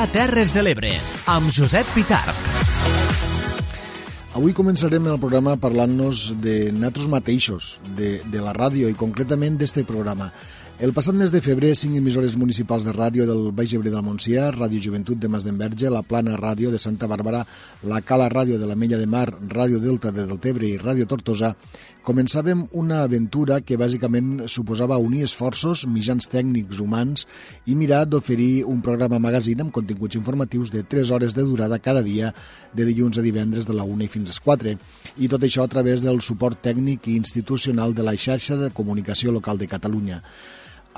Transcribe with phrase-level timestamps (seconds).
[0.00, 0.90] dia Terres de l'Ebre,
[1.28, 2.36] amb Josep Pitarc.
[4.38, 7.66] Avui començarem el programa parlant-nos de nosaltres mateixos,
[7.98, 10.30] de, de la ràdio i concretament d'este programa.
[10.80, 14.46] El passat mes de febrer, cinc emissores municipals de ràdio del Baix Ebre del Montsià,
[14.54, 17.44] Ràdio Joventut de Mas d'Enverge, la Plana Ràdio de Santa Bàrbara,
[17.84, 21.52] la Cala Ràdio de la Mella de Mar, Ràdio Delta de Deltebre i Ràdio Tortosa,
[22.06, 27.26] començàvem una aventura que bàsicament suposava unir esforços, mitjans tècnics, humans
[27.66, 32.02] i mirar d'oferir un programa magazine amb continguts informatius de 3 hores de durada cada
[32.02, 32.32] dia,
[32.72, 34.76] de dilluns a divendres de la 1 i fins a les 4.
[35.18, 39.32] I tot això a través del suport tècnic i institucional de la xarxa de comunicació
[39.32, 40.22] local de Catalunya.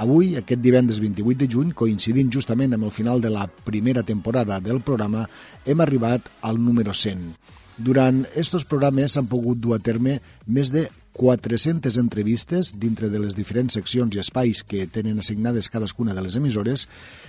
[0.03, 4.61] Avui, aquest divendres 28 de juny, coincidint justament amb el final de la primera temporada
[4.61, 5.27] del programa,
[5.67, 7.62] hem arribat al número 100.
[7.79, 13.35] Durant estos programes s'han pogut dur a terme més de 400 entrevistes dintre de les
[13.37, 16.87] diferents seccions i espais que tenen assignades cadascuna de les emissores,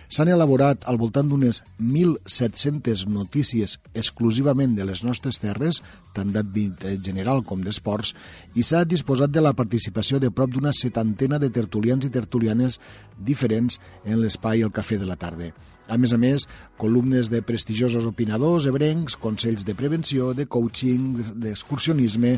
[0.07, 5.81] s'han elaborat al voltant d'unes 1.700 notícies exclusivament de les nostres terres,
[6.15, 8.15] tant d'àmbit general com d'esports,
[8.55, 12.79] i s'ha disposat de la participació de prop d'una setantena de tertulians i tertulianes
[13.19, 15.51] diferents en l'espai El Cafè de la Tarda.
[15.91, 16.45] A més a més,
[16.79, 22.37] columnes de prestigiosos opinadors ebrencs, consells de prevenció, de coaching, d'excursionisme,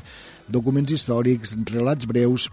[0.50, 2.50] documents històrics, relats breus...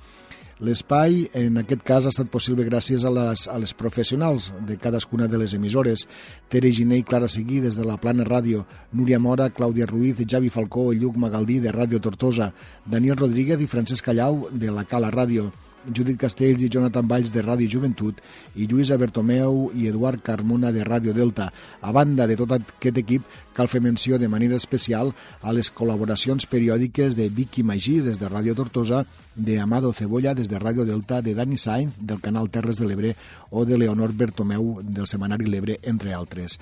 [0.63, 5.27] L'espai, en aquest cas, ha estat possible gràcies a les, a les professionals de cadascuna
[5.27, 6.05] de les emissores.
[6.53, 8.63] Tere Giné i Clara Seguí, des de la Plana Ràdio,
[8.95, 12.53] Núria Mora, Clàudia Ruiz, Javi Falcó i Lluc Magaldí, de Ràdio Tortosa,
[12.87, 15.51] Daniel Rodríguez i Francesc Callau, de la Cala Ràdio,
[15.91, 18.21] Judit Castells i Jonathan Valls de Ràdio Joventut
[18.55, 21.51] i Lluïsa Bertomeu i Eduard Carmona de Ràdio Delta.
[21.81, 26.47] A banda de tot aquest equip, cal fer menció de manera especial a les col·laboracions
[26.47, 31.23] periòdiques de Vicky Magí des de Ràdio Tortosa, de Amado Cebolla des de Ràdio Delta,
[31.23, 33.15] de Dani Sainz del canal Terres de l'Ebre
[33.51, 36.59] o de Leonor Bertomeu del Semanari L'Ebre, entre altres.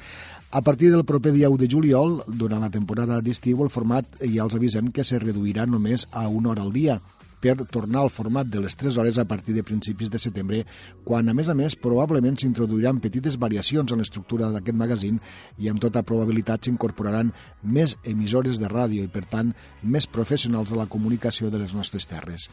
[0.51, 4.43] A partir del proper dia 1 de juliol, durant la temporada d'estiu, el format ja
[4.43, 7.01] els avisem que se reduirà només a una hora al dia,
[7.41, 10.65] per tornar al format de les 3 hores a partir de principis de setembre,
[11.05, 15.21] quan, a més a més, probablement s'introduiran petites variacions en l'estructura d'aquest magazín
[15.59, 20.79] i amb tota probabilitat s'incorporaran més emissores de ràdio i, per tant, més professionals de
[20.79, 22.51] la comunicació de les nostres terres.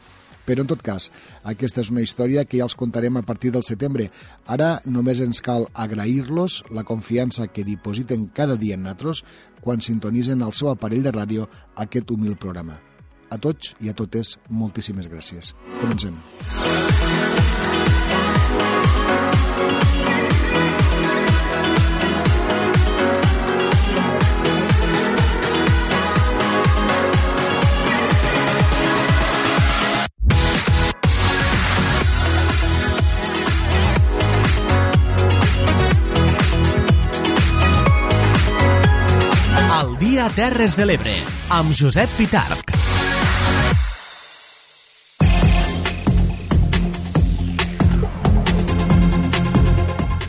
[0.48, 1.10] Però, en tot cas,
[1.44, 4.08] aquesta és una història que ja els contarem a partir del setembre.
[4.48, 9.24] Ara només ens cal agrair-los la confiança que dipositen cada dia en nosaltres
[9.60, 12.87] quan sintonitzen el seu aparell de ràdio aquest humil programa.
[13.30, 15.54] A tots i a totes, moltíssimes gràcies.
[15.80, 16.16] Comencem.
[40.38, 41.16] Terres de l'Ebre,
[41.50, 42.87] amb Josep Pitarc.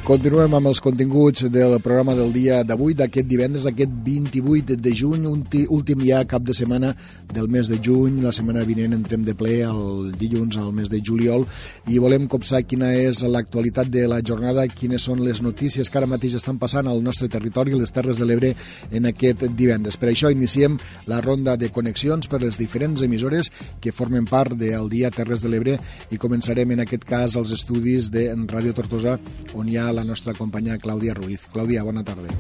[0.10, 5.28] Continuem amb els continguts del programa del dia d'avui, d'aquest divendres, aquest 28 de juny,
[5.70, 6.96] últim ja cap de setmana
[7.30, 8.16] del mes de juny.
[8.24, 11.46] La setmana vinent entrem de ple el dilluns al mes de juliol
[11.94, 16.10] i volem copsar quina és l'actualitat de la jornada, quines són les notícies que ara
[16.10, 18.56] mateix estan passant al nostre territori, les Terres de l'Ebre,
[18.90, 20.00] en aquest divendres.
[20.02, 24.90] Per això iniciem la ronda de connexions per les diferents emissores que formen part del
[24.90, 25.78] dia Terres de l'Ebre
[26.10, 29.20] i començarem en aquest cas els estudis de Ràdio Tortosa,
[29.54, 31.46] on hi ha la nostra companya Clàudia Ruiz.
[31.54, 32.32] Clàudia, bona tarda.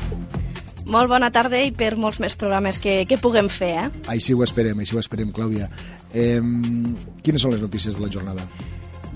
[0.89, 3.87] Molt bona tarda i per molts més programes que, que puguem fer, eh?
[4.09, 5.69] Així ho esperem, així ho esperem, Clàudia.
[6.13, 6.41] Eh,
[7.21, 8.47] quines són les notícies de la jornada?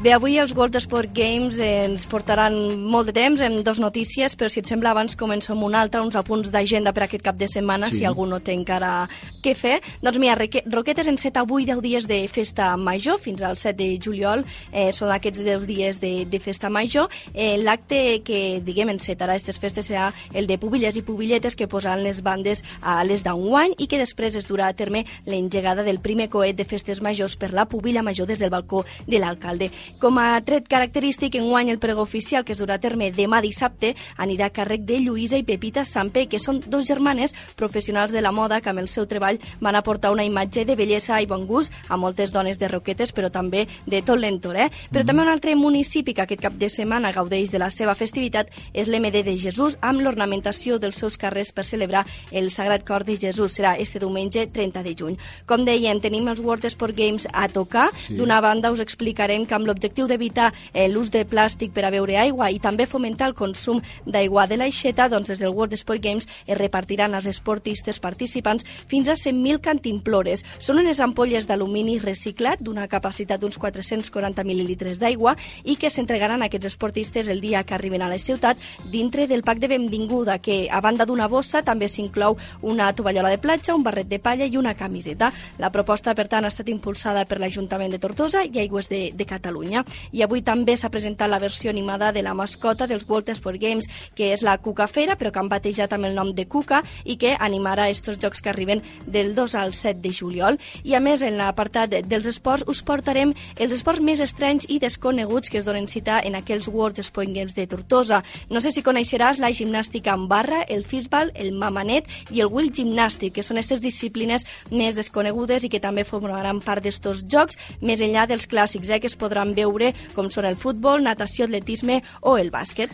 [0.03, 2.51] Bé, avui els World Sport Games ens portaran
[2.91, 6.01] molt de temps, amb dos notícies, però si et sembla abans començo amb una altra,
[6.03, 8.01] uns apunts d'agenda per aquest cap de setmana, sí.
[8.01, 9.05] si algú no té encara
[9.39, 9.77] què fer.
[10.03, 10.35] Doncs mira,
[10.65, 14.43] Roquetes enceta avui 10 dies de festa major, fins al 7 de juliol,
[14.73, 17.07] eh, són aquests 10 dies de, de festa major.
[17.31, 22.03] Eh, L'acte que, diguem, encetarà aquestes festes serà el de pubilles i pubilletes que posaran
[22.03, 26.27] les bandes a les d'enguany i que després es durà a terme l'engegada del primer
[26.27, 29.71] coet de festes majors per la pubilla major des del balcó de l'alcalde.
[30.01, 33.93] Com a tret característic, enguany el pregó oficial que es durà a terme demà dissabte
[34.19, 38.33] anirà a càrrec de Lluïsa i Pepita Sampe, que són dos germanes professionals de la
[38.35, 41.71] moda que amb el seu treball van aportar una imatge de bellesa i bon gust
[41.87, 44.65] a moltes dones de Roquetes, però també de tot l'entorn.
[44.65, 44.67] Eh?
[44.91, 45.07] Però mm.
[45.07, 48.91] també un altre municipi que aquest cap de setmana gaudeix de la seva festivitat és
[48.91, 53.55] l'MD de Jesús, amb l'ornamentació dels seus carrers per celebrar el Sagrat Cor de Jesús.
[53.55, 55.17] Serà este diumenge 30 de juny.
[55.47, 57.89] Com dèiem, tenim els World Sport Games a tocar.
[57.95, 58.17] Sí.
[58.19, 61.91] D'una banda us explicarem que amb l'objectiu l'objectiu d'evitar eh, l'ús de plàstic per a
[61.91, 66.01] beure aigua i també fomentar el consum d'aigua de l'aixeta, doncs des del World Sport
[66.01, 70.45] Games es repartiran als esportistes participants fins a 100.000 cantimplores.
[70.63, 76.47] Són unes ampolles d'alumini reciclat d'una capacitat d'uns 440 mil·lilitres d'aigua i que s'entregaran a
[76.47, 78.57] aquests esportistes el dia que arriben a la ciutat
[78.87, 83.41] dintre del pack de benvinguda que a banda d'una bossa també s'inclou una tovallola de
[83.41, 85.33] platja, un barret de palla i una camiseta.
[85.59, 89.25] La proposta, per tant, ha estat impulsada per l'Ajuntament de Tortosa i Aigües de, de
[89.27, 89.72] Catalunya.
[90.11, 93.89] I avui també s'ha presentat la versió animada de la mascota dels World Sport Games,
[94.13, 97.17] que és la Cuca Fera, però que han batejat amb el nom de Cuca i
[97.17, 100.59] que animarà aquests jocs que arriben del 2 al 7 de juliol.
[100.83, 105.49] I a més, en l'apartat dels esports, us portarem els esports més estranys i desconeguts
[105.49, 108.23] que es donen cita en aquells World Sport Games de Tortosa.
[108.49, 112.71] No sé si coneixeràs la gimnàstica en barra, el fisbal, el mamanet i el wheel
[112.73, 118.01] gimnàstic, que són aquestes disciplines més desconegudes i que també formaran part d'estos jocs, més
[118.03, 122.37] enllà dels clàssics eh, que es podran veure, com són el futbol, natació, atletisme o
[122.37, 122.93] el bàsquet.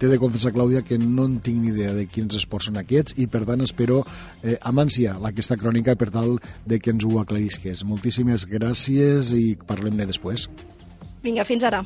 [0.00, 3.18] T'he de confessar, Clàudia, que no en tinc ni idea de quins esports són aquests
[3.20, 3.98] i, per tant, espero
[4.40, 7.82] eh, amb ànsia aquesta crònica per tal de que ens ho aclarisques.
[7.84, 10.46] Moltíssimes gràcies i parlem-ne després.
[11.20, 11.82] Vinga, fins ara.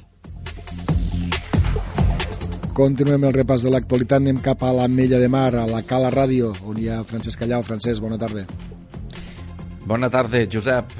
[2.74, 4.22] Continuem el repàs de l'actualitat.
[4.22, 7.42] Anem cap a la Mella de Mar, a la Cala Ràdio, on hi ha Francesc
[7.42, 7.66] Callau.
[7.66, 8.46] Francesc, bona tarda.
[9.86, 10.94] Bona tarda, Josep.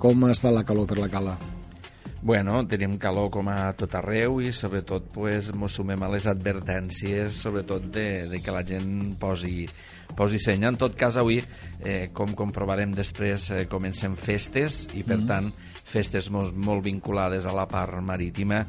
[0.00, 1.36] Com està la calor per la Cala?
[2.20, 7.36] Bueno, tenim calor com a tot arreu i sobretot pues, mos sumem a les advertències,
[7.44, 9.68] sobretot de, de que la gent posi,
[10.18, 10.66] posi seny.
[10.66, 11.38] En tot cas, avui,
[11.86, 15.28] eh, com comprovarem després, eh, comencem festes i, per mm.
[15.30, 15.52] tant,
[15.88, 18.64] festes molt, molt vinculades a la part marítima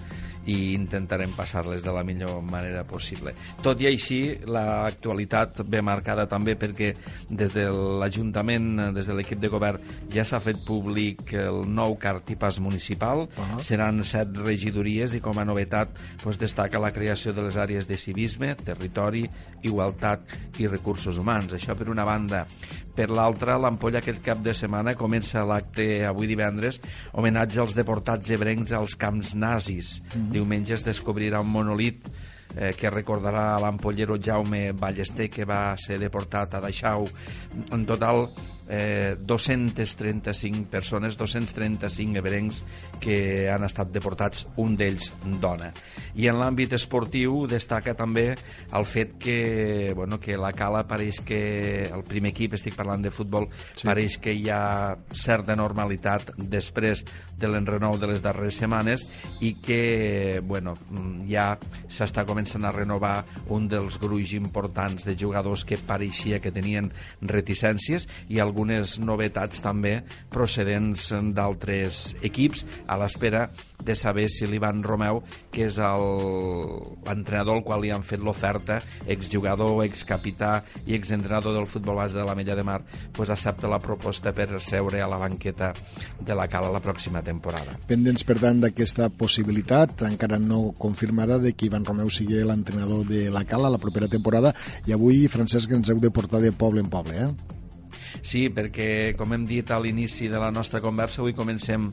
[0.49, 3.35] i intentarem passar-les de la millor manera possible.
[3.63, 4.19] Tot i així,
[4.49, 6.93] l'actualitat ve marcada també perquè
[7.29, 12.59] des de l'Ajuntament, des de l'equip de govern, ja s'ha fet públic el nou cartipàs
[12.59, 13.27] municipal.
[13.27, 13.61] Uh -huh.
[13.61, 15.89] Seran set regidories i com a novetat
[16.23, 19.29] pues, destaca la creació de les àrees de civisme, territori,
[19.61, 20.21] igualtat
[20.57, 21.53] i recursos humans.
[21.53, 22.47] Això per una banda.
[22.95, 26.81] Per l'altra, l'ampolla aquest cap de setmana comença l'acte avui divendres,
[27.13, 30.01] homenatge als deportats ebrencs als camps nazis.
[30.01, 30.38] Mm -hmm.
[30.39, 32.07] Diumenge es descobrirà un monolit
[32.55, 37.09] eh, que recordarà l'ampollero Jaume Ballester, que va ser deportat a Daixau.
[37.75, 38.29] En total,
[38.69, 42.63] eh, 235 persones, 235 ebrencs
[43.01, 45.11] que han estat deportats, un d'ells
[45.41, 45.71] dona.
[46.15, 48.29] I en l'àmbit esportiu destaca també
[48.77, 53.11] el fet que, bueno, que la Cala pareix que el primer equip, estic parlant de
[53.11, 53.87] futbol, sí.
[53.87, 57.03] pareix que hi ha certa normalitat després
[57.39, 59.05] de l'enrenou de les darreres setmanes
[59.41, 60.75] i que bueno,
[61.29, 61.53] ja
[61.87, 63.23] s'està començant a renovar
[63.55, 66.91] un dels gruix importants de jugadors que pareixia que tenien
[67.21, 73.45] reticències i algun algunes novetats també procedents d'altres equips a l'espera
[73.79, 75.21] de saber si l'Ivan Romeu,
[75.53, 82.01] que és l'entrenador al qual li han fet l'oferta, exjugador, excapità i exentrenador del futbol
[82.01, 82.81] base de la Mella de Mar,
[83.15, 85.71] pues accepta la proposta per seure a la banqueta
[86.19, 87.77] de la Cala la pròxima temporada.
[87.87, 93.29] Pendents, per tant, d'aquesta possibilitat, encara no confirmada, de que Ivan Romeu sigui l'entrenador de
[93.31, 94.51] la Cala la propera temporada,
[94.85, 97.57] i avui, Francesc, ens heu de portar de poble en poble, eh?
[98.21, 101.89] Sí, perquè, com hem dit a l'inici de la nostra conversa, avui comencem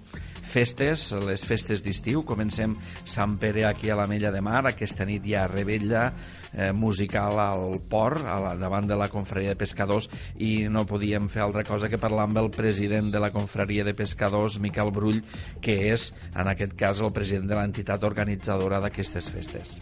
[0.47, 2.23] festes, les festes d'estiu.
[2.27, 4.65] Comencem Sant Pere aquí a la Mella de Mar.
[4.71, 6.07] Aquesta nit hi ha rebella
[6.53, 11.29] eh, musical al port, a la, davant de la confraria de pescadors, i no podíem
[11.33, 15.23] fer altra cosa que parlar amb el president de la confraria de pescadors, Miquel Brull,
[15.61, 19.81] que és, en aquest cas, el president de l'entitat organitzadora d'aquestes festes.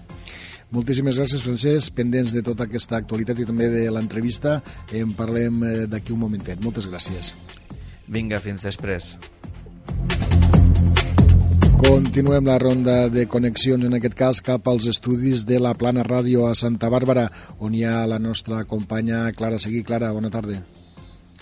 [0.72, 1.94] Moltíssimes gràcies, Francesc.
[1.94, 4.60] Pendents de tota aquesta actualitat i també de l'entrevista,
[4.92, 6.62] en parlem eh, d'aquí un momentet.
[6.64, 7.34] Moltes gràcies.
[8.08, 9.14] Vinga, fins després.
[11.84, 16.46] Continuem la ronda de connexions, en aquest cas cap als estudis de la Plana Ràdio
[16.48, 17.26] a Santa Bàrbara,
[17.60, 19.84] on hi ha la nostra companya Clara Seguí.
[19.84, 20.62] Clara, bona tarda.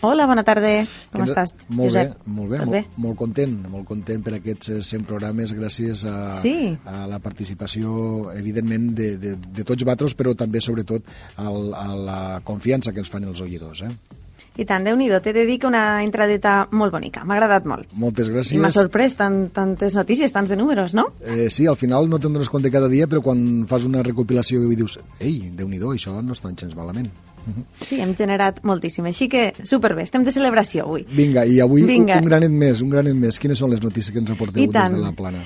[0.02, 0.70] Hola, bona tarda.
[1.12, 2.16] Com estàs, molt Josep?
[2.16, 2.80] Bé, molt bé, molt, bé?
[3.04, 6.72] Molt, content, molt content per aquests 100 eh, programes gràcies a, sí.
[6.90, 7.92] a la participació,
[8.34, 11.06] evidentment, de, de, de tots vosaltres, però també, sobretot,
[11.38, 13.84] al, a la confiança que ens fan els oïdors.
[13.86, 14.21] Eh?
[14.60, 17.88] I tant, déu nhi t'he de dir que una entradeta molt bonica, m'ha agradat molt.
[17.96, 18.58] Moltes gràcies.
[18.58, 21.06] I m'ha sorprès tant, tantes notícies, tants de números, no?
[21.24, 24.60] Eh, sí, al final no te'n dones compte cada dia, però quan fas una recopilació
[24.68, 27.10] i dius, ei, déu nhi això no està gens malament.
[27.82, 31.02] Sí, hem generat moltíssim, així que superbé, estem de celebració avui.
[31.10, 32.20] Vinga, i avui Vinga.
[32.22, 33.40] un granet més, un granet més.
[33.42, 35.42] Quines són les notícies que ens aporteu des de la plana?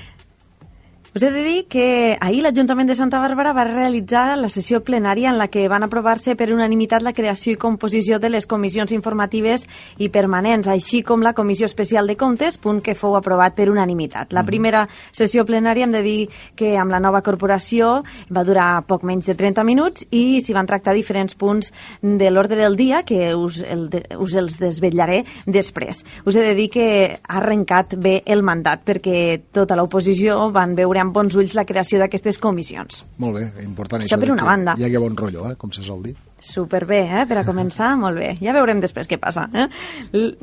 [1.17, 5.31] Us he de dir que ahir l'Ajuntament de Santa Bàrbara va realitzar la sessió plenària
[5.31, 9.63] en la que van aprovar-se per unanimitat la creació i composició de les comissions informatives
[9.97, 14.29] i permanents, així com la Comissió Especial de Comptes, punt que fou aprovat per unanimitat.
[14.29, 19.01] La primera sessió plenària hem de dir que amb la nova corporació va durar poc
[19.01, 23.33] menys de 30 minuts i s'hi van tractar diferents punts de l'ordre del dia que
[23.33, 26.05] us, el, us els desvetllaré després.
[26.29, 31.06] Us he de dir que ha arrencat bé el mandat perquè tota l'oposició van veure
[31.07, 33.05] amb bons ulls la creació d'aquestes comissions.
[33.23, 34.75] Molt bé, important Això això, per una que banda.
[34.77, 36.15] hi hagi bon rotllo, eh, com se sol dir.
[36.39, 37.23] Superbé, eh?
[37.25, 38.35] per a començar, molt bé.
[38.39, 39.47] Ja veurem després què passa.
[39.57, 39.65] Eh?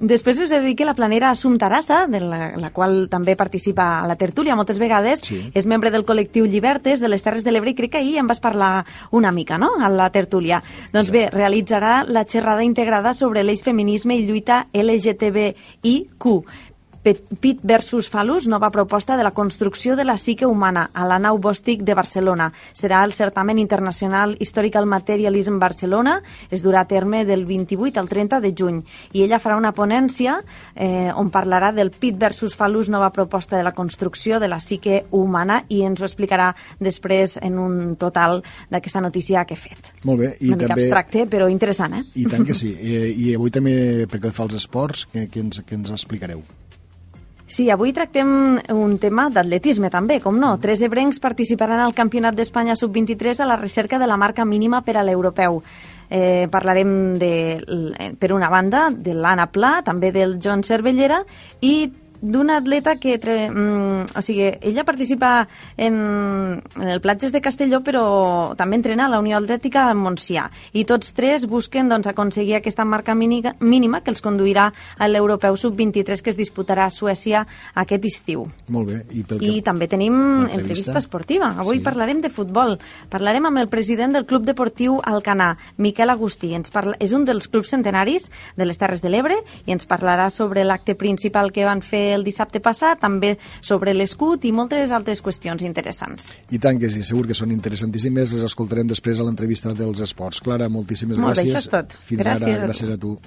[0.03, 3.37] Després us he de dir que la planera Assumpta Arassa, de la, la qual també
[3.39, 5.39] participa a la tertúlia moltes vegades, Sí.
[5.55, 8.27] és membre del col·lectiu Llibertes de les Terres de l'Ebre i crec que ahir en
[8.27, 10.61] vas parlar una mica, no?, a la tertúlia.
[10.93, 16.45] Doncs bé, realitzarà la xerrada integrada sobre l'eix feminisme i lluita LGTBIQ.
[17.05, 21.37] Pit versus Falus, nova proposta de la construcció de la psique humana a la nau
[21.39, 22.47] Bòstic de Barcelona.
[22.73, 28.41] Serà el certamen internacional Historical Materialism Barcelona, es durà a terme del 28 al 30
[28.41, 28.81] de juny.
[29.13, 30.39] I ella farà una ponència
[30.75, 35.05] eh, on parlarà del Pit versus Falus, nova proposta de la construcció de la psique
[35.11, 39.93] humana i ens ho explicarà després en un total d'aquesta notícia que he fet.
[40.09, 40.89] Molt bé, i una mica també...
[40.89, 42.05] abstracte, però interessant, eh?
[42.17, 42.73] I tant que sí.
[42.81, 46.41] I, i avui també, perquè fa els esports, que, que, ens, que ens explicareu.
[47.55, 48.29] Sí, avui tractem
[48.75, 50.57] un tema d'atletisme també, com no.
[50.59, 54.97] Tres ebrencs participaran al Campionat d'Espanya Sub-23 a la recerca de la marca mínima per
[54.99, 55.61] a l'europeu.
[56.11, 57.31] Eh, parlarem, de,
[57.63, 61.21] l- per una banda, de l'Anna Pla, també del John Cervellera
[61.63, 61.77] i
[62.25, 63.19] d'una atleta que...
[63.21, 65.95] Tre, mm, o sigui, ella participa en,
[66.81, 70.49] en el Platges de Castelló, però també entrena a la Unió Atlètica de Montsià.
[70.73, 75.57] I tots tres busquen doncs, aconseguir aquesta marca mínima, mínima que els conduirà a l'Europeu
[75.61, 78.47] Sub-23 que es disputarà a Suècia aquest estiu.
[78.69, 79.01] Molt bé.
[79.13, 79.65] I, pel I que...
[79.67, 80.17] també tenim
[80.49, 81.53] entrevista esportiva.
[81.59, 81.85] Avui Sí.
[81.85, 82.79] parlarem de futbol.
[83.11, 86.55] Parlarem amb el president del Club Deportiu Alcanar, Miquel Agustí.
[86.55, 86.97] Ens parla...
[87.03, 90.95] És un dels clubs centenaris de les Terres de l'Ebre i ens parlarà sobre l'acte
[90.95, 96.31] principal que van fer el dissabte passat, també sobre l'escut i moltes altres qüestions interessants.
[96.51, 100.41] I tant que sí, segur que són interessantíssimes, les escoltarem després a l'entrevista dels esports.
[100.45, 101.55] Clara, moltíssimes Molt bé, gràcies.
[101.55, 101.99] això és tot.
[102.05, 102.67] Fins Gràcies a ara, tu.
[102.67, 103.19] gràcies a tu.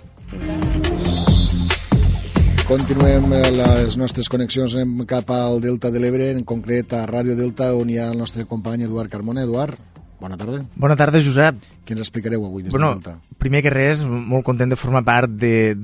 [2.68, 7.38] Continuem eh, les nostres connexions anem cap al Delta de l'Ebre, en concret a Ràdio
[7.40, 9.46] Delta, on hi ha el nostre company Eduard Carmona.
[9.48, 9.80] Eduard,
[10.20, 10.60] bona tarda.
[10.76, 11.60] Bona tarda, Josep.
[11.86, 13.18] Què ens explicareu avui des bueno, de Delta?
[13.38, 15.76] primer que res, molt content de formar part de-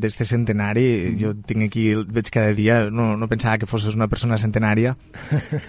[0.00, 1.16] d'este centenari.
[1.20, 4.96] Jo tinc aquí, el veig cada dia, no, no pensava que fossis una persona centenària.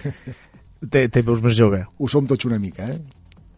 [0.90, 1.84] te, te veus més jove.
[1.98, 2.98] Ho som tots una mica, eh?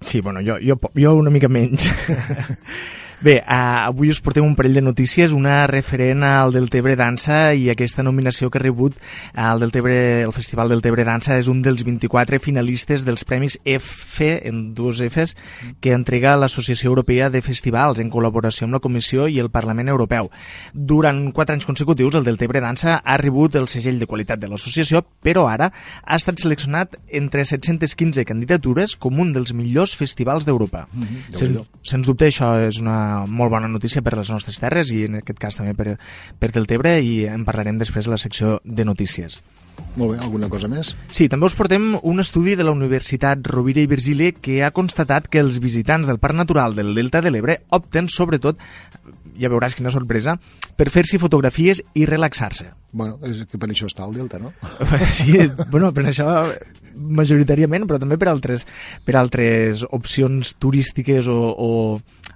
[0.05, 1.87] Sí, bueno, jo, jo, jo una mica menys.
[3.25, 7.71] Bé, uh, avui us portem un parell de notícies, una referent al Deltebre Dansa i
[7.73, 8.99] aquesta nominació que ha rebut
[9.33, 9.95] al Deltebre,
[10.26, 15.00] el Festival del Tebre Dansa és un dels 24 finalistes dels Premis F, en dues
[15.07, 15.33] Fs,
[15.81, 20.28] que entrega l'Associació Europea de Festivals en col·laboració amb la Comissió i el Parlament Europeu.
[20.75, 25.00] Durant quatre anys consecutius, el Deltebre Dansa ha rebut el segell de qualitat de l'associació,
[25.25, 30.85] però ara ha estat seleccionat entre 715 candidatures com un dels millors festivals d'Europa.
[30.93, 31.64] Déu-n'hi-do.
[31.73, 35.21] Sens, sens dubte això és una molt bona notícia per les nostres terres i en
[35.21, 35.97] aquest cas també per,
[36.40, 39.40] per Deltebre i en parlarem després a la secció de notícies.
[39.94, 40.92] Molt bé, alguna cosa més?
[41.14, 45.28] Sí, també us portem un estudi de la Universitat Rovira i Virgili que ha constatat
[45.30, 48.59] que els visitants del Parc Natural del Delta de l'Ebre opten sobretot,
[49.38, 50.35] ja veuràs quina sorpresa,
[50.75, 52.73] per fer-s'hi fotografies i relaxar-se.
[52.94, 54.52] Bueno, és que per això està el Delta, no?
[55.14, 55.38] Sí,
[55.71, 56.28] bueno, per això
[56.94, 58.66] majoritàriament, però també per altres,
[59.06, 61.71] per altres opcions turístiques o, o,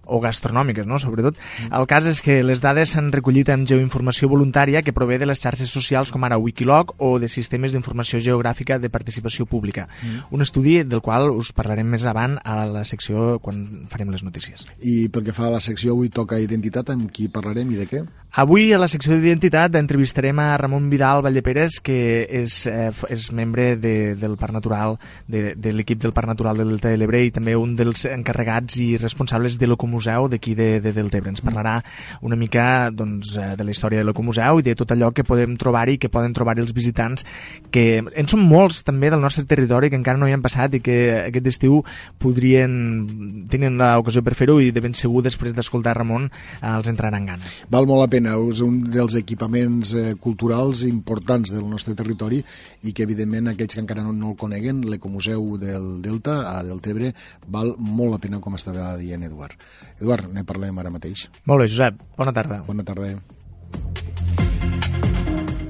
[0.09, 0.99] o gastronòmiques, no?
[0.99, 1.39] sobretot.
[1.69, 5.41] El cas és que les dades s'han recollit amb geoinformació voluntària que prové de les
[5.43, 9.89] xarxes socials com ara Wikiloc o de sistemes d'informació geogràfica de participació pública.
[10.31, 14.67] Un estudi del qual us parlarem més avant a la secció quan farem les notícies.
[14.81, 17.89] I pel que fa a la secció, avui toca identitat, amb qui parlarem i de
[17.91, 18.03] què?
[18.39, 23.71] Avui a la secció d'identitat entrevistarem a Ramon Vidal Valleperes, que és, eh, és membre
[23.81, 27.33] de, del Parc Natural, de, de l'equip del Parc Natural del Delta de l'Ebre i
[27.33, 29.67] també un dels encarregats i responsables de
[29.99, 31.31] l'Ecomuseu d'aquí de, de Deltebre.
[31.31, 31.83] Ens parlarà
[32.23, 35.57] una mica doncs, eh, de la història de l'Ecomuseu i de tot allò que podem
[35.59, 37.25] trobar-hi que poden trobar els visitants,
[37.71, 40.81] que en són molts també del nostre territori que encara no hi han passat i
[40.81, 41.83] que aquest estiu
[42.19, 47.27] podrien tenen l'ocasió per fer-ho i de ben segur després d'escoltar Ramon eh, els entraran
[47.27, 47.63] ganes.
[47.71, 52.43] Val molt la pena, és un dels equipaments eh, culturals importants del nostre territori
[52.85, 57.13] i que, evidentment, aquells que encara no, no el coneguen, l'Ecomuseu del Delta, a Deltebre,
[57.49, 59.57] val molt la pena, com estava dient Eduard.
[59.99, 61.29] Eduard, ne parlem ara mateix.
[61.49, 62.03] Molt bé, Josep.
[62.19, 62.63] Bona tarda.
[62.67, 63.15] Bona tarda.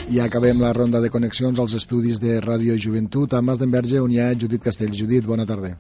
[0.09, 4.15] I acabem la ronda de connexions als estudis de Ràdio Joventut a Mas d'Enverge, on
[4.15, 4.95] hi ha Judit Castell.
[4.97, 5.75] Judit, bona tarda.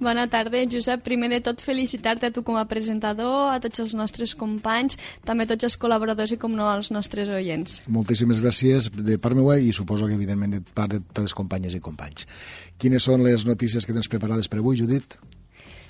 [0.00, 1.00] Bona tarda, Josep.
[1.04, 5.46] Primer de tot, felicitar-te a tu com a presentador, a tots els nostres companys, també
[5.46, 7.78] a tots els col·laboradors i, com no, als nostres oients.
[7.88, 11.76] Moltíssimes gràcies de part meva i suposo que, evidentment, de part de totes les companyes
[11.76, 12.28] i companys.
[12.76, 15.16] Quines són les notícies que tens preparades per avui, Judit?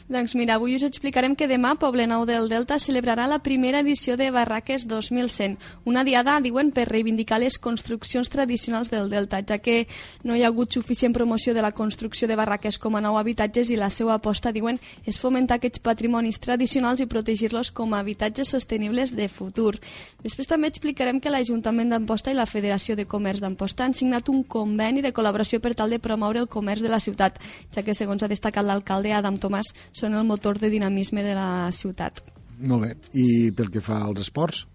[0.08, 4.14] Doncs mira, avui us explicarem que demà Poble Nou del Delta celebrarà la primera edició
[4.14, 9.88] de Barraques 2100, una diada, diuen, per reivindicar les construccions tradicionals del Delta, ja que
[10.22, 13.72] no hi ha hagut suficient promoció de la construcció de barraques com a nou habitatges
[13.74, 14.78] i la seva aposta, diuen,
[15.10, 19.74] és fomentar aquests patrimonis tradicionals i protegir-los com a habitatges sostenibles de futur.
[20.22, 24.44] Després també explicarem que l'Ajuntament d'Amposta i la Federació de Comerç d'Amposta han signat un
[24.44, 27.42] conveni de col·laboració per tal de promoure el comerç de la ciutat,
[27.74, 31.72] ja que, segons ha destacat l'alcalde Adam Tomàs, són el motor de dinamisme de la
[31.72, 32.20] ciutat.
[32.60, 32.94] Molt bé.
[33.16, 34.66] I pel que fa als esports?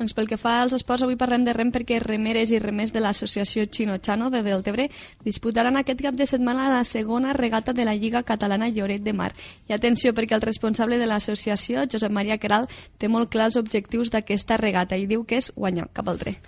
[0.00, 3.02] Doncs pel que fa als esports, avui parlem de rem perquè remeres i remers de
[3.04, 4.86] l'associació Chino-Chano de Deltebre
[5.26, 9.34] disputaran aquest cap de setmana la segona regata de la Lliga Catalana Lloret de Mar.
[9.68, 14.08] I atenció, perquè el responsable de l'associació, Josep Maria Queral, té molt clar els objectius
[14.08, 16.38] d'aquesta regata i diu que és guanyar cap altre.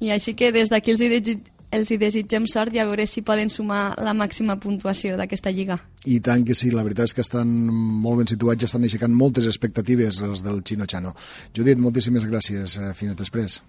[0.00, 1.36] I així que des d'aquí els hi
[1.72, 5.78] els hi desitgem sort i a veure si poden sumar la màxima puntuació d'aquesta lliga.
[6.04, 9.16] I tant que sí, la veritat és que estan molt ben situats i estan aixecant
[9.16, 11.16] moltes expectatives els del Chino Chano.
[11.56, 12.76] Judit, moltíssimes gràcies.
[12.76, 13.60] Eh, fins després.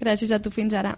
[0.00, 0.96] Gràcies a tu, fins ara.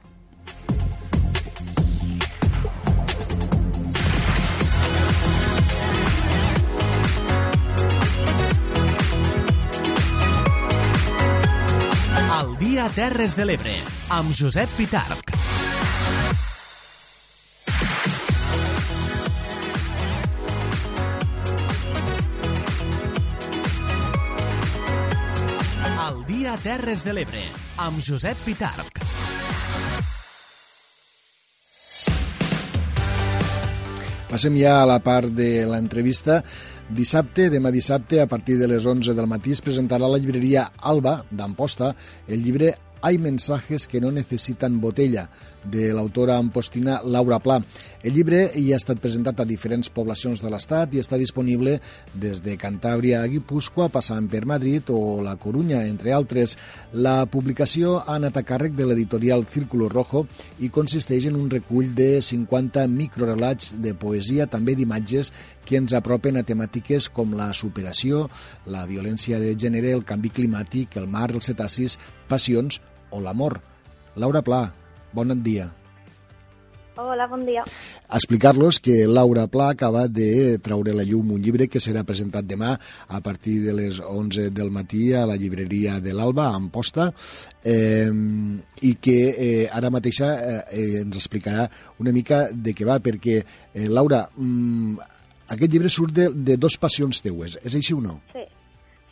[12.36, 13.78] El dia Terres de l'Ebre,
[14.12, 15.36] amb Josep Pitarc.
[26.46, 27.40] Dia Terres de l'Ebre,
[27.82, 29.00] amb Josep Pitarc.
[34.30, 36.36] Passem ja a la part de l'entrevista.
[36.86, 40.68] Dissabte, demà dissabte, a partir de les 11 del matí, es presentarà a la llibreria
[40.86, 41.96] Alba, d'Amposta,
[42.28, 45.26] el llibre Hay mensajes que no necesitan botella,
[45.70, 47.60] de l'autora ampostina Laura Pla.
[48.06, 51.76] El llibre ja ha estat presentat a diferents poblacions de l'Estat i està disponible
[52.14, 56.54] des de Cantàbria a Guipúscoa, passant per Madrid o La Corunya, entre altres.
[56.92, 60.26] La publicació ha anat a càrrec de l'editorial Círculo Rojo
[60.62, 65.32] i consisteix en un recull de 50 microrelats de poesia, també d'imatges
[65.66, 68.28] que ens apropen a temàtiques com la superació,
[68.70, 71.98] la violència de gènere, el canvi climàtic, el mar, els cetacis,
[72.30, 73.58] passions o l'amor.
[74.16, 74.70] Laura Pla,
[75.16, 75.70] Bon dia.
[77.00, 77.62] Hola, bon dia.
[78.12, 82.74] Explicar-los que Laura Pla acaba de traure la llum un llibre que serà presentat demà
[82.76, 87.08] a partir de les 11 del matí a la llibreria de l'Alba, a Amposta,
[87.64, 88.12] eh,
[88.84, 90.32] i que eh, ara mateixa
[90.68, 91.64] eh, ens explicarà
[92.00, 93.40] una mica de què va, perquè,
[93.72, 95.12] eh, Laura, mm,
[95.56, 98.20] aquest llibre surt de, de dos passions teues, és així o no?
[98.36, 98.44] Sí,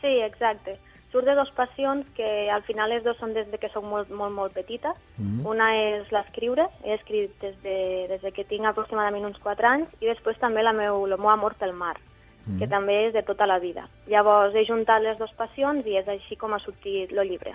[0.05, 0.77] sí, exacte
[1.15, 4.11] surt de dos passions que al final les dues són des de que soc molt,
[4.11, 4.95] molt, molt petita.
[5.17, 5.47] Mm -hmm.
[5.53, 9.89] Una és l'escriure, he escrit des de, des de que tinc aproximadament uns 4 anys,
[10.01, 12.59] i després també la meu, el meu amor pel mar, mm -hmm.
[12.59, 13.89] que també és de tota la vida.
[14.07, 17.55] Llavors he juntat les dues passions i és així com ha sortit el llibre.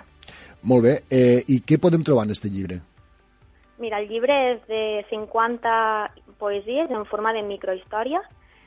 [0.62, 1.02] Molt bé.
[1.10, 2.80] Eh, I què podem trobar en aquest llibre?
[3.78, 8.20] Mira, el llibre és de 50 poesies en forma de microhistòria,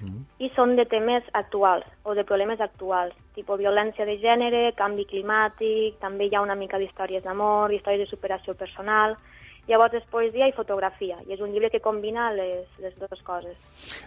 [0.04, 0.46] -huh.
[0.46, 6.00] i són de temes actuals o de problemes actuals, tipus violència de gènere, canvi climàtic,
[6.00, 9.18] també hi ha una mica d'històries d'amor, històries de superació personal,
[9.64, 13.56] Llavors és poesia i fotografia, i és un llibre que combina les, les dues coses.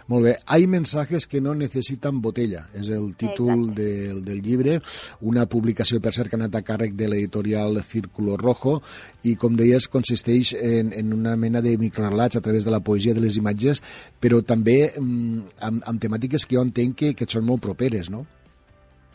[0.05, 0.33] Molt bé.
[0.53, 4.77] Hay mensajes que no necesitan botella, és el títol del, del llibre,
[5.25, 8.77] una publicació, per cert, que ha anat a càrrec de l'editorial Círculo Rojo,
[9.25, 13.17] i, com deies, consisteix en, en una mena de microrelats a través de la poesia
[13.17, 13.81] de les imatges,
[14.21, 18.11] però també mm, amb, amb temàtiques que jo entenc que, que et són molt properes,
[18.13, 18.27] no?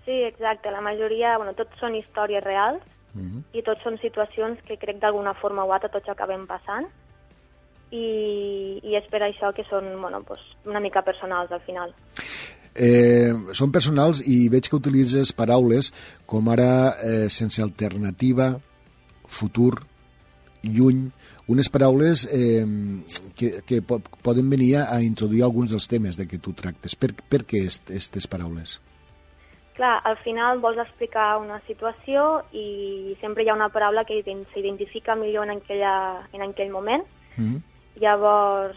[0.03, 0.75] Sí, exacte.
[0.75, 2.83] La majoria, bueno, tots són històries reals,
[3.15, 3.43] uh -huh.
[3.53, 6.87] i tots són situacions que crec d'alguna forma o altra tots acabem passant
[7.91, 11.95] i, i és per això que són bueno, pues, una mica personals al final.
[12.75, 15.93] Eh, són personals i veig que utilitzes paraules
[16.25, 18.61] com ara eh, sense alternativa,
[19.29, 19.83] futur,
[20.63, 21.11] lluny,
[21.53, 22.65] unes paraules eh,
[23.37, 26.97] que, que poden venir a introduir alguns dels temes de què tu tractes.
[26.97, 28.79] Per, per què aquestes paraules?
[29.73, 35.17] Clar, al final vols explicar una situació i sempre hi ha una paraula que s'identifica
[35.17, 35.95] millor en, aquella,
[36.33, 37.05] en aquell moment.
[37.37, 37.61] Mm -hmm.
[38.01, 38.77] Llavors,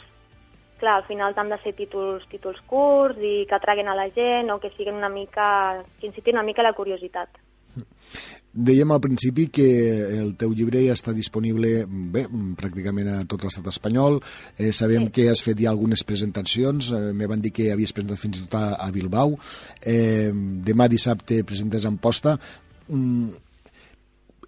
[0.80, 4.50] clar, al final t'han de ser títols, títols curts i que atraguen a la gent
[4.52, 7.30] o que siguin una mica, que incitin una mica la curiositat.
[8.56, 9.66] Dèiem al principi que
[10.16, 12.22] el teu llibre ja està disponible bé,
[12.56, 14.22] pràcticament a tot l'estat espanyol.
[14.56, 15.12] Eh, sabem sí.
[15.18, 16.94] que has fet ja algunes presentacions.
[16.96, 19.36] Eh, me van dir que havies presentat fins i tot a, a Bilbao.
[19.84, 20.32] Eh,
[20.72, 22.38] demà dissabte presentes en posta.
[22.88, 23.36] Mm,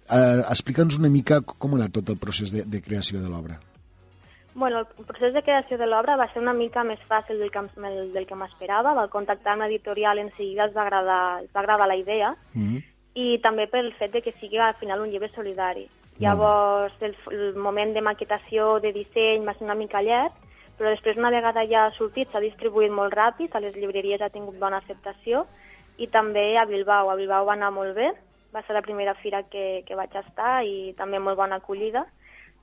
[0.08, 3.60] eh, Explica'ns una mica com ha anat tot el procés de, de creació de l'obra.
[4.56, 7.60] Bueno, el procés de creació de l'obra va ser una mica més fàcil del que,
[8.16, 8.96] del que m'esperava.
[8.96, 12.38] Val contactar amb l'editorial en seguida els va agradar, els va agradar la idea.
[12.54, 15.88] Mm -hmm i també pel fet de que sigui al final un llibre solidari.
[16.22, 20.34] Llavors, el, el moment de maquetació, de disseny, va ser una mica llarg,
[20.78, 24.30] però després, una vegada ja ha sortit, s'ha distribuït molt ràpid, a les llibreries ha
[24.34, 25.44] tingut bona acceptació,
[25.98, 27.10] i també a Bilbao.
[27.10, 28.12] A Bilbao va anar molt bé,
[28.54, 32.06] va ser la primera fira que, que vaig estar i també molt bona acollida.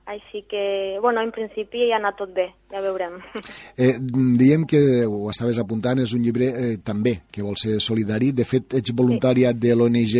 [0.06, 3.18] Així que, bueno, en principi ja ha anat tot bé, ja veurem.
[3.76, 3.98] Eh,
[4.40, 8.30] diem que, ho estaves apuntant, és un llibre eh, també que vol ser solidari.
[8.32, 9.58] De fet, ets voluntària sí.
[9.66, 10.14] de l'ONG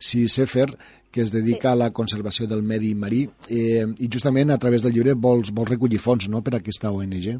[0.00, 0.68] CICEFER,
[1.12, 1.72] que es dedica sí.
[1.74, 5.74] a la conservació del medi marí, eh, i justament a través del llibre vols, vols
[5.74, 7.34] recollir fons no?, per a aquesta ONG.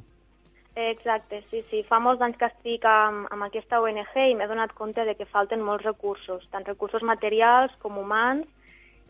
[0.75, 1.83] Exacte, sí, sí.
[1.89, 5.29] Fa molts anys que estic amb, amb aquesta ONG i m'he donat compte de que
[5.29, 8.49] falten molts recursos, tant recursos materials com humans,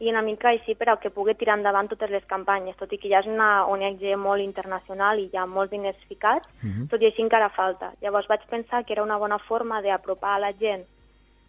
[0.03, 2.99] i una mica així per al que pugui tirar endavant totes les campanyes, tot i
[2.99, 6.73] que ja és una ONG molt internacional i hi ha molts diners ficats, uh mhm.
[6.73, 6.89] -huh.
[6.91, 7.93] tot i així encara falta.
[8.03, 10.85] Llavors vaig pensar que era una bona forma d'apropar a la gent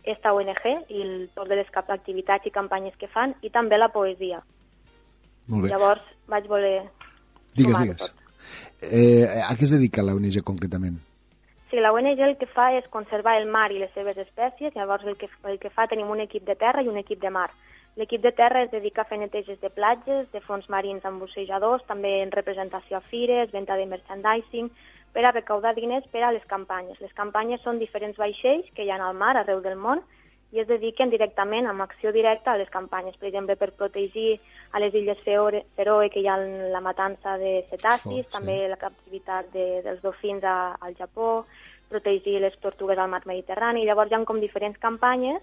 [0.04, 4.44] esta ONG i el, totes les activitats i campanyes que fan, i també la poesia.
[5.48, 5.70] Molt bé.
[5.70, 6.84] Llavors vaig voler
[7.56, 7.98] digues, digues.
[7.98, 8.14] tot.
[8.82, 11.00] Eh, a què es dedica la ONG concretament?
[11.72, 15.06] Sí, la ONG el que fa és conservar el mar i les seves espècies, llavors
[15.06, 17.50] el que, el que fa tenim un equip de terra i un equip de mar.
[17.96, 21.86] L'equip de terra es dedica a fer neteges de platges, de fons marins amb bussejadors,
[21.86, 24.72] també en representació a fires, venda de merchandising,
[25.14, 27.00] per a recaudar diners per a les campanyes.
[27.02, 30.02] Les campanyes són diferents vaixells que hi ha al mar arreu del món
[30.54, 34.40] i es dediquen directament amb acció directa a les campanyes, per exemple, per protegir
[34.72, 39.50] a les illes Feroe, que hi ha la matança de cetacis, oh, també la captivitat
[39.54, 41.46] de, dels dofins a, al Japó,
[41.90, 43.86] protegir les tortugues al mar Mediterrani.
[43.86, 45.42] Llavors hi ha com diferents campanyes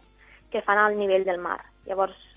[0.51, 1.59] que fan al nivell del mar.
[1.87, 2.30] Llavors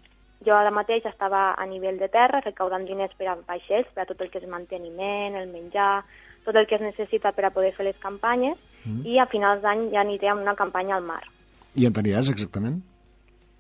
[0.46, 4.10] jo ara mateix estava a nivell de terra recaudant diners per a vaixells, per a
[4.10, 6.04] tot el que és manteniment, el menjar,
[6.46, 9.06] tot el que es necessita per a poder fer les campanyes mm.
[9.08, 11.22] i a finals d'any ja aniré amb una campanya al mar.
[11.76, 12.82] I on aniràs exactament?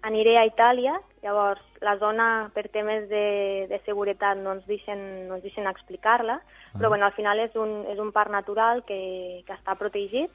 [0.04, 5.38] Aniré a Itàlia, llavors la zona per temes de, de seguretat no ens deixen, no
[5.38, 6.76] ens deixen explicar-la, ah.
[6.76, 9.00] però bueno, al final és un, és un parc natural que,
[9.48, 10.32] que està protegit,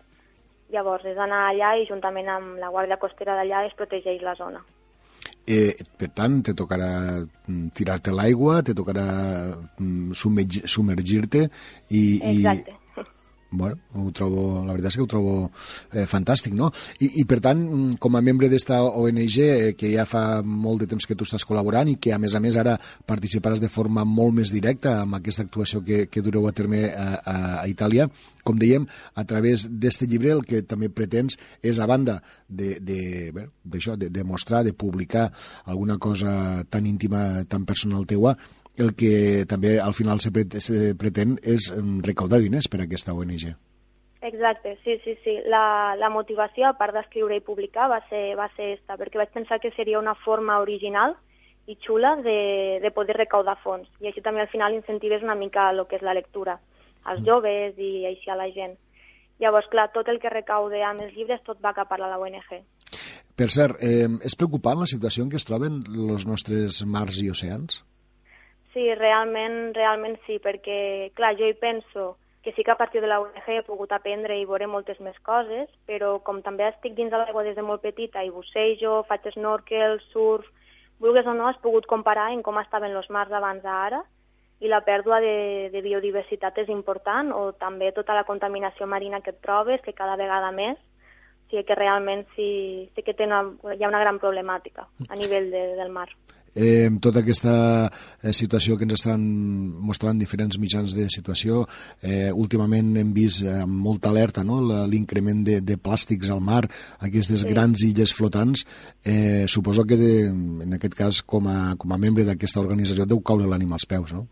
[0.72, 4.64] llavors és anar allà i juntament amb la Guàrdia Costera d'allà es protegeix la zona.
[5.48, 6.90] Eh, per tant, te tocarà
[7.24, 9.06] mm, tirar-te l'aigua, te tocarà
[9.80, 11.46] mm, submergir-te
[11.88, 12.02] i,
[12.34, 12.77] Exacte.
[13.50, 16.68] Bueno, ho trobo, la veritat és que ho trobo eh, fantàstic, no?
[17.00, 20.84] I, I, per tant, mm, com a membre d'esta ONG, eh, que ja fa molt
[20.84, 22.76] de temps que tu estàs col·laborant i que, a més a més, ara
[23.08, 27.08] participaràs de forma molt més directa amb aquesta actuació que, que dureu a terme a,
[27.24, 28.10] a, a Itàlia,
[28.44, 28.84] com dèiem,
[29.16, 33.00] a través d'este llibre el que també pretens és, a banda de, de,
[33.32, 35.30] bé, de, de mostrar, de publicar
[35.64, 38.36] alguna cosa tan íntima, tan personal teua,
[38.78, 41.70] el que també al final se, pretén és
[42.04, 43.50] recaudar diners per a aquesta ONG.
[44.20, 45.36] Exacte, sí, sí, sí.
[45.46, 49.30] La, la motivació, a part d'escriure i publicar, va ser, va ser esta, perquè vaig
[49.34, 51.14] pensar que seria una forma original
[51.70, 53.86] i xula de, de poder recaudar fons.
[54.02, 56.58] I així també al final incentives una mica el que és la lectura
[57.04, 57.26] als mm.
[57.28, 58.74] joves i així a la gent.
[59.38, 62.58] Llavors, clar, tot el que recaude amb els llibres, tot va cap a la ONG.
[63.38, 67.28] Per cert, eh, és preocupant la situació en què es troben els nostres mars i
[67.30, 67.84] oceans?
[68.78, 72.12] Sí, realment, realment sí, perquè, clar, jo hi penso
[72.44, 75.16] que sí que a partir de la UNG he pogut aprendre i veure moltes més
[75.26, 79.26] coses, però com també estic dins de l'aigua des de molt petita i bussejo, faig
[79.34, 80.46] snorkel, surf,
[81.02, 84.04] vulguis o no, has pogut comparar en com estaven els mars abans a ara,
[84.62, 85.34] i la pèrdua de,
[85.74, 90.14] de biodiversitat és important, o també tota la contaminació marina que et trobes, que cada
[90.14, 92.50] vegada més, o sigui que realment sí,
[92.94, 93.42] sí que té una,
[93.74, 96.12] hi ha una gran problemàtica a nivell de, del mar
[96.58, 97.54] eh, tota aquesta
[97.86, 99.22] eh, situació que ens estan
[99.88, 101.62] mostrant diferents mitjans de situació.
[102.02, 104.60] Eh, últimament hem vist eh, amb molta alerta no?
[104.90, 106.64] l'increment de, de plàstics al mar,
[106.98, 107.52] aquestes sí.
[107.52, 108.66] grans illes flotants.
[109.06, 110.12] Eh, suposo que de,
[110.66, 114.12] en aquest cas, com a, com a membre d'aquesta organització, deu caure l'ànima als peus,
[114.16, 114.26] no?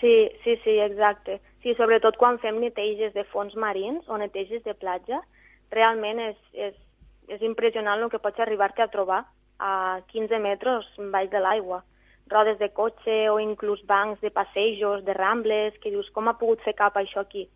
[0.00, 1.40] Sí, sí, sí, exacte.
[1.62, 5.18] Sí, sobretot quan fem neteges de fons marins o neteges de platja,
[5.74, 6.76] realment és, és,
[7.28, 9.24] és impressionant el que pots arribar-te a trobar
[9.58, 11.82] a 15 metres baix de l'aigua.
[12.28, 16.60] Rodes de cotxe o inclús bancs de passejos, de rambles, que dius com ha pogut
[16.64, 17.48] fer cap això aquí?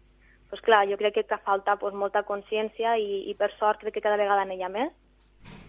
[0.49, 3.99] Pues clar, jo crec que, que falta pues, molta consciència i, i per sort crec
[3.99, 4.93] que cada vegada n'hi ha més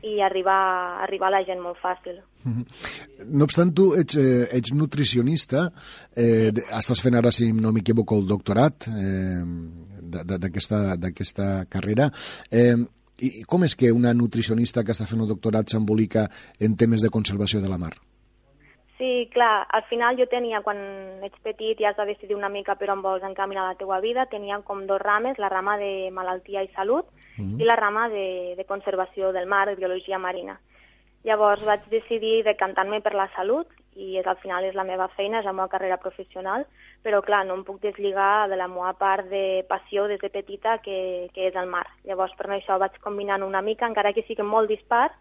[0.03, 2.19] i arribar, arribar a la gent molt fàcil.
[2.43, 5.69] No obstant, tu ets, eh, ets nutricionista,
[6.15, 9.43] eh, estàs fent ara, si no m'equivoco, el doctorat eh,
[10.11, 12.09] d'aquesta carrera.
[12.51, 12.75] Eh,
[13.19, 17.11] i com és que una nutricionista que està fent el doctorat s'embolica en temes de
[17.13, 17.93] conservació de la mar?
[18.97, 20.77] Sí, clar, al final jo tenia, quan
[21.25, 24.27] ets petit i has de decidir una mica per on vols encaminar la teua vida,
[24.31, 27.05] tenia com dos rames, la rama de malaltia i salut
[27.37, 27.61] mm -hmm.
[27.61, 30.59] i la rama de, de conservació del mar, de biologia marina.
[31.23, 35.39] Llavors vaig decidir decantar-me per la salut i és, al final és la meva feina,
[35.39, 36.65] és la meva carrera professional,
[37.05, 40.79] però clar, no em puc deslligar de la meva part de passió des de petita
[40.83, 41.85] que, que és el mar.
[42.07, 45.11] Llavors per això vaig combinant una mica, encara que sigui molt dispar,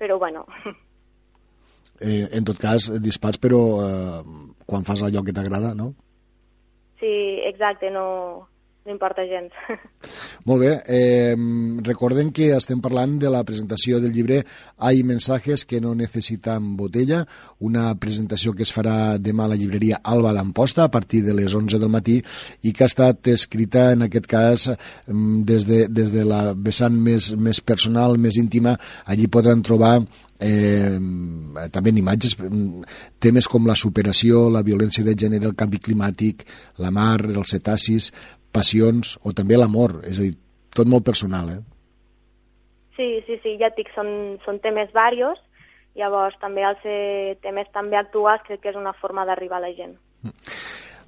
[0.00, 0.46] però bueno,
[2.00, 4.22] eh, en tot cas, dispars, però eh,
[4.66, 5.92] quan fas allò que t'agrada, no?
[6.98, 7.12] Sí,
[7.46, 8.48] exacte, no,
[8.84, 9.52] no importa gens.
[10.48, 11.36] Molt bé, eh,
[11.86, 14.40] recordem que estem parlant de la presentació del llibre
[14.78, 17.22] Hay mensajes que no necesitan botella,
[17.60, 21.54] una presentació que es farà demà a la llibreria Alba d'Amposta a partir de les
[21.54, 22.18] 11 del matí
[22.62, 24.68] i que ha estat escrita en aquest cas
[25.06, 28.74] des de, des de la vessant més, més personal, més íntima.
[29.06, 29.94] Allí podran trobar
[30.42, 30.98] eh,
[31.70, 32.36] també en imatges,
[33.22, 36.46] temes com la superació, la violència de gènere, el canvi climàtic,
[36.82, 38.10] la mar, els cetacis,
[38.52, 40.34] passions o també l'amor, és a dir,
[40.76, 41.60] tot molt personal, eh?
[42.96, 45.40] Sí, sí, sí, ja et dic, són, són temes varios,
[45.96, 49.72] llavors també els ser temes també actuals crec que és una forma d'arribar a la
[49.76, 49.96] gent.
[50.22, 50.36] Mm.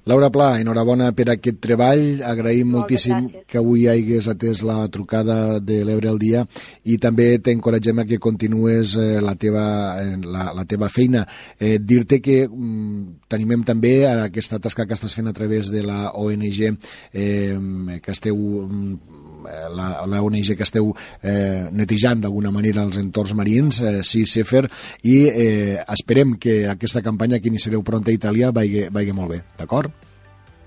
[0.05, 2.21] Laura Pla, enhorabona per aquest treball.
[2.21, 3.45] Agraïm Moltes moltíssim gràcies.
[3.49, 6.43] que avui hagués atès la trucada de l'Ebre al dia
[6.85, 9.65] i també t'encoratgem a que continues eh, la, teva,
[10.03, 11.25] eh, la, la teva feina.
[11.57, 15.81] Eh, Dir-te que mm, t'animem també a aquesta tasca que estàs fent a través de
[15.81, 17.57] la ONG eh,
[17.97, 23.81] que esteu mm, la, la ONG que esteu eh, netejant d'alguna manera els entorns marins,
[23.81, 24.65] eh, sí, Sefer,
[25.03, 29.41] i eh, esperem que aquesta campanya que iniciareu pront a Itàlia vagi, vagi molt bé,
[29.59, 29.93] d'acord?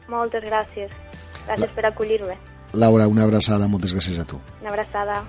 [0.09, 0.93] Moltes gràcies.
[1.47, 1.75] Gràcies la...
[1.75, 2.39] per acollir-me.
[2.73, 4.41] Laura, una abraçada, moltes gràcies a tu.
[4.61, 5.23] Una abraçada.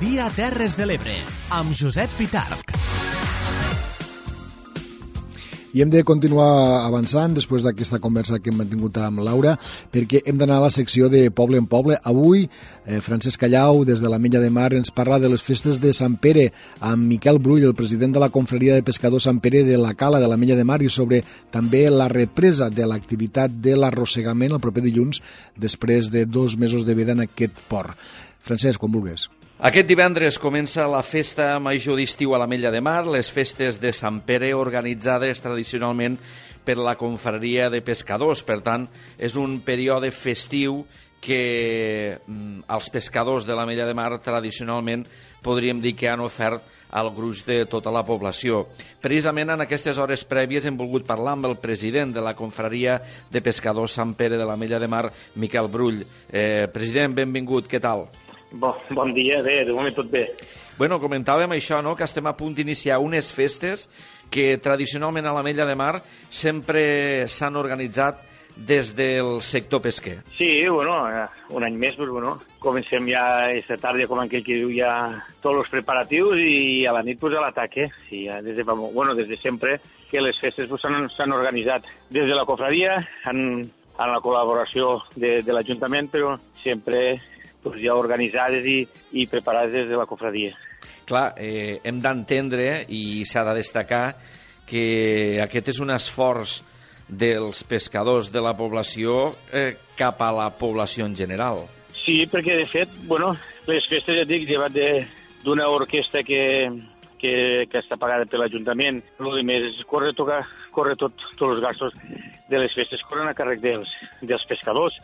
[0.00, 1.14] Dia a Terres de l'Ebre,
[1.56, 2.74] amb Josep Pitarc.
[5.72, 9.54] I hem de continuar avançant després d'aquesta conversa que hem mantingut amb Laura,
[9.94, 11.96] perquè hem d'anar a la secció de Poble en Poble.
[12.04, 12.42] Avui,
[12.84, 15.94] eh, Francesc Callau, des de la Mella de Mar, ens parla de les festes de
[15.94, 19.78] Sant Pere, amb Miquel Brull, el president de la Confraria de Pescadors Sant Pere de
[19.78, 23.76] la Cala de la Mella de Mar, i sobre també la represa de l'activitat de
[23.76, 25.22] l'arrossegament el proper dilluns,
[25.56, 27.96] després de dos mesos de veda en aquest port.
[28.42, 29.30] Francesc, quan vulguis.
[29.60, 33.90] Aquest divendres comença la festa major d'estiu a la Mella de Mar, les festes de
[33.92, 36.14] Sant Pere organitzades tradicionalment
[36.64, 38.40] per la confraria de pescadors.
[38.40, 38.86] Per tant,
[39.20, 40.78] és un període festiu
[41.20, 45.04] que mm, els pescadors de la Mella de Mar tradicionalment
[45.44, 46.64] podríem dir que han ofert
[46.96, 48.62] al gruix de tota la població.
[49.04, 52.96] Precisament en aquestes hores prèvies hem volgut parlar amb el president de la confraria
[53.28, 55.04] de pescadors Sant Pere de la Mella de Mar,
[55.36, 56.00] Miquel Brull.
[56.32, 58.08] Eh, president, benvingut, què tal?
[58.52, 60.26] Bon, bon dia, bé, de moment tot bé.
[60.78, 63.86] Bueno, comentàvem això, no?, que estem a punt d'iniciar unes festes
[64.32, 68.22] que tradicionalment a la Mella de Mar sempre s'han organitzat
[68.56, 70.18] des del sector pesquer.
[70.36, 74.58] Sí, bueno, eh, un any més, pues, bueno, comencem ja aquesta tarda, com aquell que
[74.58, 74.92] diu, ja
[75.40, 77.86] tots els preparatius i a la nit pues, a l'ataque.
[77.86, 77.92] Eh?
[78.08, 79.78] Sí, ja des de, bueno, des de sempre
[80.10, 82.98] que les festes s'han pues, organitzat des de la cofradia,
[83.30, 83.62] en,
[84.00, 86.34] en la col·laboració de, de l'Ajuntament, però
[86.64, 87.20] sempre
[87.62, 88.80] pues, ja organitzades i,
[89.12, 90.56] i preparades des de la cofradia.
[91.08, 94.04] Clar, eh, hem d'entendre i s'ha de destacar
[94.70, 96.60] que aquest és un esforç
[97.10, 101.64] dels pescadors de la població eh, cap a la població en general.
[102.04, 103.34] Sí, perquè de fet, bueno,
[103.66, 104.78] les festes, ja dic, llevat
[105.44, 106.40] d'una orquestra que,
[107.20, 110.40] que, que està pagada per l'Ajuntament, el més corre, toca,
[110.72, 111.98] corre tot, tots els gastos
[112.50, 113.92] de les festes corren a càrrec dels,
[114.22, 114.96] dels pescadors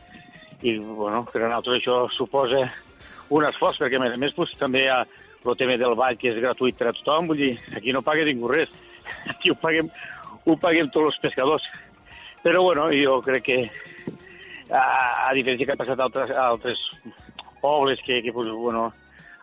[0.66, 2.64] i bueno, per a nosaltres això suposa
[3.30, 5.00] un esforç, perquè a més a més pues, també hi ha
[5.46, 8.26] el tema del ball que és gratuït per a tothom, vull dir, aquí no paga
[8.26, 8.72] ningú res,
[9.32, 9.90] aquí ho paguem,
[10.46, 11.66] ho paguem tots els pescadors.
[12.42, 13.58] Però bueno, jo crec que
[14.70, 14.82] a,
[15.28, 16.82] a diferència que ha passat altres, altres
[17.62, 18.88] pobles que, que pues, bueno,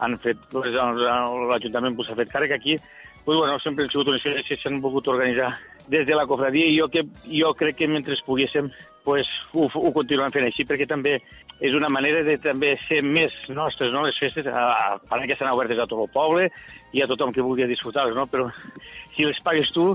[0.04, 2.78] han fet, l'Ajuntament pues, ha fet càrrec aquí,
[3.24, 5.54] pues, bueno, sempre han sigut unes que s'han volgut organitzar
[5.88, 8.70] des de la cofradia jo, que, jo crec que mentre poguéssim
[9.04, 11.18] pues, ho, ho continuem fent així perquè també
[11.64, 14.04] és una manera de també ser més nostres, no?
[14.08, 16.50] les festes, a, a, que estan obertes a tot el poble
[16.94, 18.28] i a tothom que vulgui disfrutar-les, no?
[18.28, 18.50] però
[19.14, 19.94] si les pagues tu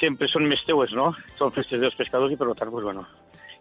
[0.00, 1.12] sempre són més teues, no?
[1.38, 3.06] Són festes dels pescadors i per tant, pues, bueno,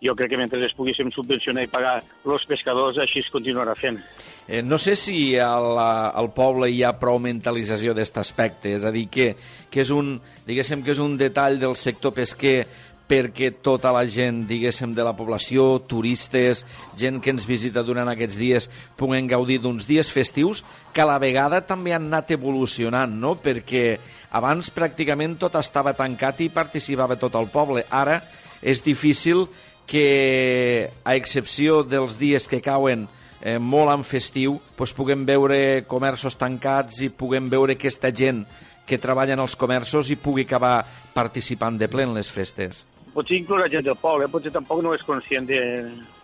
[0.01, 3.99] jo crec que mentre les poguéssim subvencionar i pagar els pescadors, així es continuarà fent.
[4.47, 8.91] Eh, no sé si al, al poble hi ha prou mentalització d'aquest aspecte, és a
[8.93, 9.33] dir, que,
[9.69, 10.15] que és un,
[10.47, 12.63] diguéssim que és un detall del sector pesquer
[13.11, 16.63] perquè tota la gent, diguéssim, de la població, turistes,
[16.97, 20.63] gent que ens visita durant aquests dies, puguen gaudir d'uns dies festius
[20.95, 23.35] que a la vegada també han anat evolucionant, no?
[23.35, 23.97] Perquè
[24.31, 27.83] abans pràcticament tot estava tancat i participava tot el poble.
[27.91, 28.21] Ara
[28.63, 29.49] és difícil
[29.91, 33.09] que, a excepció dels dies que cauen
[33.41, 38.45] eh, molt en festiu, doncs puguem veure comerços tancats i puguem veure aquesta gent
[38.87, 42.85] que treballa en els comerços i pugui acabar participant de ple en les festes.
[43.11, 45.59] Potser inclús la gent del poble, potser tampoc no és conscient de...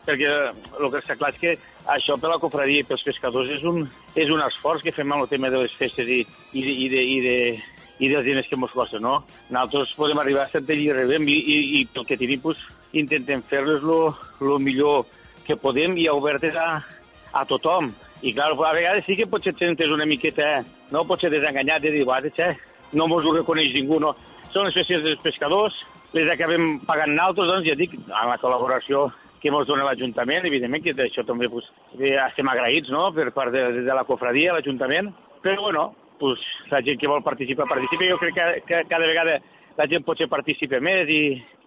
[0.08, 1.58] Perquè el que està clar és que
[1.92, 3.82] això per la cofradia i pels pescadors és un,
[4.16, 6.22] és un esforç que fem amb el tema de les festes i,
[6.54, 7.36] i, de, i, de, i, de,
[8.00, 9.18] i dels diners que ens costa, no?
[9.50, 13.84] Nosaltres podem arribar a i rebem i, i, i pel que tenim, pues, intentem fer-les
[13.84, 15.06] el millor
[15.48, 16.82] que podem i obertes a,
[17.34, 17.92] a tothom.
[18.22, 21.06] I clar, a vegades sí que potser et sentes una miqueta, no?
[21.06, 22.56] Potser desenganyat de dir, xe,
[22.94, 24.16] no mos ho reconeix ningú, no?
[24.54, 25.76] Són festes dels pescadors,
[26.14, 29.08] les acabem pagant naltros, doncs ja dic, amb la col·laboració
[29.42, 33.12] que ens dona l'Ajuntament, evidentment que d'això també pues, estem agraïts no?
[33.14, 35.12] per part de, de la cofradia, l'Ajuntament,
[35.44, 35.84] però bueno,
[36.20, 38.10] pues, la gent que vol participar, participa.
[38.10, 39.38] Jo crec que, que cada vegada
[39.78, 41.22] la gent potser participa més i,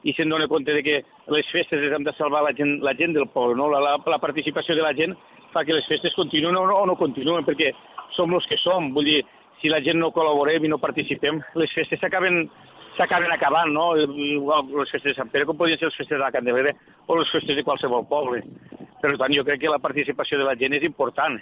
[0.04, 0.96] i se'n dona compte de que
[1.34, 3.68] les festes les hem de salvar la gent, la gent del poble, no?
[3.72, 5.14] La, la, la participació de la gent
[5.52, 7.72] fa que les festes continuen o no, o no continuen, perquè
[8.16, 8.92] som els que som.
[8.94, 9.20] Vull dir,
[9.60, 12.46] si la gent no col·laborem i no participem, les festes s'acaben
[12.96, 13.94] s'acaben acabant, no?
[13.94, 16.74] Les festes de Sant Pere, com podien ser les festes de la Candelera
[17.06, 18.42] o les festes de qualsevol poble.
[19.00, 21.38] Per tant, jo crec que la participació de la gent és important.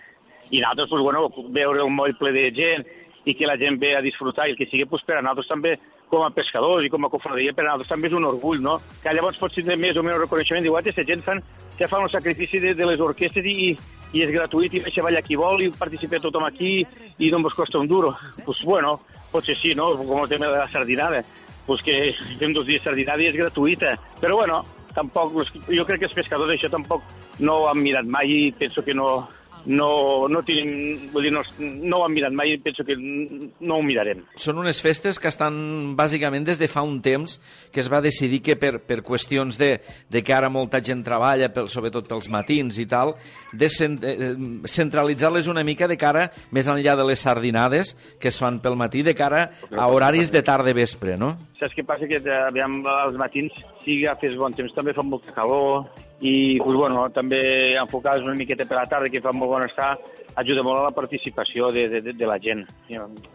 [0.50, 2.86] I nosaltres, pues, bueno, veure el moll ple de gent
[3.28, 5.50] i que la gent ve a disfrutar i el que sigui, pues, per a nosaltres
[5.50, 5.74] també
[6.08, 8.78] com a pescadors i com a cofradia, per a nosaltres també és un orgull, no?
[9.02, 11.42] Que llavors pots tindre més o menys reconeixement, diu, aquesta gent fan,
[11.76, 13.74] ja fan un sacrifici de, de les orquestes i,
[14.16, 17.58] i és gratuït i deixa ballar qui vol i participa tothom aquí i no ens
[17.58, 18.14] costa un duro.
[18.16, 18.96] Doncs pues, bueno,
[19.32, 19.92] potser sí, no?
[20.00, 21.22] Com el tema de la sardinada.
[21.68, 23.92] Pues que fem dos dies sardinada i és gratuïta.
[24.22, 24.62] Però bueno,
[24.96, 25.36] tampoc,
[25.68, 27.04] jo crec que els pescadors això tampoc
[27.44, 29.28] no ho han mirat mai i penso que no,
[29.68, 33.76] no, no, tenim, vull dir, no, no ho han mirat mai i penso que no
[33.76, 34.24] ho mirarem.
[34.40, 37.36] Són unes festes que estan bàsicament des de fa un temps
[37.74, 39.74] que es va decidir que per, per qüestions de,
[40.08, 43.14] de que ara molta gent treballa, pel, sobretot pels matins i tal,
[43.52, 44.32] de cent, eh,
[44.64, 49.04] centralitzar-les una mica de cara, més enllà de les sardinades que es fan pel matí,
[49.04, 51.34] de cara a horaris de tarda vespre, no?
[51.60, 52.08] Saps què passa?
[52.08, 53.52] Que eh, aviam, als matins,
[53.84, 55.84] si agafes bon temps, també fa molta calor,
[56.20, 57.40] i pues, bueno, també
[57.78, 59.92] enfocades una miqueta per la tarda, que fa molt bon estar,
[60.38, 62.64] ajuda molt a la participació de, de, de la gent.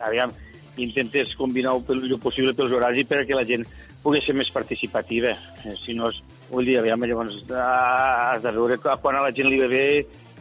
[0.04, 0.34] Aviam,
[0.78, 3.65] intentes combinar el millor possible pels horaris perquè la gent
[4.04, 5.32] pugui ser més participativa.
[5.63, 6.19] Eh, si no, és,
[6.50, 9.88] vull dir, aviam, llavors ah, has de veure quan a la gent li ve bé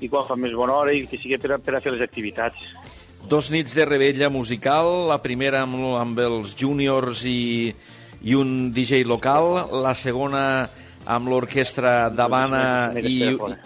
[0.03, 2.03] i quan fa més bona hora i que sigui per a, per a fer les
[2.03, 2.67] activitats.
[3.29, 7.71] Dos nits de rebella musical, la primera amb, amb els júniors i,
[8.23, 10.45] i un DJ local, la segona
[11.07, 13.17] amb l'orquestra d'Havana i,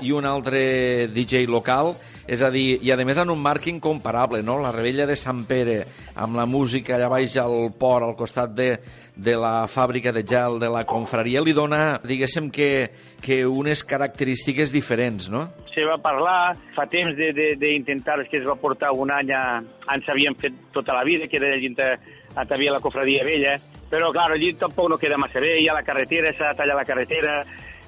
[0.07, 1.95] i un altre DJ local,
[2.27, 4.59] és a dir, i a més en un marc incomparable, no?
[4.63, 5.79] La Rebella de Sant Pere,
[6.19, 8.71] amb la música allà baix al port, al costat de,
[9.15, 12.91] de la fàbrica de gel, de la confraria, li dona, diguéssim, que,
[13.23, 15.47] que unes característiques diferents, no?
[15.71, 17.15] Se va parlar fa temps
[17.61, 19.61] d'intentar, que es va portar un any, a,
[19.95, 21.95] ens havíem fet tota la vida, que era dintre,
[22.35, 23.57] havia la cofradia vella,
[23.91, 26.77] però, clar, allí tampoc no queda massa bé, hi ha la carretera, s'ha de tallar
[26.79, 27.45] la carretera,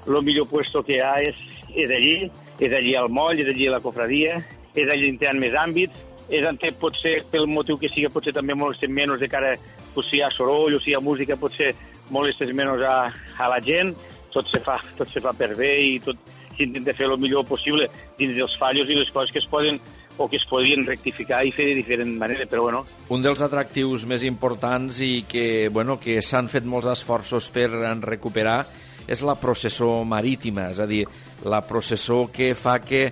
[0.07, 1.41] el millor puesto que hi ha és,
[1.75, 2.31] és allí,
[2.61, 4.39] és allí al moll, és allí a la cofradia,
[4.75, 8.55] és allí tenen més àmbits, és on té, potser, pel motiu que sigui, potser també
[8.55, 9.55] molestem menys de cara,
[9.95, 11.73] pues, si hi ha soroll o si hi ha música, potser
[12.15, 12.97] molestes menys a,
[13.39, 13.95] a la gent,
[14.33, 16.19] tot se fa, tot se fa per bé i tot
[16.59, 17.87] s'intenta fer el millor possible
[18.19, 19.79] dins dels fallos i les coses que es poden
[20.19, 22.85] o que es podien rectificar i fer de diferent manera, però bueno.
[23.15, 27.71] Un dels atractius més importants i que, bueno, que s'han fet molts esforços per
[28.03, 28.61] recuperar
[29.09, 31.05] és la processó marítima, és a dir,
[31.49, 33.07] la processó que fa que,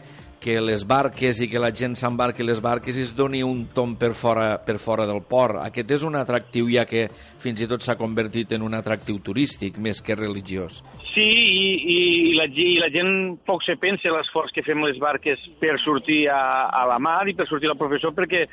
[0.46, 3.96] que les barques i que la gent s'embarqui les barques i es doni un tom
[3.98, 5.58] per fora, per fora del port.
[5.64, 7.08] Aquest és un atractiu ja que
[7.42, 10.84] fins i tot s'ha convertit en un atractiu turístic més que religiós.
[11.16, 13.10] Sí, i, i, i, la, i la gent
[13.48, 16.40] poc se pensa l'esforç que fem les barques per sortir a,
[16.70, 18.46] a la mar i per sortir al professor perquè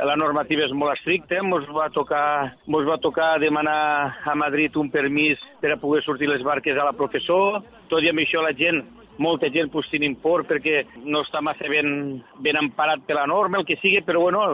[0.00, 4.88] la normativa és molt estricta, ens va tocar, mos va tocar demanar a Madrid un
[4.90, 7.60] permís per a poder sortir les barques a la professor,
[7.92, 8.80] tot i amb això la gent
[9.18, 13.60] molta gent pues, tenim por perquè no està massa ben, ben emparat per la norma,
[13.60, 14.44] el que sigui, però bueno,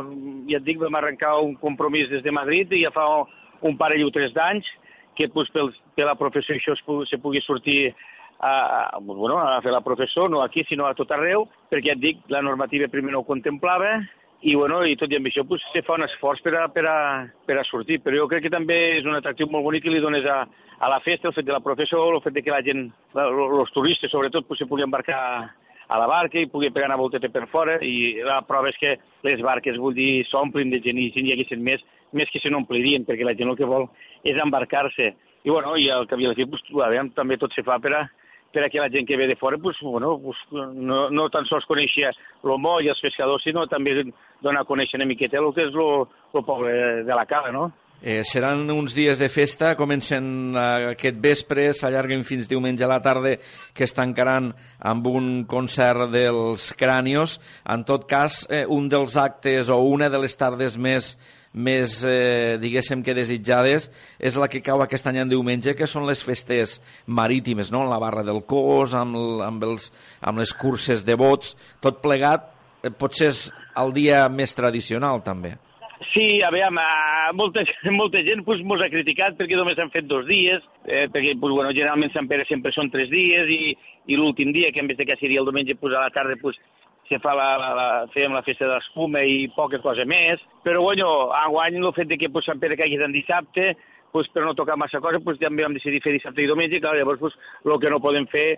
[0.51, 3.07] ja et dic, vam arrencar un compromís des de Madrid i ja fa
[3.67, 4.69] un parell o tres d'anys
[5.17, 7.91] que pues, pel, per la professor això es, se pugui sortir
[8.41, 8.53] a,
[8.97, 12.01] a, bueno, a fer la professor, no aquí, sinó a tot arreu, perquè ja et
[12.01, 13.99] dic, la normativa primer no ho contemplava,
[14.43, 16.85] i, bueno, i tot i amb això pues, se fa un esforç per a, per,
[16.89, 16.99] a,
[17.47, 20.01] per a sortir, però jo crec que també és un atractiu molt bonic que li
[20.01, 20.43] dones a,
[20.81, 22.87] a la festa, el fet de la professor, el fet de que la gent,
[23.21, 25.21] els turistes sobretot, pues, se pugui embarcar
[25.91, 28.95] a la barca i pugui pegar una volteta per fora i la prova és que
[29.27, 31.83] les barques, vull dir, s'omplin de gent i si n'hi haguessin més,
[32.17, 33.91] més que se n'omplirien, perquè la gent el que vol
[34.25, 35.13] és embarcar-se.
[35.41, 36.65] I, bueno, i el que havia de fer, pues,
[37.17, 38.07] també tot se fa per a,
[38.53, 41.47] per a que la gent que ve de fora pues, bueno, pues, no, no tan
[41.47, 44.03] sols coneixia el moll i els pescadors, sinó també
[44.43, 47.71] donar a conèixer una miqueta el que és el poble de la Cala, no?
[48.03, 53.03] Eh, seran uns dies de festa, comencen eh, aquest vespre, s'allarguen fins diumenge a la
[53.05, 53.35] tarda,
[53.77, 57.37] que es tancaran amb un concert dels Crànios.
[57.69, 61.13] En tot cas, eh, un dels actes o una de les tardes més
[61.53, 66.07] més, eh, diguéssim que desitjades, és la que cau aquest any en diumenge, que són
[66.07, 67.87] les festes marítimes, no?
[67.91, 69.91] la barra del cos, amb, amb, els,
[70.21, 73.49] amb les curses de bots, tot plegat, eh, potser és
[73.81, 75.57] el dia més tradicional, també.
[76.15, 76.71] Sí, a veure,
[77.37, 81.37] molta, molta gent pues, mos ha criticat perquè només han fet dos dies, eh, perquè
[81.39, 83.75] pues, bueno, generalment Sant Pere sempre són tres dies i,
[84.09, 86.39] i l'últim dia, que en vez de que seria el diumenge pues, a la tarda,
[86.41, 86.57] pues,
[87.11, 90.85] se fa la, la, la, fèiem la festa de l'espuma i poca cosa més, però
[90.85, 91.09] bueno,
[91.41, 93.73] enguany el fet de que pues, Sant Pere caigui en dissabte,
[94.15, 96.85] pues, per no tocar massa cosa, pues, també vam decidir fer dissabte i diumenge, i
[96.85, 97.35] clar, llavors pues,
[97.67, 98.49] el que no podem fer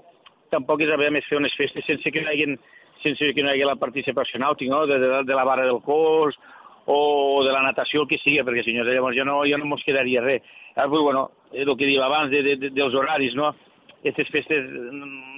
[0.52, 2.58] tampoc és haver més fer unes festes sense que no hi hagi,
[3.00, 4.84] sense que no hi hagi la participació nàutica, no?
[4.86, 6.36] de, de, de la barra del cos
[6.92, 9.84] o de la natació, el que sigui, perquè no, llavors ja no, ja no mos
[9.86, 10.44] quedaria res.
[10.76, 13.52] Llavors, bueno, el que diu abans de, de, de, dels horaris, no?
[14.02, 14.66] Aquestes festes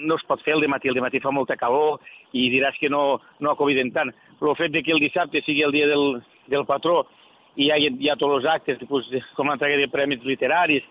[0.01, 2.01] no es pot fer el matí, el matí fa molta calor
[2.33, 4.11] i diràs que no, no acobiden tant.
[4.41, 7.03] Però el fet de que el dissabte sigui el dia del, del patró
[7.57, 10.83] i hi ha, hi ha tots els actes, pues, com l'entrega de premis literaris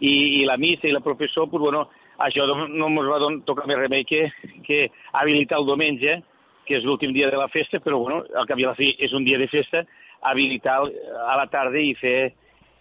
[0.00, 1.84] i, i la missa i la professor, pues, bueno,
[2.18, 4.24] això no ens va tocar més remei que,
[4.66, 4.88] que
[5.20, 6.18] habilitar el diumenge,
[6.66, 8.90] que és l'últim dia de la festa, però bueno, al cap i a la fi
[8.98, 9.84] és un dia de festa,
[10.28, 12.32] habilitar a la tarda i fer,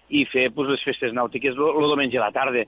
[0.10, 2.66] i fer pues, les festes nàutiques el diumenge a la tarda.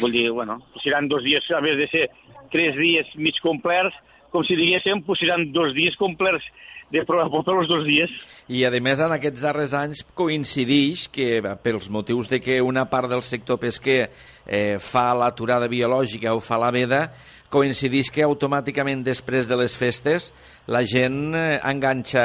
[0.00, 2.04] Vull dir, bueno, seran dos dies, a més de ser
[2.52, 3.96] tres dies mig complerts,
[4.34, 6.46] com si diguéssim, pues seran dos dies complerts
[6.92, 8.12] de prova per els dos dies.
[8.48, 13.08] I, a més, en aquests darrers anys coincideix que, pels motius de que una part
[13.08, 14.10] del sector pesquer
[14.46, 17.06] eh, fa l'aturada biològica o fa la veda,
[17.54, 20.32] coincideix que automàticament després de les festes
[20.66, 22.24] la gent eh, enganxa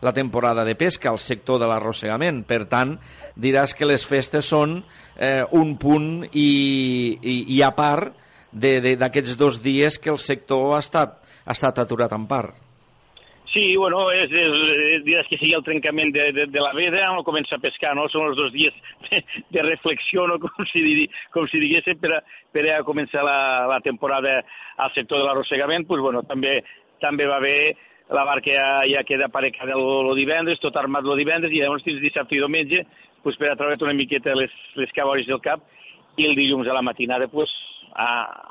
[0.00, 2.44] la temporada de pesca al sector de l'arrossegament.
[2.48, 2.96] Per tant,
[3.36, 4.78] diràs que les festes són
[5.16, 6.48] eh, un punt i,
[7.18, 8.14] i, i a part
[8.52, 12.61] d'aquests dos dies que el sector ha estat, ha estat aturat en part.
[13.52, 17.24] Sí, bueno, és, és, diràs que sigui el trencament de, de, de la veda, no
[17.26, 18.06] comença a pescar, no?
[18.08, 18.72] Són els dos dies
[19.10, 19.20] de,
[19.52, 20.38] de reflexió, no?
[20.42, 22.22] com, si, diri, com si diguéssim, per a,
[22.54, 23.38] per a començar la,
[23.68, 24.38] la temporada
[24.80, 26.62] al sector de l'arrossegament, pues, bueno, també,
[27.04, 27.56] també va bé
[28.12, 31.84] la barca ja, ja queda aparecada el, el divendres, tot armat el divendres, i llavors
[31.84, 32.86] fins dissabte i diumenge,
[33.20, 35.68] pues, per a treure't una miqueta les, les cabores del cap,
[36.16, 37.52] i el dilluns a la matinada, pues,
[37.94, 38.08] a,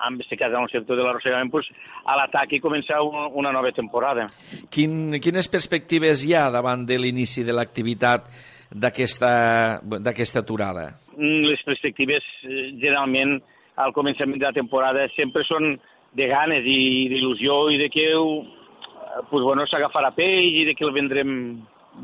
[0.08, 1.68] en aquest cas en el sector de l'arrossegament, pues,
[2.06, 4.28] a l'atac i començar un, una nova temporada.
[4.74, 8.30] Quin, quines perspectives hi ha davant de l'inici de l'activitat
[8.72, 10.92] d'aquesta aturada?
[11.18, 13.40] Mm, les perspectives, eh, generalment,
[13.82, 15.76] al començament de la temporada sempre són
[16.14, 20.86] de ganes i d'il·lusió i de que eh, pues, bueno, s'agafarà peix i de que
[20.86, 21.32] el vendrem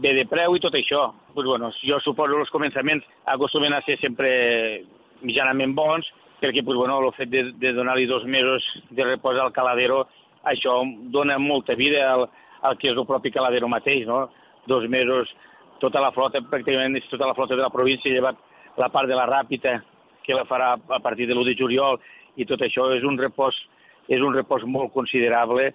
[0.03, 1.11] bé de preu i tot això.
[1.33, 4.29] Pues, bueno, jo suposo que els començaments acostumen a ser sempre
[5.21, 6.07] mitjanament bons,
[6.41, 10.05] perquè pues, bueno, el fet de, de donar-li dos mesos de repòs al caladero,
[10.45, 10.79] això
[11.13, 12.27] dona molta vida al,
[12.61, 14.27] al que és el propi caladero mateix, no?
[14.67, 15.31] Dos mesos,
[15.81, 18.39] tota la flota, pràcticament és tota la flota de la província, llevat
[18.77, 19.79] la part de la ràpita,
[20.23, 21.99] que la farà a partir de l'1 de juliol,
[22.37, 23.55] i tot això és un repòs,
[24.07, 25.71] és un repòs molt considerable,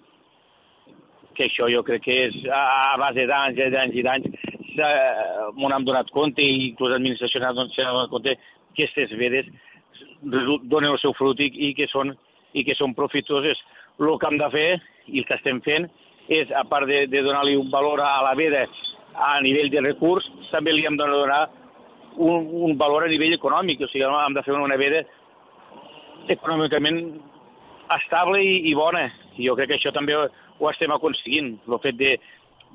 [1.33, 4.49] que això jo crec que és a, a base d'anys d'anys i d'anys,
[5.57, 8.37] m'ho hem donat compte, i inclús l'administració n'ha donat compte,
[8.73, 9.49] que aquestes vedes
[10.21, 12.13] donen el seu fruit i, que són,
[12.53, 13.59] i que són profitoses.
[13.99, 14.69] El que hem de fer
[15.13, 15.89] i el que estem fent
[16.31, 18.63] és, a part de, de donar-li un valor a la veda
[19.13, 21.43] a nivell de recurs, també li hem de donar
[22.15, 25.03] un, un valor a nivell econòmic, o sigui, hem de fer una veda
[26.33, 27.01] econòmicament
[27.97, 29.07] estable i, i bona.
[29.37, 30.27] Jo crec que això també ho,
[30.59, 31.55] ho estem aconseguint.
[31.67, 32.15] El fet de,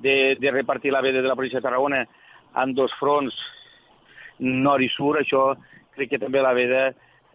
[0.05, 2.05] de, de repartir la veda de la província de Tarragona
[2.63, 3.35] en dos fronts,
[4.39, 5.53] nord i sur, això
[5.97, 6.89] crec que també la veda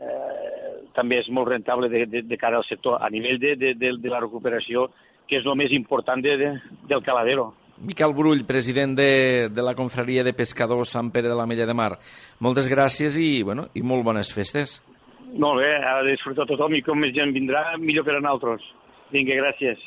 [0.04, 3.74] eh, també és molt rentable de, de, de cara al sector a nivell de, de,
[3.80, 4.90] de, de la recuperació,
[5.28, 6.54] que és el més important de, de,
[6.90, 7.54] del caladero.
[7.84, 11.74] Miquel Brull, president de, de la confraria de pescadors Sant Pere de la Mella de
[11.74, 11.96] Mar.
[12.46, 14.78] Moltes gràcies i, bueno, i molt bones festes.
[15.34, 18.70] Molt bé, ha de disfrutar tothom i com més gent vindrà, millor per a nosaltres.
[19.14, 19.82] Vinga, gràcies.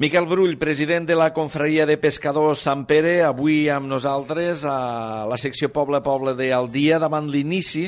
[0.00, 5.38] Miquel Brull, president de la confraria de pescadors Sant Pere, avui amb nosaltres a la
[5.40, 7.86] secció Poble a Poble de Al Dia davant l'inici,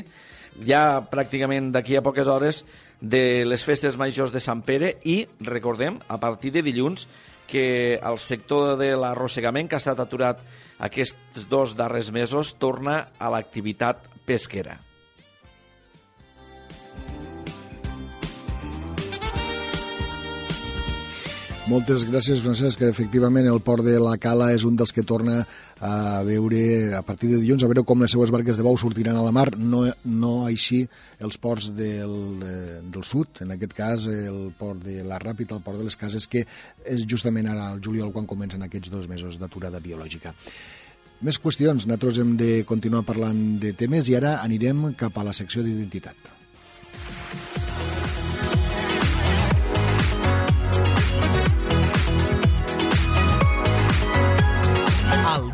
[0.66, 2.64] ja pràcticament d'aquí a poques hores,
[3.00, 7.06] de les festes majors de Sant Pere i, recordem, a partir de dilluns,
[7.48, 10.42] que el sector de l'arrossegament, que ha estat aturat
[10.84, 14.87] aquests dos darrers mesos, torna a l'activitat pesquera.
[21.68, 25.42] Moltes gràcies, Francesc, que efectivament el port de la Cala és un dels que torna
[25.84, 29.18] a veure, a partir de dilluns, a veure com les seues barques de bou sortiran
[29.20, 30.78] a la mar, no, no així
[31.20, 35.66] els ports del, eh, del sud, en aquest cas el port de la Ràpita, el
[35.66, 36.46] port de les Cases, que
[36.88, 40.32] és justament ara al juliol quan comencen aquests dos mesos d'aturada biològica.
[41.20, 45.36] Més qüestions, nosaltres hem de continuar parlant de temes i ara anirem cap a la
[45.36, 46.32] secció d'identitat.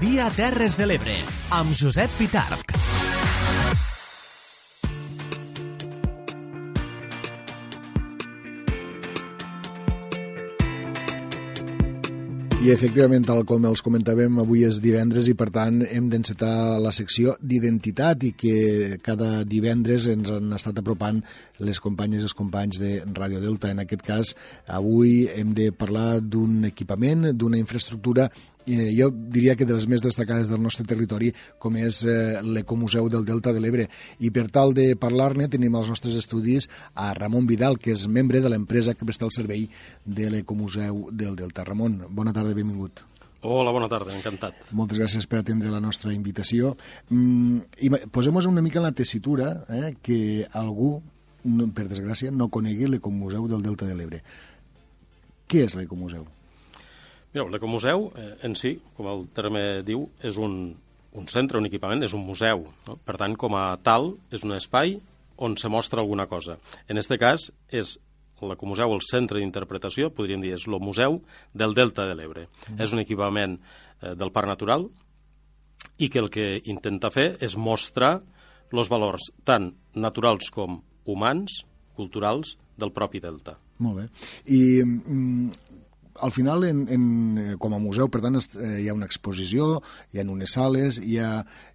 [0.05, 1.15] Dia Terres de l'Ebre,
[1.57, 2.75] amb Josep Pitarc.
[12.65, 16.93] I efectivament, tal com els comentàvem, avui és divendres i per tant hem d'encetar la
[16.97, 18.55] secció d'identitat i que
[19.05, 21.19] cada divendres ens han estat apropant
[21.65, 23.69] les companyes i els companys de Radio Delta.
[23.69, 24.33] En aquest cas,
[24.65, 28.31] avui hem de parlar d'un equipament, d'una infraestructura
[28.67, 33.09] eh, jo diria que de les més destacades del nostre territori, com és eh, l'Ecomuseu
[33.13, 33.89] del Delta de l'Ebre.
[34.21, 38.43] I per tal de parlar-ne tenim als nostres estudis a Ramon Vidal, que és membre
[38.45, 39.67] de l'empresa que presta el servei
[40.05, 41.65] de l'Ecomuseu del Delta.
[41.65, 43.05] Ramon, bona tarda, benvingut.
[43.45, 44.71] Hola, bona tarda, encantat.
[44.73, 46.73] Moltes gràcies per atendre la nostra invitació.
[47.13, 50.95] Mm, i posem-nos una mica en la tessitura eh, que algú,
[51.45, 54.23] no, per desgràcia, no conegui l'Ecomuseu del Delta de l'Ebre.
[55.45, 56.25] Què és l'Ecomuseu?
[57.35, 60.69] Mireu, l'Ecomuseu eh, en si, com el terme diu, és un,
[61.19, 62.69] un centre, un equipament, és un museu.
[62.87, 62.95] No?
[63.03, 64.95] Per tant, com a tal, és un espai
[65.43, 66.55] on se mostra alguna cosa.
[66.87, 67.97] En aquest cas, és
[68.45, 71.19] l'Ecomuseu, el centre d'interpretació, podríem dir, és el museu
[71.55, 72.47] del Delta de l'Ebre.
[72.69, 72.79] Mm.
[72.87, 74.87] És un equipament eh, del Parc Natural
[75.99, 78.21] i que el que intenta fer és mostrar
[78.75, 80.81] els valors tant naturals com
[81.11, 81.65] humans,
[81.99, 83.55] culturals, del propi delta.
[83.83, 84.05] Molt bé.
[84.55, 85.74] I mm,
[86.21, 89.81] al final, en, en, com a museu, per tant, eh, hi ha una exposició,
[90.13, 91.31] hi ha unes sales, hi ha,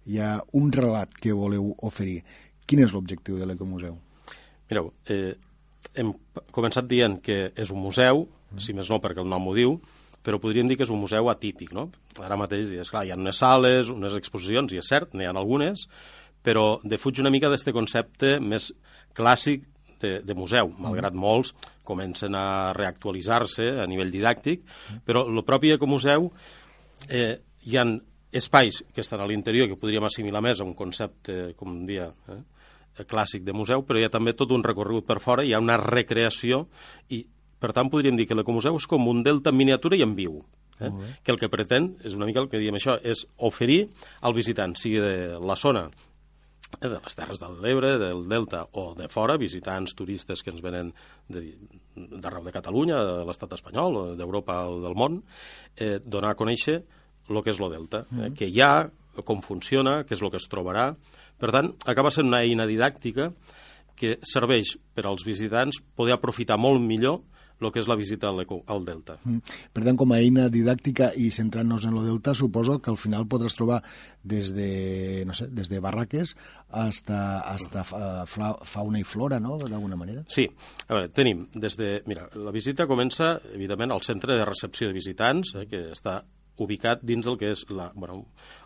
[0.06, 2.20] hi ha un relat que voleu oferir.
[2.66, 3.96] Quin és l'objectiu de l'Ecomuseu?
[4.70, 5.34] Mireu, eh,
[5.98, 6.12] hem
[6.54, 8.62] començat dient que és un museu, mm.
[8.62, 9.78] si més no perquè el nom ho diu,
[10.22, 11.88] però podríem dir que és un museu atípic, no?
[12.20, 15.32] Ara mateix, és clar, hi ha unes sales, unes exposicions, i és cert, n'hi ha
[15.32, 15.86] algunes,
[16.44, 18.70] però defuig una mica d'aquest concepte més
[19.16, 19.64] clàssic
[20.00, 21.54] de, de museu, malgrat molts
[21.86, 24.62] comencen a reactualitzar-se a nivell didàctic,
[25.06, 26.30] però el propi ecomuseu
[27.08, 27.34] eh,
[27.66, 27.98] hi han
[28.32, 33.04] espais que estan a l'interior que podríem assimilar més a un concepte, com dia, eh,
[33.10, 35.78] clàssic de museu, però hi ha també tot un recorregut per fora, hi ha una
[35.80, 36.66] recreació
[37.10, 37.24] i,
[37.60, 40.40] per tant, podríem dir que l'ecomuseu és com un delta en miniatura i en viu.
[40.80, 40.88] Eh?
[41.20, 43.82] que el que pretén, és una mica el que diem això, és oferir
[44.24, 46.09] al visitant, sigui de la zona Eh,
[46.78, 50.92] de les Terres de l'Ebre, del Delta o de fora, visitants, turistes que ens venen
[51.28, 55.20] d'arreu de, de Catalunya, de l'estat espanyol, d'Europa o del món,
[55.76, 56.80] eh, donar a conèixer
[57.30, 58.36] el que és el Delta, eh, mm.
[58.38, 58.74] què hi ha,
[59.26, 60.90] com funciona, què és el que es trobarà.
[61.40, 63.30] Per tant, acaba sent una eina didàctica
[64.00, 67.20] que serveix per als visitants poder aprofitar molt millor
[67.60, 69.18] el que és la visita al, al Delta.
[69.24, 69.56] Mm.
[69.76, 73.28] Per tant, com a eina didàctica i centrant-nos en el Delta, suposo que al final
[73.30, 73.80] podràs trobar
[74.22, 76.34] des de, no sé, des de barraques
[76.70, 80.24] hasta, hasta fauna i flora, no?, d'alguna manera.
[80.28, 80.46] Sí.
[80.88, 81.94] A veure, tenim des de...
[82.10, 86.20] Mira, la visita comença, evidentment, al centre de recepció de visitants, eh, que està
[86.60, 88.20] ubicat dins el que és la, bueno,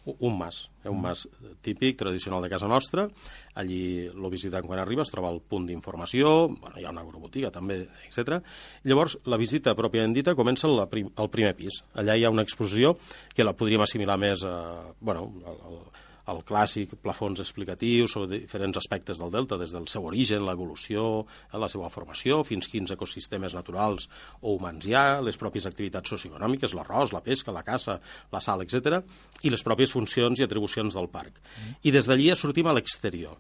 [0.05, 1.27] un mas, eh, un mas
[1.65, 3.07] típic, tradicional de casa nostra.
[3.55, 7.53] Allí lo visitant quan arriba es troba el punt d'informació, bueno, hi ha una agrobotiga
[7.55, 8.41] també, etc.
[8.85, 11.83] Llavors, la visita pròpiament dita comença al, prim, primer pis.
[11.95, 12.97] Allà hi ha una exposició
[13.35, 14.57] que la podríem assimilar més a,
[15.01, 15.79] bueno, al, al,
[16.33, 21.69] el clàssic plafons explicatius sobre diferents aspectes del delta, des del seu origen, l'evolució, la
[21.69, 24.09] seva formació, fins quins ecosistemes naturals
[24.41, 27.99] o humans hi ha, les pròpies activitats socioeconòmiques, l'arròs, la pesca, la caça,
[28.33, 29.03] la sal, etc,
[29.45, 31.41] i les pròpies funcions i atribucions del parc.
[31.85, 33.37] I des d'allí ja sortim a l'exterior.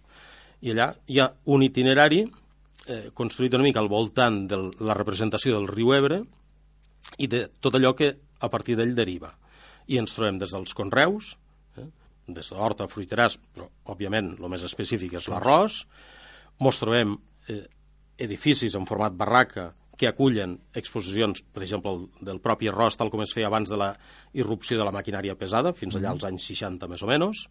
[0.65, 5.57] I allà hi ha un itinerari eh, construït una mica al voltant de la representació
[5.57, 6.21] del riu Ebre
[7.19, 9.33] i de tot allò que a partir d'ell deriva.
[9.89, 11.35] I ens trobem des dels conreus,
[12.27, 15.83] des d'horta, fruiteràs, però, òbviament, el més específic és l'arròs.
[16.65, 17.17] Mos trobem
[17.49, 17.65] eh,
[18.19, 23.23] edificis en format barraca que acullen exposicions, per exemple, el, del propi arròs, tal com
[23.23, 23.93] es feia abans de la
[24.35, 27.45] irrupció de la maquinària pesada, fins allà als anys 60 més o menys.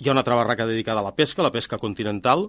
[0.00, 2.48] Hi ha una altra barraca dedicada a la pesca, la pesca continental.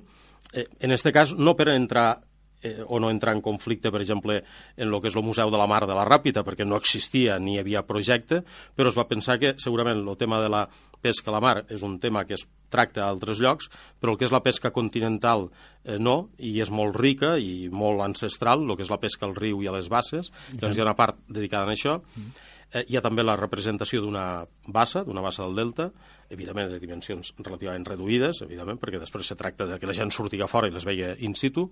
[0.53, 2.21] Eh, en aquest cas, no per entrar
[2.61, 4.41] eh, o no entrar en conflicte, per exemple,
[4.77, 7.39] en el que és el Museu de la Mar de la Ràpita, perquè no existia
[7.39, 8.43] ni hi havia projecte,
[8.75, 10.67] però es va pensar que segurament el tema de la
[11.01, 14.19] pesca a la mar és un tema que es tracta a altres llocs, però el
[14.19, 15.47] que és la pesca continental
[15.83, 19.35] eh, no, i és molt rica i molt ancestral, el que és la pesca al
[19.35, 21.99] riu i a les basses, doncs hi ha una part dedicada a això.
[22.15, 25.89] Mm Eh, hi ha també la representació d'una bassa, d'una bassa del Delta,
[26.31, 30.39] evidentment de dimensions relativament reduïdes, evidentment, perquè després se tracta de que la gent surti
[30.39, 31.65] a fora i les veia in situ,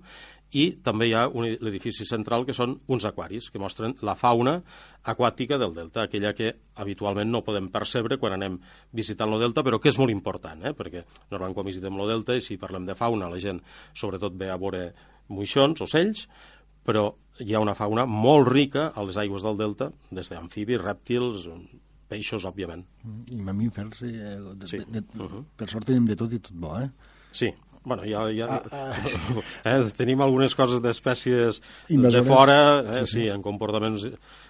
[0.51, 4.57] i també hi ha l'edifici central que són uns aquaris que mostren la fauna
[5.07, 8.59] aquàtica del Delta, aquella que habitualment no podem percebre quan anem
[8.91, 10.75] visitant el Delta, però que és molt important, eh?
[10.75, 13.63] perquè normalment quan visitem el Delta i si parlem de fauna la gent
[13.95, 14.89] sobretot ve a veure
[15.31, 16.27] moixons, ocells,
[16.83, 17.07] però
[17.39, 21.47] hi ha una fauna molt rica a les aigües del delta, des d'amfibis, rèptils,
[22.09, 22.83] peixos, òbviament.
[23.31, 24.77] I mamífers, eh, de, Sí.
[24.79, 25.43] de, de, Uh -huh.
[25.55, 26.89] per sort tenim de tot i tot bo, eh?
[27.31, 28.93] Sí, bueno, ja, ja Ah, ah.
[29.65, 33.11] eh, tenim algunes coses d'espècies de fora, eh, Sí, sí, sí.
[33.21, 34.07] sí, en comportaments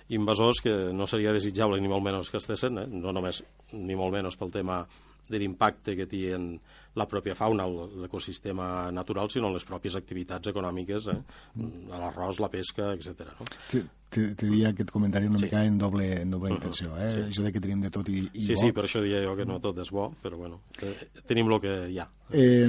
[0.09, 2.87] invasors que no seria desitjable ni molt menys que estessin, eh?
[2.87, 4.87] no només ni molt menys pel tema
[5.29, 6.51] de l'impacte que té en
[6.99, 11.19] la pròpia fauna, l'ecosistema natural, sinó en les pròpies activitats econòmiques, eh?
[11.89, 13.29] l'arròs, la pesca, etc.
[13.39, 13.45] No?
[13.69, 15.45] Te, te, te dia aquest comentari una Sí.
[15.45, 17.11] mica en doble, en doble intenció, eh?
[17.13, 17.21] Sí.
[17.29, 18.61] Això de que tenim de tot i, i Sí, bo.
[18.63, 20.95] sí, per això deia jo que no tot és bo, però bueno, eh,
[21.29, 22.07] tenim el que hi ha.
[22.33, 22.67] Eh,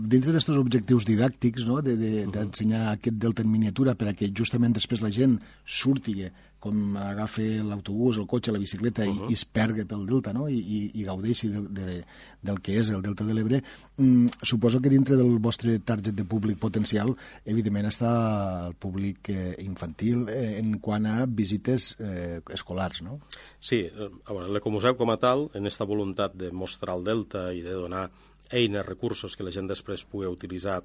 [0.00, 4.14] dintre d'estos objectius didàctics, no?, d'ensenyar de, de, d'ensenyar aquest delta en miniatura per a
[4.14, 6.28] que justament després la gent surti
[6.62, 10.60] com agafa l'autobús, el cotxe, la bicicleta i, i es perga pel delta, no?, i,
[10.60, 11.98] i, i gaudeixi de, de,
[12.44, 13.62] del que és el delta de l'Ebre,
[13.96, 18.12] mm, suposo que dintre del vostre target de públic potencial, evidentment està
[18.68, 23.18] el públic eh, infantil eh, en quant a visites eh, escolars, no?
[23.58, 27.48] Sí, eh, a veure, l'Ecomuseu com a tal, en aquesta voluntat de mostrar el delta
[27.50, 28.06] i de donar
[28.52, 30.82] eines, recursos que la gent després pugui utilitzar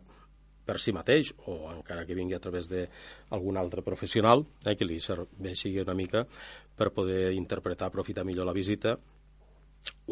[0.68, 5.00] per si mateix o encara que vingui a través d'algun altre professional eh, que li
[5.04, 6.26] serveixi una mica
[6.78, 8.98] per poder interpretar, aprofitar millor la visita,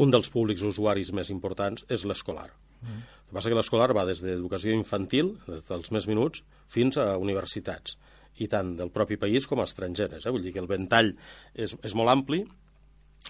[0.01, 2.49] un dels públics usuaris més importants és l'escolar.
[2.81, 3.03] Mm.
[3.25, 7.15] El que passa que l'escolar va des d'educació infantil, des dels més minuts, fins a
[7.21, 7.97] universitats,
[8.41, 10.25] i tant del propi país com a estrangeres.
[10.25, 10.33] Eh?
[10.33, 11.13] Vull dir que el ventall
[11.53, 12.43] és, és molt ampli,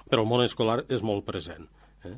[0.09, 1.67] però el món escolar és molt present.
[2.03, 2.15] Eh?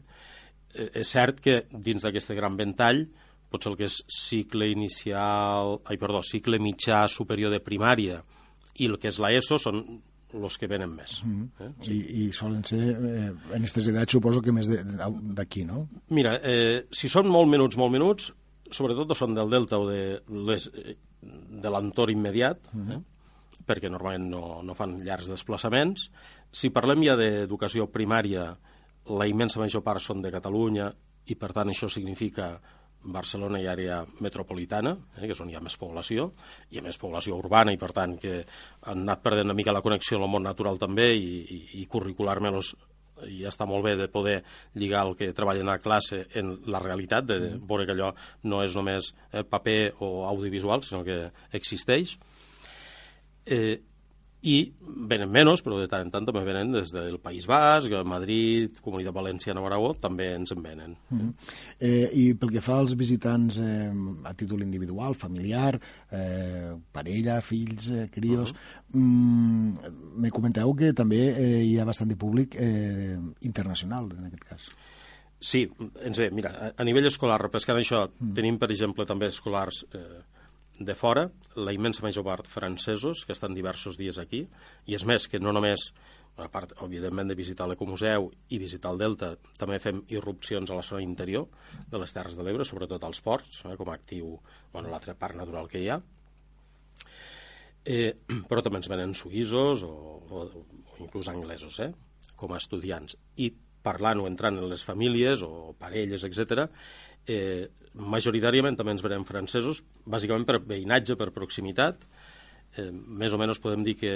[0.74, 3.06] Eh, És cert que dins d'aquest gran ventall
[3.52, 8.22] potser el que és cicle inicial, ai, perdó, cicle mitjà superior de primària
[8.78, 9.82] i el que és l'ESO són
[10.38, 11.22] els que venen més.
[11.64, 11.70] Eh?
[11.88, 14.84] I, i solen ser, eh, en aquestes edats, suposo que més de-
[15.38, 15.88] d'aquí, no?
[16.12, 18.34] Mira, eh, si són molt minuts, molt minuts,
[18.70, 23.00] sobretot són del delta o de, les, eh, de l'entorn immediat, eh?
[23.68, 26.10] perquè normalment no, no fan llargs desplaçaments.
[26.52, 28.50] Si parlem ja d'educació primària,
[29.08, 30.92] la immensa major part són de Catalunya
[31.32, 32.58] i, per tant, això significa
[33.04, 36.32] Barcelona i àrea metropolitana, eh, que és on hi ha més població,
[36.72, 38.42] hi ha més població urbana i, per tant, que
[38.84, 41.86] han anat perdent una mica la connexió amb el món natural també i, i, i
[41.92, 42.74] curricularment els,
[43.26, 44.38] i està molt bé de poder
[44.78, 48.14] lligar el que treballen a classe en la realitat, de veure que allò
[48.50, 51.22] no és només eh, paper o audiovisual, sinó que
[51.58, 52.18] existeix.
[53.46, 53.80] Eh,
[54.46, 54.58] i
[55.10, 59.16] venen menys, però de tant en tant també venen des del País Basc, Madrid, Comunitat
[59.16, 60.94] Valenciana Aragó, també ens en venen.
[61.10, 61.32] Mm.
[61.80, 63.90] Eh, I pel que fa als visitants eh,
[64.30, 65.80] a títol individual, familiar,
[66.12, 69.00] eh, parella, fills, eh, crios, uh -huh.
[69.00, 74.44] mm, me comenteu que també eh, hi ha bastant de públic eh, internacional, en aquest
[74.44, 74.70] cas.
[75.40, 75.70] Sí,
[76.02, 78.34] ens ve, mira, a, a nivell escolar, repescant això, mm.
[78.34, 80.22] tenim, per exemple, també escolars eh,
[80.80, 84.46] de fora, la immensa major part francesos, que estan diversos dies aquí,
[84.86, 85.92] i és més, que no només
[86.38, 90.86] a part, evidentment, de visitar l'Ecomuseu i visitar el Delta, també fem irrupcions a la
[90.86, 91.48] zona interior
[91.90, 94.36] de les Terres de l'Ebre, sobretot als ports, eh, com a actiu,
[94.74, 95.98] bueno, l'altre parc natural que hi ha.
[97.86, 98.14] Eh,
[98.50, 99.94] però també ens venen suïssos o,
[100.30, 101.92] o, o inclús anglesos, eh,
[102.38, 103.18] com a estudiants.
[103.42, 103.50] I
[103.88, 106.68] parlant o entrant en les famílies o parelles, etc.
[107.28, 107.68] Eh,
[107.98, 112.06] majoritàriament també ens venen francesos, bàsicament per veïnatge, per proximitat,
[112.78, 114.14] eh, més o menys podem dir que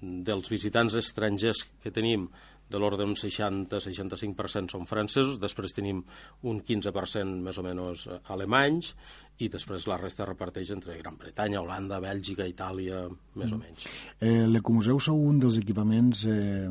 [0.00, 2.28] dels visitants estrangers que tenim
[2.72, 6.00] de l'ordre d'un 60-65% són francesos, després tenim
[6.48, 8.94] un 15% més o menys alemanys
[9.42, 13.02] i després la resta reparteix entre Gran Bretanya, Holanda, Bèlgica, Itàlia,
[13.34, 13.56] més mm.
[13.56, 13.86] o menys.
[14.20, 16.68] Eh, L'Ecomuseu sou un dels equipaments eh,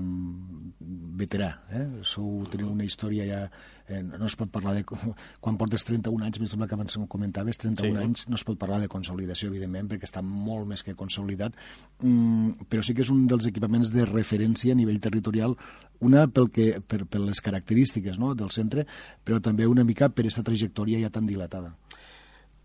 [1.21, 1.85] veterà, eh?
[2.07, 3.41] Sou, teniu una història ja
[3.91, 4.83] eh, no es pot parlar de...
[5.43, 8.03] Quan portes 31 anys, em sembla que abans comentaves, 31 sí.
[8.05, 11.57] anys, no es pot parlar de consolidació, evidentment, perquè està molt més que consolidat,
[12.01, 15.57] mm, però sí que és un dels equipaments de referència a nivell territorial,
[16.01, 18.87] una pel que, per, per les característiques no, del centre,
[19.23, 21.75] però també una mica per aquesta trajectòria ja tan dilatada.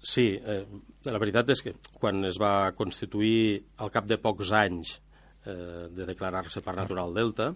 [0.07, 0.63] Sí, eh,
[1.11, 4.93] la veritat és que quan es va constituir al cap de pocs anys
[5.47, 7.49] eh, de declarar-se Parc Natural Delta,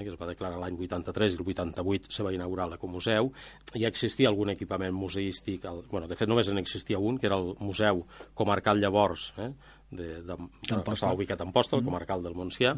[0.00, 3.30] eh, que es va declarar l'any 83 i el 88 se va inaugurar l'Ecomuseu,
[3.74, 7.38] ja existia algun equipament museístic, el, bueno, de fet només en existia un, que era
[7.38, 9.52] el Museu Comarcal llavors, eh,
[9.90, 10.36] de, de,
[10.68, 11.90] de, estava ubicat a Amposta, el mm.
[11.90, 12.74] Comarcal del Montsià,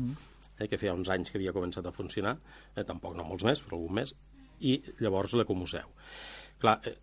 [0.59, 2.37] eh, que feia uns anys que havia començat a funcionar,
[2.75, 4.15] eh, tampoc no molts més, però algun més,
[4.63, 5.93] i llavors l'Ecomuseu.
[6.63, 6.97] Clar, eh,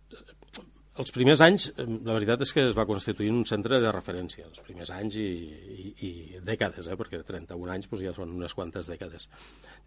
[1.00, 4.60] els primers anys, la veritat és que es va constituir un centre de referència, els
[4.64, 6.10] primers anys i, i, i
[6.44, 6.96] dècades, eh?
[6.98, 9.26] perquè 31 anys doncs, ja són unes quantes dècades.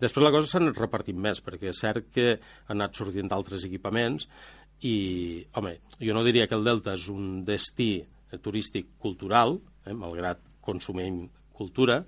[0.01, 4.27] Després la cosa s'ha repartit més, perquè és cert que han anat sortint altres equipaments
[4.81, 4.95] i,
[5.59, 7.91] home, jo no diria que el Delta és un destí
[8.41, 9.93] turístic cultural, eh?
[9.93, 12.01] malgrat consumim cultura,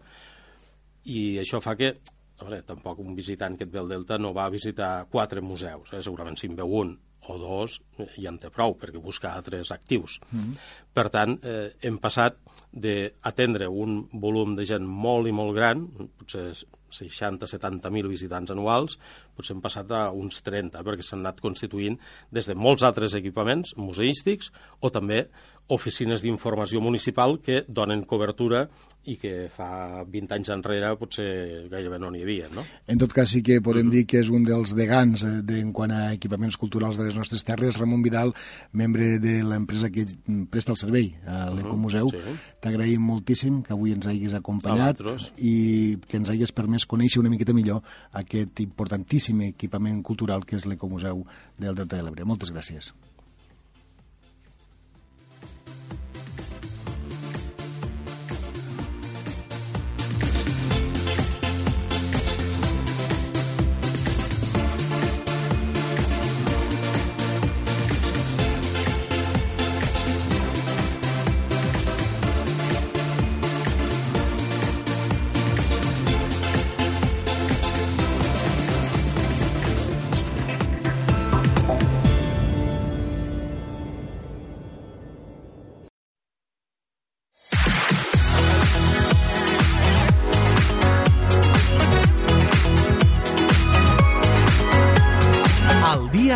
[1.06, 1.94] i això fa que
[2.36, 5.44] a veure, tampoc un visitant que et ve al Delta no va a visitar quatre
[5.46, 6.02] museus, eh?
[6.04, 6.96] segurament si en veu un
[7.28, 7.80] o dos
[8.18, 10.20] ja en té prou, perquè busca altres actius.
[10.32, 10.58] Mm -hmm.
[10.94, 12.38] Per tant, eh, hem passat
[12.72, 16.54] d'atendre un volum de gent molt i molt gran, potser
[16.96, 19.00] 60-70.000 visitants anuals,
[19.36, 22.00] potser hem passat a uns 30, perquè s'han anat constituint
[22.32, 25.28] des de molts altres equipaments museístics o també
[25.68, 28.68] oficines d'informació municipal que donen cobertura
[29.06, 32.64] i que fa 20 anys enrere potser gairebé no n'hi havia, no?
[32.90, 33.94] En tot cas sí que podem mm -hmm.
[33.94, 37.16] dir que és un dels degans eh, de, en quant a equipaments culturals de les
[37.16, 38.34] nostres terres, Ramon Vidal,
[38.72, 40.06] membre de l'empresa que
[40.50, 42.08] presta el servei a l'Ecomuseu.
[42.08, 42.40] Uh -huh, sí.
[42.62, 44.98] T'agraïm moltíssim que avui ens hagis acompanyat
[45.38, 50.66] i que ens hagis permès conèixer una miqueta millor aquest importantíssim equipament cultural que és
[50.66, 51.26] l'Ecomuseu
[51.58, 52.26] del Delta de l'Ebre.
[52.26, 52.94] Moltes gràcies.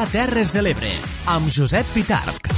[0.10, 0.90] Terres de l'Ebre,
[1.30, 2.50] amb Josep Pitarc.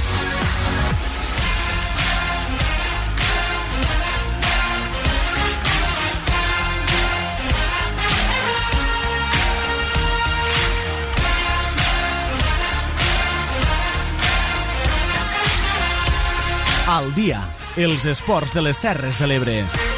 [16.88, 17.44] Al dia,
[17.76, 19.91] els esports de les Terres de l'Ebre.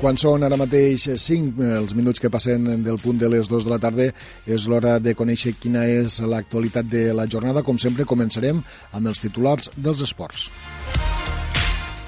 [0.00, 3.68] Quan són ara mateix 5 els minuts que passen del punt de les 2 de
[3.68, 4.06] la tarda,
[4.48, 7.60] és l'hora de conèixer quina és l'actualitat de la jornada.
[7.60, 8.62] Com sempre, començarem
[8.96, 10.46] amb els titulars dels esports.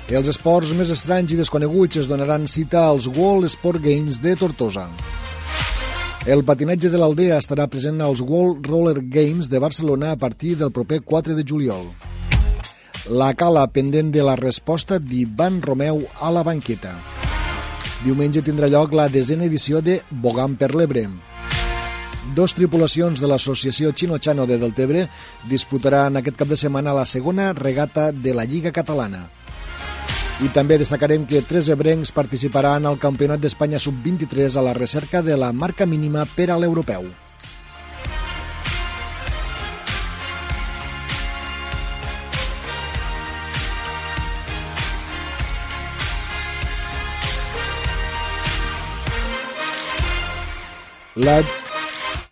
[0.09, 4.87] Els esports més estranys i desconeguts es donaran cita als World Sport Games de Tortosa.
[6.25, 10.73] El patinatge de l'Aldea estarà present als World Roller Games de Barcelona a partir del
[10.73, 11.91] proper 4 de juliol.
[13.13, 16.97] La cala pendent de la resposta d'Ivan Romeu a la banqueta.
[18.03, 21.05] Diumenge tindrà lloc la desena edició de Bogam per l'Ebre.
[22.35, 25.05] Dos tripulacions de l'associació Chino-Chano de Deltebre
[25.47, 29.29] disputaran aquest cap de setmana la segona regata de la Lliga Catalana.
[30.43, 35.39] I també destacarem que tres ebrencs participaran al Campionat d'Espanya Sub-23 a la recerca de
[35.39, 37.07] la marca mínima per a l'europeu.
[51.15, 51.43] La,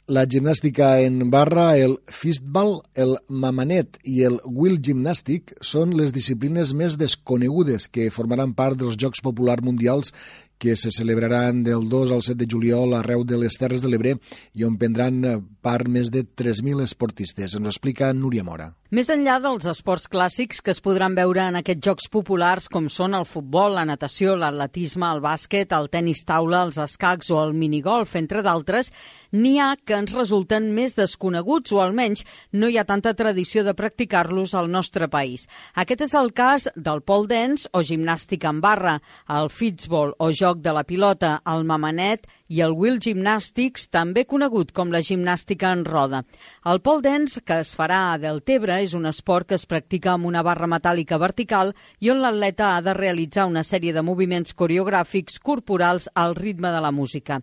[0.09, 6.73] la gimnàstica en barra, el fistball, el mamanet i el wheel gymnastic són les disciplines
[6.73, 10.15] més desconegudes que formaran part dels Jocs Populars Mundials
[10.57, 14.17] que se celebraran del 2 al 7 de juliol arreu de les Terres de l'Ebre
[14.57, 15.21] i on prendran
[15.63, 17.55] part més de 3.000 esportistes.
[17.57, 18.73] Ens ho explica Núria Mora.
[18.91, 23.15] Més enllà dels esports clàssics que es podran veure en aquests jocs populars com són
[23.15, 28.17] el futbol, la natació, l'atletisme, el bàsquet, el tennis taula, els escacs o el minigolf,
[28.19, 28.91] entre d'altres,
[29.31, 33.77] n'hi ha que ens resulten més desconeguts o almenys no hi ha tanta tradició de
[33.79, 35.47] practicar-los al nostre país.
[35.79, 38.99] Aquest és el cas del pole dance o gimnàstica en barra,
[39.31, 44.73] el fitsball o joc de la pilota, el mamanet i el wheel gymnastics, també conegut
[44.75, 46.25] com la gimnàstica en roda.
[46.67, 50.27] El pole dance, que es farà a Deltebre, és un esport que es practica amb
[50.27, 51.71] una barra metàl·lica vertical
[52.01, 56.83] i on l'atleta ha de realitzar una sèrie de moviments coreogràfics corporals al ritme de
[56.83, 57.41] la música.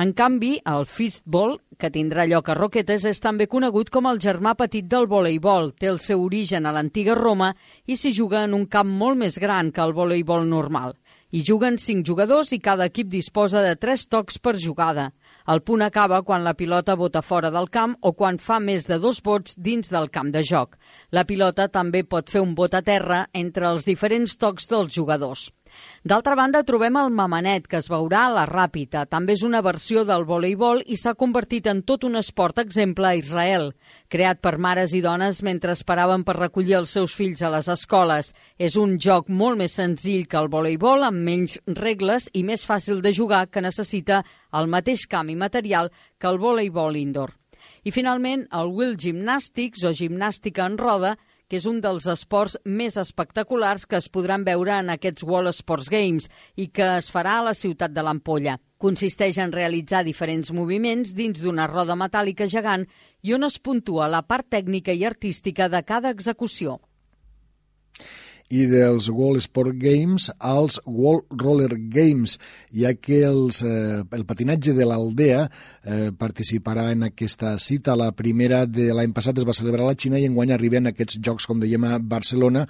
[0.00, 4.56] En canvi, el fistball, que tindrà lloc a Roquetes, és també conegut com el germà
[4.56, 5.74] petit del voleibol.
[5.76, 7.52] Té el seu origen a l'antiga Roma
[7.84, 10.96] i s'hi juga en un camp molt més gran que el voleibol normal.
[11.36, 15.02] Hi juguen cinc jugadors i cada equip disposa de tres tocs per jugada.
[15.52, 18.96] El punt acaba quan la pilota bota fora del camp o quan fa més de
[19.02, 20.78] dos vots dins del camp de joc.
[21.12, 25.50] La pilota també pot fer un vot a terra entre els diferents tocs dels jugadors.
[26.06, 29.04] D'altra banda, trobem el mamanet, que es veurà a la ràpida.
[29.10, 33.16] També és una versió del voleibol i s'ha convertit en tot un esport exemple a
[33.18, 33.72] Israel.
[34.08, 38.32] Creat per mares i dones mentre esperaven per recollir els seus fills a les escoles.
[38.58, 43.02] És un joc molt més senzill que el voleibol, amb menys regles i més fàcil
[43.02, 44.22] de jugar, que necessita
[44.54, 47.34] el mateix camp i material que el voleibol indoor.
[47.82, 51.16] I finalment, el Wheel Gymnastics o gimnàstica en roda
[51.48, 55.90] que és un dels esports més espectaculars que es podran veure en aquests World Sports
[55.92, 58.56] Games i que es farà a la ciutat de l'Ampolla.
[58.82, 62.88] Consisteix en realitzar diferents moviments dins d'una roda metàl·lica gegant
[63.22, 66.80] i on es puntua la part tècnica i artística de cada execució
[68.54, 72.36] i dels World Sport Games als World Roller Games,
[72.70, 75.48] ja que els, eh, el patinatge de l'Aldea
[75.82, 77.96] eh, participarà en aquesta cita.
[77.96, 81.18] La primera de l'any passat es va celebrar a la Xina i enguany arriben aquests
[81.18, 82.66] jocs, com dèiem, a Barcelona,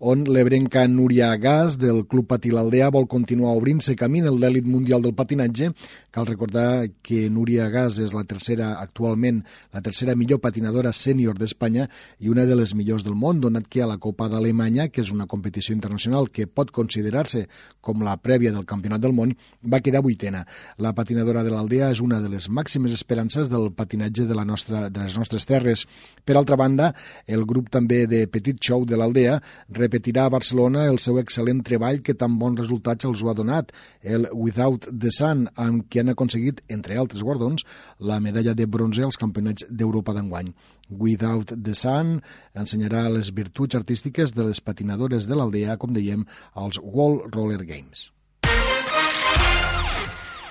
[0.00, 5.02] on l'ebrenca Núria Gas del Club Patí l'Aldea vol continuar obrint-se camí en l'èlit mundial
[5.02, 5.72] del patinatge.
[6.10, 9.42] Cal recordar que Núria Gas és la tercera, actualment,
[9.74, 13.82] la tercera millor patinadora sènior d'Espanya i una de les millors del món, donat que
[13.84, 17.44] a la Copa d'Alemanya, que és una una competició internacional que pot considerar-se
[17.84, 20.44] com la prèvia del Campionat del Món, va quedar vuitena.
[20.78, 24.86] La patinadora de l'Aldea és una de les màximes esperances del patinatge de, la nostra,
[24.88, 25.84] de les nostres terres.
[26.24, 26.92] Per altra banda,
[27.26, 29.38] el grup també de Petit Show de l'Aldea
[29.74, 33.72] repetirà a Barcelona el seu excel·lent treball que tan bons resultats els ho ha donat,
[34.02, 37.66] el Without the Sun, amb qui han aconseguit, entre altres guardons,
[37.98, 40.52] la medalla de bronze als campionats d'Europa d'enguany.
[40.88, 42.18] Without the Sun
[42.56, 46.24] ensenyarà les virtuts artístiques de les patinadores de l'aldea, com dèiem,
[46.54, 48.08] als World Roller Games.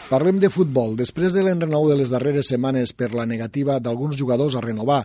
[0.07, 0.93] Parlem de futbol.
[0.95, 5.01] Després de l'enrenou de les darreres setmanes per la negativa d'alguns jugadors a renovar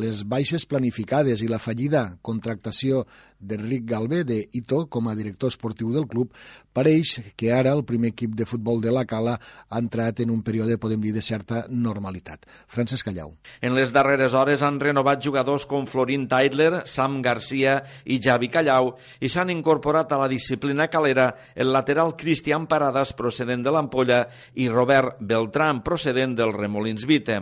[0.00, 3.02] les baixes planificades i la fallida contractació
[3.36, 6.32] d'Enric Galvé de Ito com a director esportiu del club,
[6.72, 10.42] pareix que ara el primer equip de futbol de la Cala ha entrat en un
[10.44, 12.46] període, podem dir, de certa normalitat.
[12.68, 13.34] Francesc Callau.
[13.60, 18.94] En les darreres hores han renovat jugadors com Florín Taidler, Sam Garcia i Javi Callau
[19.20, 24.68] i s'han incorporat a la disciplina calera el lateral Cristian Paradas procedent de l'Ampolla i
[24.68, 27.40] Robert Beltran procedent del Remolins Vite.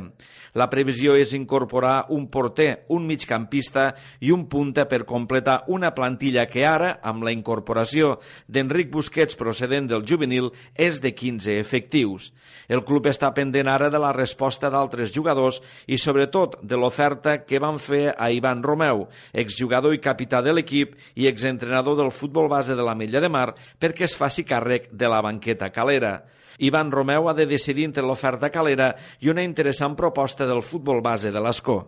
[0.55, 3.89] La previsió és incorporar un porter, un migcampista
[4.23, 9.89] i un punta per completar una plantilla que ara, amb la incorporació d'Enric Busquets procedent
[9.91, 12.31] del juvenil, és de 15 efectius.
[12.71, 15.59] El club està pendent ara de la resposta d'altres jugadors
[15.91, 20.95] i sobretot de l'oferta que van fer a Ivan Romeu, exjugador i capità de l'equip
[21.19, 25.11] i exentrenador del futbol base de la Mella de Mar, perquè es faci càrrec de
[25.11, 26.21] la banqueta calera.
[26.59, 31.33] Ivan Romeu ha de decidir entre l'oferta calera i una interessant proposta del futbol base
[31.35, 31.79] de l'Escó.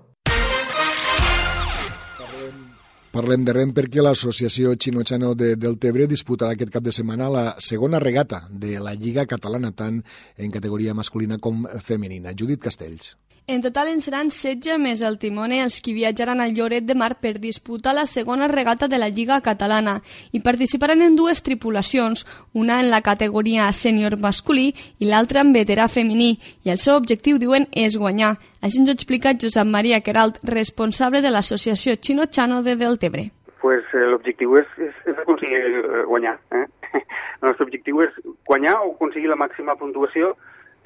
[3.16, 7.96] Parlem de rem perquè l'associació Xino-Xano de Deltebre disputarà aquest cap de setmana la segona
[8.02, 10.02] regata de la Lliga Catalana, tant
[10.36, 12.36] en categoria masculina com femenina.
[12.36, 13.14] Judit Castells.
[13.48, 17.12] En total en seran 16 més el timone els que viatjaran al Lloret de Mar
[17.22, 20.00] per disputar la segona regata de la Lliga Catalana
[20.34, 22.24] i participaran en dues tripulacions,
[22.54, 26.32] una en la categoria sènior masculí i l'altra en veterà femení,
[26.66, 28.32] i el seu objectiu, diuen, és guanyar.
[28.66, 33.28] Així ens ho explica Josep Maria Queralt, responsable de l'associació Chino-Chano de Deltebre.
[33.62, 36.34] Pues eh, l'objectiu és, és, és aconseguir eh, guanyar.
[36.50, 36.66] Eh?
[36.98, 40.34] El nostre objectiu és guanyar o aconseguir la màxima puntuació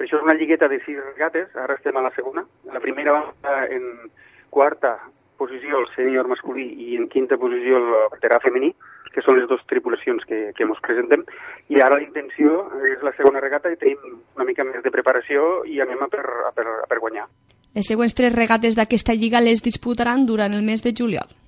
[0.03, 2.45] això és una lligueta de sis regates, ara estem a la segona.
[2.73, 3.87] La primera va en
[4.49, 4.97] quarta
[5.41, 8.71] posició el sènior masculí i en quinta posició el veterà femení,
[9.11, 11.25] que són les dues tripulacions que, que ens presentem.
[11.73, 15.65] I ara la intenció és la segona regata i tenim una mica més de preparació
[15.67, 17.27] i anem a per, a per, a per guanyar.
[17.75, 21.40] Les següents tres regates d'aquesta lliga les disputaran durant el mes de juliol.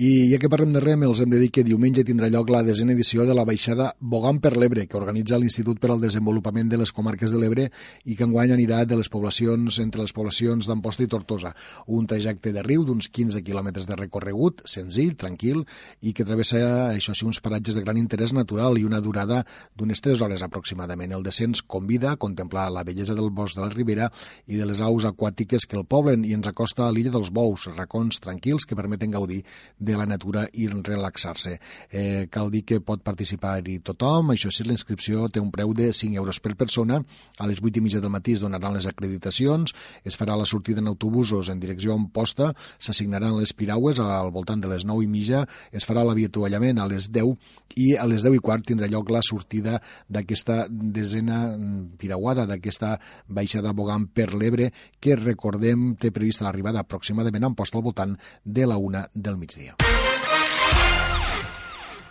[0.00, 2.62] I ja que parlem de rem, els hem de dir que diumenge tindrà lloc la
[2.64, 6.78] desena edició de la baixada Bogam per l'Ebre, que organitza l'Institut per al Desenvolupament de
[6.80, 7.66] les Comarques de l'Ebre
[8.08, 11.50] i que enguany anirà de les poblacions entre les poblacions d'Amposta i Tortosa.
[11.92, 15.66] Un trajecte de riu d'uns 15 quilòmetres de recorregut, senzill, tranquil,
[16.00, 16.62] i que travessa,
[16.94, 19.42] això sí, uns paratges de gran interès natural i una durada
[19.76, 21.12] d'unes 3 hores aproximadament.
[21.12, 24.08] El descens convida a contemplar la bellesa del bosc de la Ribera
[24.48, 27.68] i de les aus aquàtiques que el poblen i ens acosta a l'illa dels Bous,
[27.76, 29.42] racons tranquils que permeten gaudir
[29.76, 31.56] de la natura i relaxar-se.
[31.90, 35.90] Eh, cal dir que pot participar-hi tothom, això sí, la inscripció té un preu de
[35.92, 37.00] 5 euros per persona,
[37.38, 39.74] a les 8 i mitja del matí es donaran les acreditacions,
[40.04, 44.60] es farà la sortida en autobusos en direcció a Amposta, s'assignaran les piraues al voltant
[44.60, 47.34] de les 9 i mitja, es farà l'avituallament a les 10
[47.76, 49.78] i a les 10 i quart tindrà lloc la sortida
[50.08, 52.96] d'aquesta desena mm, pirauada, d'aquesta
[53.28, 54.70] baixada bogant per l'Ebre,
[55.00, 59.79] que recordem té prevista l'arribada aproximadament a Amposta al voltant de la una del migdia.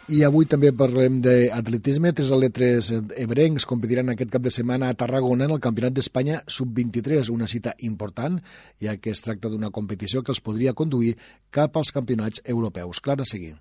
[0.10, 2.10] I avui també parlem d'atletisme.
[2.18, 2.90] Tres atletes
[3.22, 7.76] ebrencs competiran aquest cap de setmana a Tarragona en el Campionat d'Espanya Sub-23, una cita
[7.86, 8.42] important,
[8.82, 11.14] ja que es tracta d'una competició que els podria conduir
[11.54, 13.06] cap als campionats europeus.
[13.06, 13.60] Clara, seguir.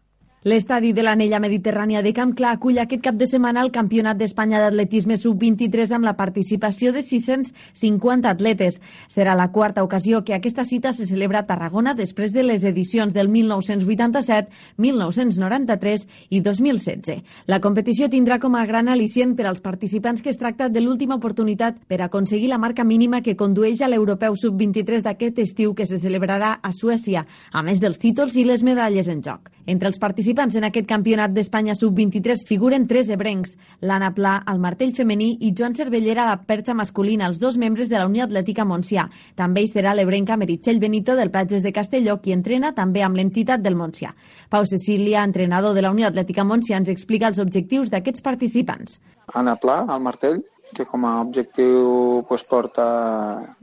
[0.49, 4.63] L'estadi de l'anella mediterrània de Camp Clar acull aquest cap de setmana el Campionat d'Espanya
[4.63, 8.79] d'Atletisme Sub-23 amb la participació de 650 atletes.
[9.13, 13.13] Serà la quarta ocasió que aquesta cita se celebra a Tarragona després de les edicions
[13.13, 17.21] del 1987, 1993 i 2016.
[17.45, 21.21] La competició tindrà com a gran al·licient per als participants que es tracta de l'última
[21.21, 26.01] oportunitat per aconseguir la marca mínima que condueix a l'Europeu Sub-23 d'aquest estiu que se
[26.01, 29.53] celebrarà a Suècia, a més dels títols i les medalles en joc.
[29.69, 34.61] Entre els participants participants en aquest campionat d'Espanya sub-23 figuren tres ebrencs, l'Anna Pla, el
[34.63, 38.23] martell femení i Joan Cervellera a la perxa masculina, els dos membres de la Unió
[38.23, 39.09] Atlètica Montsià.
[39.35, 43.65] També hi serà l'ebrenca Meritxell Benito del Platges de Castelló, qui entrena també amb l'entitat
[43.65, 44.13] del Montsià.
[44.49, 49.01] Pau Cecília, entrenador de la Unió Atlètica Montsià, ens explica els objectius d'aquests participants.
[49.35, 52.87] Anna Pla, al martell, que com a objectiu pues, porta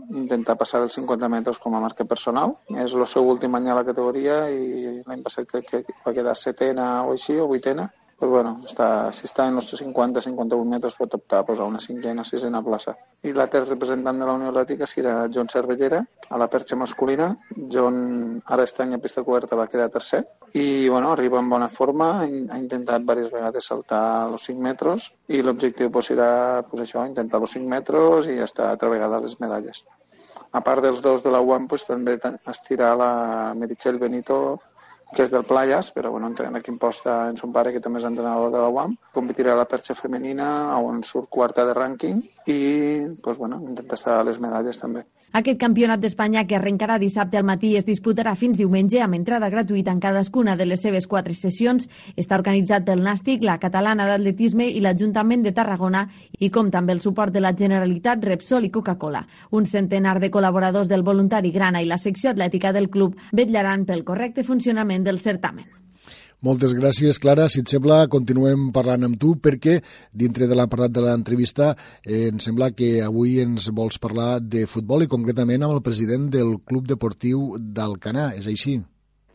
[0.09, 2.57] intentar passar els 50 metres com a marca personal.
[2.75, 6.35] És el seu últim any a la categoria i l'any passat crec que va quedar
[6.39, 11.17] setena o així, o vuitena pues bueno, està, si està en els 50-51 metres pot
[11.17, 12.93] optar pues, a una cinquena, sisena plaça.
[13.27, 15.99] I l'altre representant de la Unió Atlètica serà John Cervellera,
[16.29, 17.33] a la perxa masculina.
[17.71, 20.23] John ara està any a pista coberta va quedar tercer.
[20.53, 25.41] I bueno, arriba en bona forma, ha intentat diverses vegades saltar els 5 metres i
[25.43, 29.83] l'objectiu pues, serà pues, això, intentar els 5 metres i estar altra vegada les medalles.
[30.55, 32.15] A part dels dos de la UAM, pues, també
[32.47, 33.11] estirà la
[33.59, 34.37] Meritxell Benito
[35.13, 38.01] que és del Playas, però bueno, entrena aquí en posta en son pare, que també
[38.01, 38.95] és entrenador de la UAM.
[39.15, 40.47] Competirà a la perxa femenina,
[40.79, 42.59] on surt quarta de rànquing, i
[43.23, 45.05] pues, bueno, intenta estar a les medalles també.
[45.35, 49.91] Aquest campionat d'Espanya, que arrencarà dissabte al matí es disputarà fins diumenge amb entrada gratuïta
[49.91, 54.79] en cadascuna de les seves quatre sessions, està organitzat pel Nàstic, la Catalana d'Atletisme i
[54.79, 56.05] l'Ajuntament de Tarragona
[56.39, 59.25] i com també el suport de la Generalitat, Repsol i Coca-Cola.
[59.51, 64.05] Un centenar de col·laboradors del voluntari Grana i la secció atlètica del club vetllaran pel
[64.07, 65.65] correcte funcionament del certamen.
[66.45, 67.47] Moltes gràcies, Clara.
[67.49, 69.79] Si et sembla, continuem parlant amb tu perquè
[70.13, 71.71] dintre de l'apartat de l'entrevista
[72.03, 76.27] eh, em sembla que avui ens vols parlar de futbol i concretament amb el president
[76.29, 78.33] del Club Deportiu d'Alcanar.
[78.37, 78.77] És així?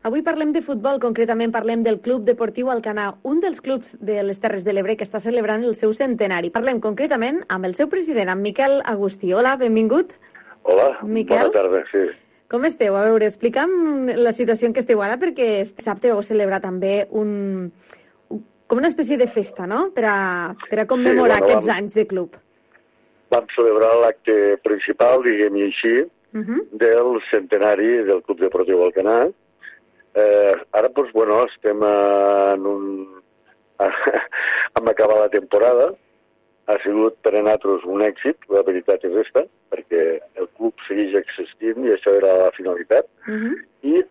[0.06, 4.38] Avui parlem de futbol, concretament parlem del Club Deportiu Alcanar, un dels clubs de les
[4.40, 6.48] Terres de l'Ebre que està celebrant el seu centenari.
[6.54, 9.34] Parlem concretament amb el seu president, amb Miquel Agustí.
[9.36, 10.14] Hola, benvingut.
[10.62, 11.50] Hola, Miquel?
[11.50, 12.06] bona tarda, sí.
[12.50, 12.96] Com esteu?
[12.98, 17.70] A veure, explica'm la situació en què esteu ara, perquè dissabte vau celebrar també un,
[18.66, 20.16] com una espècie de festa, no?, per a,
[20.66, 22.34] per a commemorar sí, bueno, aquests vam, anys de club.
[23.30, 24.36] Vam celebrar l'acte
[24.66, 26.66] principal, diguem-hi així, uh -huh.
[26.82, 29.30] del centenari del Club Deportiu Alcanar.
[30.14, 32.84] Eh, ara, doncs, bueno, estem en un...
[34.76, 35.92] hem acabat la temporada,
[36.70, 40.04] ha sigut per a nosaltres un èxit, la veritat és esta, perquè
[40.40, 43.06] el club segueix existint i això era la finalitat.
[43.26, 43.54] Uh -huh.
[43.82, 44.02] I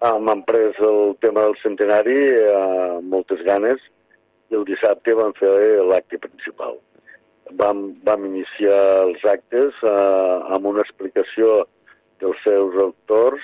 [0.00, 2.18] hem pres el tema del centenari
[2.56, 3.80] amb moltes ganes
[4.50, 6.78] i el dissabte vam fer l'acte principal.
[7.60, 11.66] Vam, vam iniciar els actes eh, amb una explicació
[12.20, 13.42] dels seus autors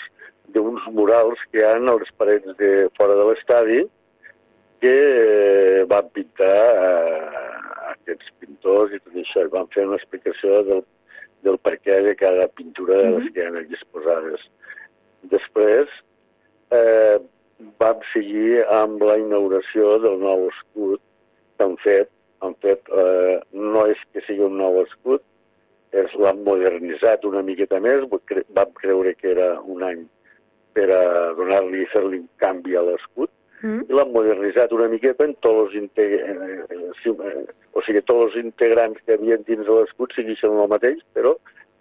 [0.54, 3.80] d'uns murals que hi ha a les parets de fora de l'estadi
[4.80, 10.62] que eh, van pintar eh, aquests pintors i tot això, i van fer una explicació
[10.68, 10.82] del,
[11.46, 14.44] del per què de cada pintura de les que hi ha allà exposades.
[15.32, 15.90] Després
[16.78, 17.18] eh,
[17.82, 21.02] vam seguir amb la inauguració del nou escut
[21.56, 22.12] que han fet.
[22.44, 25.24] Han fet eh, no és que sigui un nou escut,
[25.96, 28.04] és l'han modernitzat una miqueta més,
[28.54, 30.04] vam creure que era un any
[30.76, 31.04] per a
[31.38, 33.32] donar-li i fer-li un canvi a l'escut,
[33.62, 33.84] mm.
[33.88, 36.80] i l'han modernitzat una miqueta en tots els integrants, eh,
[37.30, 37.44] eh,
[37.76, 41.36] o sigui, tots els integrants que havien dins de l'escut segueixen el mateix, però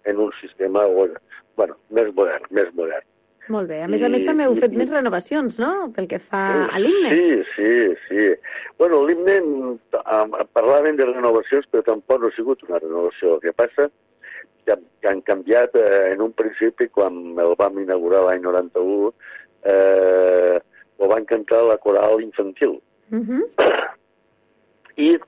[0.06, 3.06] en un sistema bueno, més modern, més modern.
[3.52, 3.78] Molt bé.
[3.84, 6.42] A més I, a més també heu fet i, més renovacions, no?, pel que fa
[6.66, 7.12] a l'himne.
[7.14, 7.74] Sí, sí,
[8.08, 8.24] sí.
[8.80, 9.36] Bueno, l'himne
[10.56, 13.36] parlaven de renovacions, però tampoc no ha sigut una renovació.
[13.36, 13.86] El que passa
[14.66, 19.12] que, que han canviat eh, en un principi, quan el vam inaugurar l'any 91,
[19.70, 20.58] eh,
[20.98, 22.80] ho van cantar la coral infantil.
[23.10, 23.42] Uh -huh.
[24.96, 25.18] I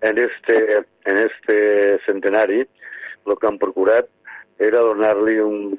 [0.00, 2.66] en este, en este centenari
[3.26, 4.06] el que han procurat
[4.58, 5.78] era donar-li un,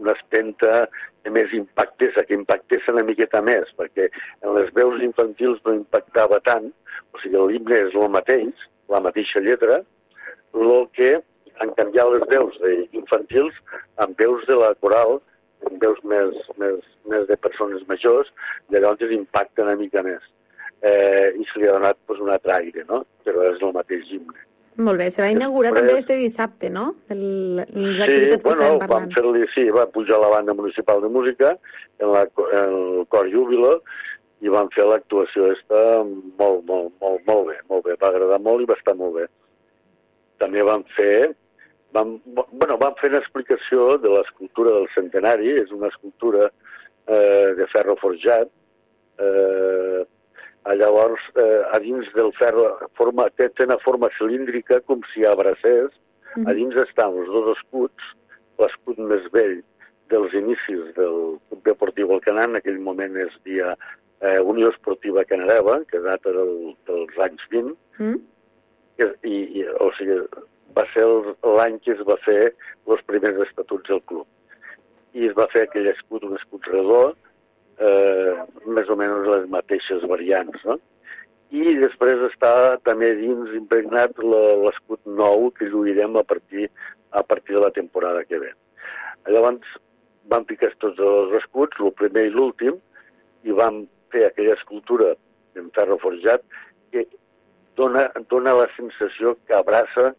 [0.00, 0.88] una espenta
[1.24, 4.08] de més impactes, que impactés una miqueta més, perquè
[4.40, 6.70] en les veus infantils no impactava tant,
[7.12, 9.82] o sigui, l'himne és el mateix, la mateixa lletra,
[10.54, 11.18] el que
[11.60, 12.56] han canviat les veus
[12.96, 13.56] infantils
[14.00, 15.20] amb veus de la coral,
[15.82, 18.30] veus més, més, més de persones majors,
[18.72, 20.22] llavors impacta una mica més.
[20.80, 23.02] Eh, I se li ha donat pues, un altre aire, no?
[23.26, 24.46] Però és el mateix himne.
[24.80, 25.88] Molt bé, se va inaugurar Després...
[25.90, 26.86] també este dissabte, no?
[27.12, 27.24] El,
[27.58, 28.92] les sí, activitats bueno, que parlant.
[28.92, 31.50] vam fer-li, sí, va pujar la banda municipal de música
[31.98, 33.74] en, la, en el cor Júbilo
[34.40, 37.98] i van fer l'actuació esta molt, molt, molt, molt bé, molt bé.
[38.00, 39.26] Va agradar molt i va estar molt bé.
[40.40, 41.34] També van fer
[41.96, 47.66] vam, bueno, vam fer una explicació de l'escultura del centenari, és una escultura eh, de
[47.72, 48.50] ferro forjat,
[49.20, 50.04] eh,
[50.80, 52.66] llavors eh, a dins del ferro
[52.98, 55.90] forma, té, té una forma cilíndrica com si abracés,
[56.36, 56.46] mm.
[56.46, 58.12] a dins estan els dos escuts,
[58.60, 59.60] l'escut més vell
[60.12, 63.74] dels inicis del Club Deportiu Alcanar, en aquell moment es dia
[64.20, 68.18] eh, Unió Esportiva Canareva, que data del, dels anys 20, mm.
[69.00, 70.20] i, i, o sigui,
[70.76, 71.06] va ser
[71.58, 72.52] l'any que es va fer
[72.86, 74.26] els primers estatuts del club.
[75.14, 77.02] I es va fer aquell escut, un escut redó,
[77.80, 78.32] eh,
[78.78, 80.78] més o menys les mateixes variants, no?
[81.50, 82.52] I després està
[82.86, 86.68] també dins impregnat l'escut nou que lluirem a partir,
[87.10, 88.52] a partir de la temporada que ve.
[89.26, 89.78] Llavors
[90.30, 92.78] vam picar tots els escuts, el primer i l'últim,
[93.42, 93.82] i vam
[94.14, 95.14] fer aquella escultura
[95.58, 96.44] en ferro forjat
[96.92, 97.04] que
[97.78, 100.12] dona, dona la sensació que abraça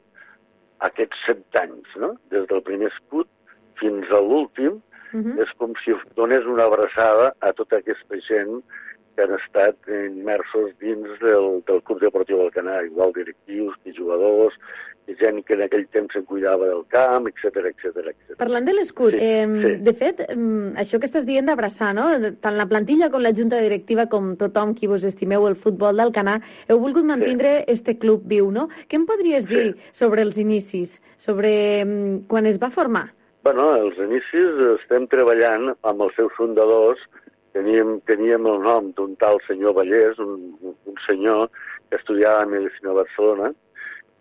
[0.88, 2.16] aquests set anys, no?
[2.34, 3.30] des del primer escut
[3.82, 4.82] fins a l'últim,
[5.14, 5.42] uh -huh.
[5.44, 8.64] és com si donés una abraçada a tota aquesta gent
[9.16, 14.56] que han estat immersos dins del, del Club Deportiu del Canà, igual directius que jugadors,
[14.56, 18.36] i gent que en aquell temps se'n cuidava del camp, etc etc etc.
[18.40, 19.74] Parlant de l'escut, sí, eh, sí.
[19.86, 20.22] de fet,
[20.82, 22.08] això que estàs dient d'abraçar, no?
[22.44, 26.14] tant la plantilla com la junta directiva, com tothom qui vos estimeu el futbol del
[26.16, 26.40] Canà,
[26.70, 27.66] heu volgut mantindre sí.
[27.76, 28.68] este club viu, no?
[28.88, 29.52] Què em podries sí.
[29.56, 31.52] dir sobre els inicis, sobre
[32.30, 33.10] quan es va formar?
[33.46, 37.02] Bueno, els inicis estem treballant amb els seus fundadors,
[37.58, 41.50] teníem, teníem el nom d'un tal senyor Vallès, un, un senyor
[41.90, 43.52] que estudiava Medicina a Barcelona,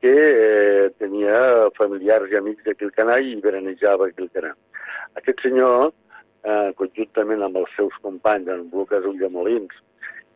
[0.01, 4.55] que eh, tenia familiars i amics de Quilcanà i veranejava a Quilcanà.
[5.21, 5.91] Aquest senyor,
[6.45, 9.75] eh, conjuntament amb els seus companys, en Lucas Ullamolins,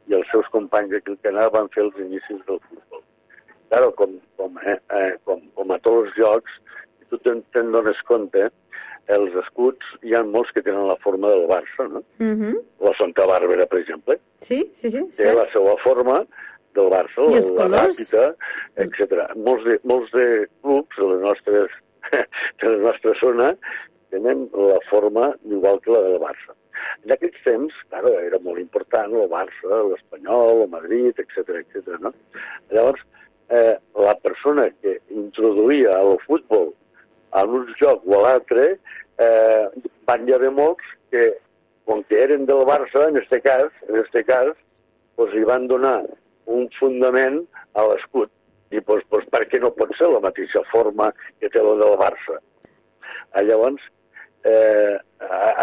[0.08, 3.02] i els seus companys de Quilcanà van fer els inicis del futbol.
[3.70, 6.60] Claro, com, com, eh, eh, com, com a tots els llocs,
[6.98, 8.50] si tu te'n te dones compte,
[9.12, 12.02] els escuts, hi ha molts que tenen la forma del Barça, no?
[12.20, 12.52] Uh mhm.
[12.52, 12.62] -huh.
[12.80, 14.18] La Santa Bàrbara, per exemple.
[14.40, 15.02] Sí, sí, sí.
[15.16, 15.36] Té sí.
[15.36, 16.26] la seva forma,
[16.76, 17.68] del Barça, la?
[17.70, 18.26] Ràpita,
[18.84, 19.24] etc.
[19.46, 20.26] Molts de, molts de
[20.62, 21.80] clubs de les nostres,
[22.60, 23.54] de la nostra zona
[24.14, 26.54] tenen la forma igual que la del Barça.
[27.04, 31.98] En aquells temps, claro, era molt important el Barça, l'Espanyol, el Madrid, etc etc.
[32.02, 32.12] no?
[32.74, 33.02] Llavors,
[33.48, 36.72] eh, la persona que introduïa el futbol
[37.34, 38.74] a un joc o a l'altre,
[39.18, 39.64] eh,
[40.06, 41.30] van hi haver molts que,
[41.88, 44.52] com que eren del Barça, en este cas, en este cas,
[45.16, 46.02] pues, li van donar
[46.46, 47.42] un fundament
[47.74, 48.30] a l'escut.
[48.74, 51.10] I doncs, doncs, per què no pot ser la mateixa forma
[51.40, 52.40] que té la del Barça?
[53.34, 53.82] Ah, llavors,
[54.46, 54.96] eh,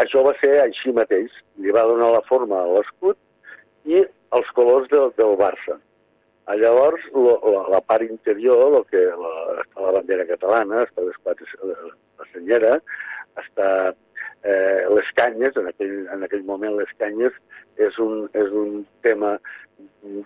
[0.01, 1.31] això va ser així mateix.
[1.61, 3.17] Li va donar la forma a l'escut
[3.85, 4.03] i
[4.37, 5.77] els colors del, del Barça.
[6.47, 9.33] Ah, llavors, lo, la, la part interior, lo que, la,
[9.85, 11.47] la bandera catalana, està les quatre,
[12.19, 12.77] la senyera,
[13.39, 13.67] està
[14.43, 17.35] eh, les canyes, en aquell, en aquell moment les canyes
[17.77, 19.37] és un, és un tema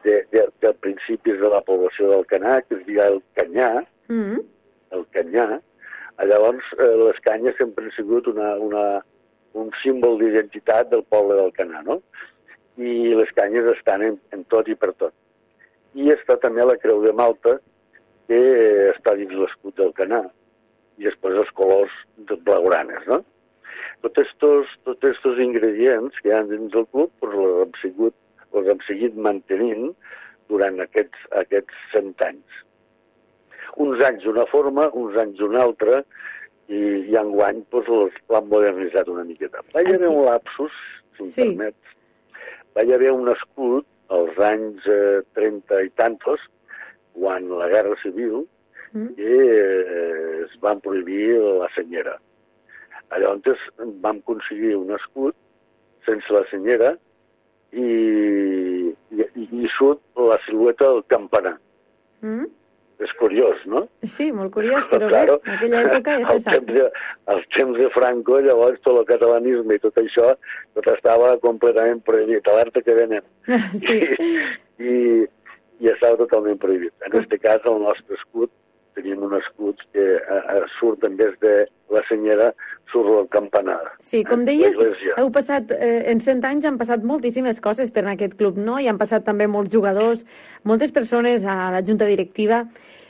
[0.04, 4.24] de, de, de principis de la població del Canà, que es diu el Canyà, Mm
[4.24, 4.44] -hmm.
[4.92, 5.62] el Canyà.
[6.18, 9.06] Llavors, eh, les canyes sempre han sigut una, una,
[9.54, 12.02] un símbol d'identitat del poble del Canà, no?
[12.78, 15.14] I les canyes estan en, en tot i per tot.
[15.94, 17.60] I està també la Creu de Malta,
[18.28, 18.40] que
[18.96, 20.30] està dins l'escut del Canà,
[20.98, 23.24] i després els colors de blaugranes, no?
[24.06, 28.18] Tots estos, tots estos ingredients que hi ha dins del club doncs, els, hem sigut,
[28.53, 29.90] els hem seguit mantenint
[30.52, 32.61] durant aquests, aquests 100 anys
[33.76, 36.02] uns anys d'una forma, uns anys d'una altra,
[36.68, 39.64] i, i enguany doncs, l'han modernitzat una miqueta.
[39.73, 40.11] Va hi haver ah, sí.
[40.14, 40.77] un lapsus,
[41.18, 41.41] si em sí.
[41.41, 41.95] permets,
[42.76, 46.44] va hi haver un escut als anys eh, 30 i tantos,
[47.15, 48.44] quan la Guerra Civil,
[48.94, 49.11] mm.
[49.19, 52.18] i eh, es van prohibir la senyera.
[53.14, 53.65] Llavors
[54.03, 55.36] vam aconseguir un escut
[56.06, 56.95] sense la senyera
[57.72, 57.88] i,
[59.11, 61.57] i, i surt la silueta del campanar.
[62.26, 62.45] Mm
[63.03, 63.84] és curiós, no?
[64.07, 66.53] Sí, molt curiós, però claro, bé, en aquella època ja se sap.
[66.53, 70.32] Temps de, temps de Franco, llavors, tot el catalanisme i tot això,
[70.77, 73.26] tot estava completament prohibit, alerta que venen.
[73.86, 73.98] Sí.
[74.02, 74.30] I,
[74.80, 74.94] i,
[75.84, 76.94] i estava totalment prohibit.
[77.03, 78.52] En aquest cas, el nostre escut,
[78.96, 81.56] tenim un escut que eh, eh, surt en vez de
[81.94, 82.52] la senyera,
[82.92, 83.80] surt el campanar.
[84.00, 84.80] Sí, com deies,
[85.18, 88.80] heu passat, eh, en 100 anys han passat moltíssimes coses per en aquest club, no?
[88.80, 90.26] I han passat també molts jugadors,
[90.64, 92.66] moltes persones a la junta directiva.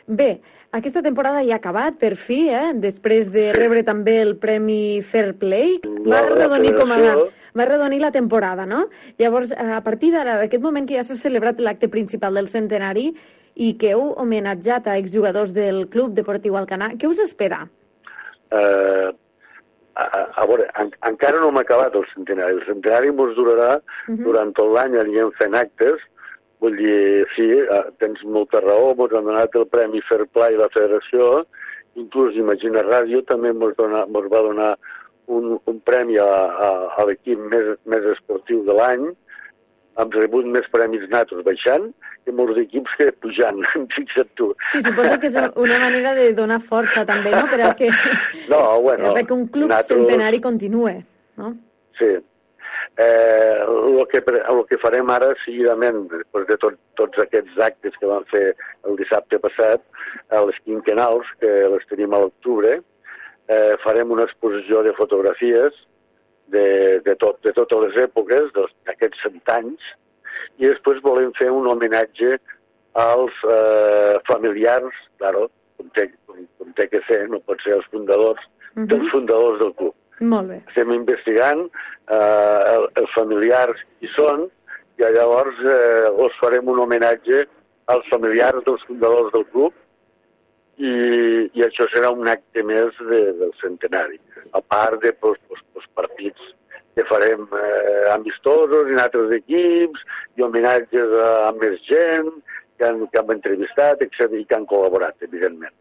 [0.06, 0.42] Bé,
[0.76, 2.74] aquesta temporada ja ha acabat, per fi, eh?
[2.76, 5.80] després de rebre també el Premi Fair Play.
[6.06, 7.00] Va redonir com a...
[7.56, 8.82] Va redonir la temporada, no?
[9.16, 13.14] Llavors, a partir d'ara, d'aquest moment que ja s'ha celebrat l'acte principal del centenari
[13.56, 17.64] i que heu homenatjat a exjugadors del Club Deportiu Alcanar, què us espera?
[18.52, 19.14] Uh,
[19.96, 20.06] a,
[20.42, 22.60] a veure, en, encara no hem acabat el centenari.
[22.60, 24.24] El centenari ens durarà uh -huh.
[24.24, 26.04] durant tot l'any, anirem fent actes,
[26.64, 30.70] Vull dir, sí, eh, tens molta raó, ens han donat el Premi Fair Play la
[30.74, 31.46] Federació,
[32.00, 34.72] inclús Imagina Ràdio també ens va donar
[35.28, 36.26] un, un premi a,
[36.68, 39.06] a, a l'equip més, més esportiu de l'any,
[40.02, 41.90] hem rebut més premis natos baixant
[42.26, 43.62] que molts equips que pujant,
[43.96, 44.52] fixa't tu.
[44.74, 47.92] Sí, suposo que és una manera de donar força també, no?, per a que,
[48.54, 49.94] no, bueno, per que un club natos...
[49.96, 51.02] centenari continue,
[51.42, 51.56] no?
[52.00, 52.16] Sí,
[52.98, 58.08] Eh, el, que, el que farem ara, seguidament, després de tot, tots aquests actes que
[58.08, 58.46] vam fer
[58.88, 59.84] el dissabte passat,
[60.32, 62.78] a les quinquenals, que les tenim a l'octubre,
[63.52, 65.76] eh, farem una exposició de fotografies
[66.54, 66.66] de,
[67.06, 68.52] de, tot, de totes les èpoques,
[68.88, 69.92] d'aquests cent anys,
[70.60, 72.38] i després volem fer un homenatge
[73.02, 77.88] als eh, familiars, claro, com té, com, com té que ser, no pot ser els
[77.92, 78.42] fundadors,
[78.76, 78.88] uh -huh.
[78.92, 79.96] dels fundadors del club.
[80.20, 80.62] Molt bé.
[80.68, 81.66] Estem investigant
[82.08, 84.48] eh, els familiars qui són
[84.98, 87.46] i llavors eh, us farem un homenatge
[87.92, 89.74] als familiars dels fundadors del club
[90.78, 90.94] i,
[91.56, 94.20] i això serà un acte més de, del centenari,
[94.52, 96.52] a part de pues, pues, pues, partits
[96.96, 100.04] que farem eh, amistosos en altres equips
[100.40, 102.30] i homenatges a, a més gent
[102.78, 105.76] que han, que han entrevistat, etc i que han col·laborat, evidentment.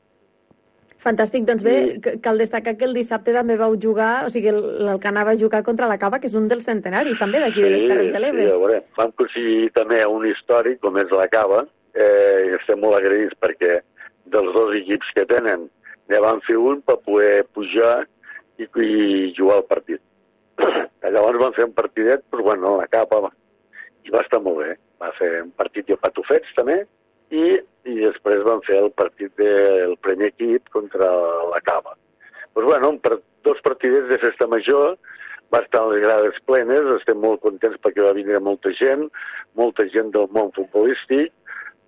[1.05, 2.19] Fantàstic, doncs bé, I...
[2.25, 5.99] cal destacar que el dissabte també vau jugar, o sigui, l'Alcanar va jugar contra la
[6.01, 8.47] Cava, que és un dels centenaris també d'aquí sí, de les Terres de l'Ebre.
[8.47, 12.81] Sí, a veure, vam aconseguir també un històric com és la Cava, eh, i estem
[12.81, 13.83] molt agraïts perquè
[14.35, 15.69] dels dos equips que tenen
[16.11, 18.05] ne van fer un per poder pujar
[18.59, 20.03] i, i jugar al partit.
[21.15, 23.31] Llavors van fer un partidet, però bueno, la Cava
[24.05, 24.75] i va estar molt bé.
[25.01, 26.83] Va fer un partit de patufets també,
[27.35, 27.45] i,
[27.89, 31.09] i després van fer el partit del primer equip contra
[31.51, 31.97] la Cava.
[32.55, 34.95] Doncs bueno, per dos partidets de festa major,
[35.53, 39.09] va estar les grades plenes, estem molt contents perquè va vindre molta gent,
[39.59, 41.33] molta gent del món futbolístic,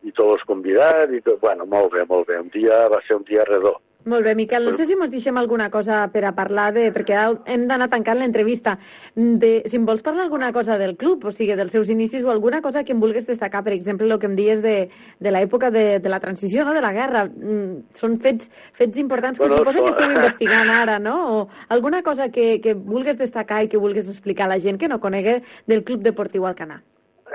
[0.06, 2.38] i tots els convidats, i tot, bueno, molt bé, molt bé.
[2.40, 3.76] Un dia va ser un dia redó.
[4.06, 6.84] Molt bé, Miquel, no sé si ens deixem alguna cosa per a parlar de...
[6.94, 7.16] perquè
[7.50, 8.76] hem d'anar tancant l'entrevista.
[9.16, 12.30] De, si em vols parlar alguna cosa del club, o sigui, dels seus inicis o
[12.30, 14.76] alguna cosa que em vulguis destacar, per exemple, el que em dies de,
[15.18, 17.26] de l'època de, de la transició, no?, de la guerra.
[17.26, 18.46] Mm, són fets,
[18.78, 21.16] fets importants que bueno, suposo que esteu investigant ara, no?
[21.34, 24.86] O alguna cosa que, que vulguis destacar i que vulguis explicar a la gent que
[24.86, 26.84] no conegui del Club Deportiu Alcanar.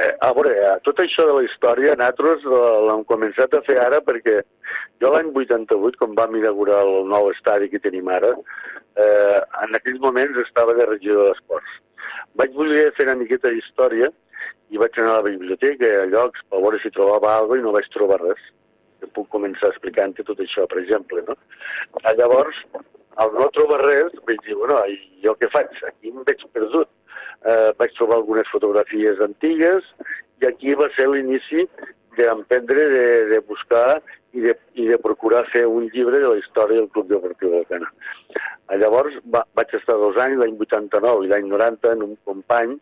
[0.02, 0.53] Eh, a veure,
[0.86, 2.45] tot això de la història nosaltres
[2.88, 4.38] l'hem començat a fer ara perquè
[5.03, 8.32] jo l'any 88, quan vam inaugurar el nou estadi que tenim ara,
[9.03, 11.76] eh, en aquells moments estava de regidor d'esports.
[12.40, 14.10] Vaig voler fer una miqueta d'història
[14.72, 17.76] i vaig anar a la biblioteca, a llocs, per veure si trobava alguna i no
[17.76, 18.48] vaig trobar res.
[19.02, 21.38] Que puc començar explicant tot això, per exemple, no?
[22.18, 22.64] Llavors,
[23.22, 24.80] al no trobar res, vaig dir, bueno,
[25.26, 25.78] jo què faig?
[25.91, 26.90] Aquí em veig perdut
[27.45, 29.88] eh, vaig trobar algunes fotografies antigues
[30.41, 31.68] i aquí va ser l'inici
[32.18, 34.01] d'emprendre, de, de buscar
[34.34, 37.68] i de, i de procurar fer un llibre de la història del Club Deportiu del
[37.69, 37.89] Cana.
[38.81, 42.77] Llavors va, vaig estar dos anys, l'any 89 i l'any 90, en un company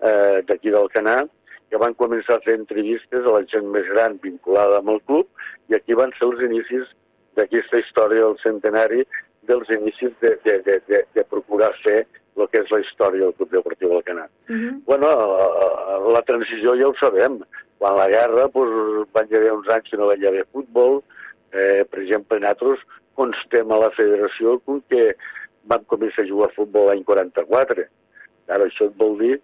[0.00, 1.22] eh, d'aquí del Canà,
[1.70, 5.26] que van començar a fer entrevistes a la gent més gran vinculada amb el club
[5.70, 6.92] i aquí van ser els inicis
[7.36, 9.02] d'aquesta història del centenari,
[9.50, 12.04] dels inicis de, de, de, de, de procurar fer
[12.42, 14.26] el que és la història del Club Deportiu del Canà.
[14.48, 14.72] Uh -huh.
[14.86, 15.08] Bueno,
[16.12, 17.40] la transició ja ho sabem.
[17.78, 21.02] Quan la guerra doncs, van haver uns anys que no van haver futbol.
[21.52, 22.78] Eh, per exemple, nosaltres
[23.14, 25.16] constem a la federació que
[25.64, 27.86] vam començar a jugar a futbol l'any 44.
[28.48, 29.40] Ara això et vol dir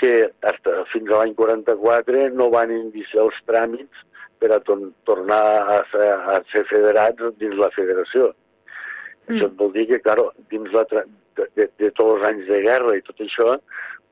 [0.00, 4.02] que hasta fins a l'any 44 no van iniciar els tràmits
[4.38, 5.42] per a tor tornar
[5.76, 8.32] a ser, a ser federats dins la federació.
[9.28, 9.36] Mm.
[9.36, 10.84] Això vol dir que, claro, dins la
[11.36, 13.58] de, de, tots els anys de guerra i tot això,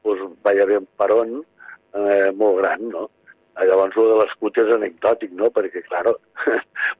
[0.03, 3.09] pues, va haver un peron eh, molt gran, no?
[3.61, 5.51] Llavors, el de l'escut és anecdòtic, no?
[5.53, 6.15] Perquè, claro,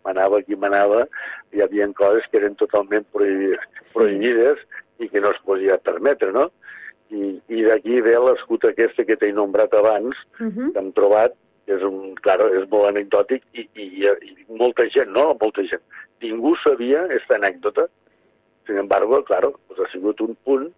[0.07, 1.07] manava qui manava,
[1.53, 3.95] hi havia coses que eren totalment prohibides, sí.
[3.95, 4.61] prohibides
[5.01, 6.51] i que no es podia permetre, no?
[7.13, 10.73] I, i d'aquí ve l'escut aquesta que t'he nombrat abans, uh -huh.
[10.73, 11.35] que hem trobat,
[11.67, 15.33] que és, un, claro, és molt anecdòtic i, i, i molta gent, no?
[15.41, 15.83] Molta gent.
[16.23, 17.89] Ningú sabia aquesta anècdota.
[18.67, 20.71] Sin embargo, claro, pues ha sigut un punt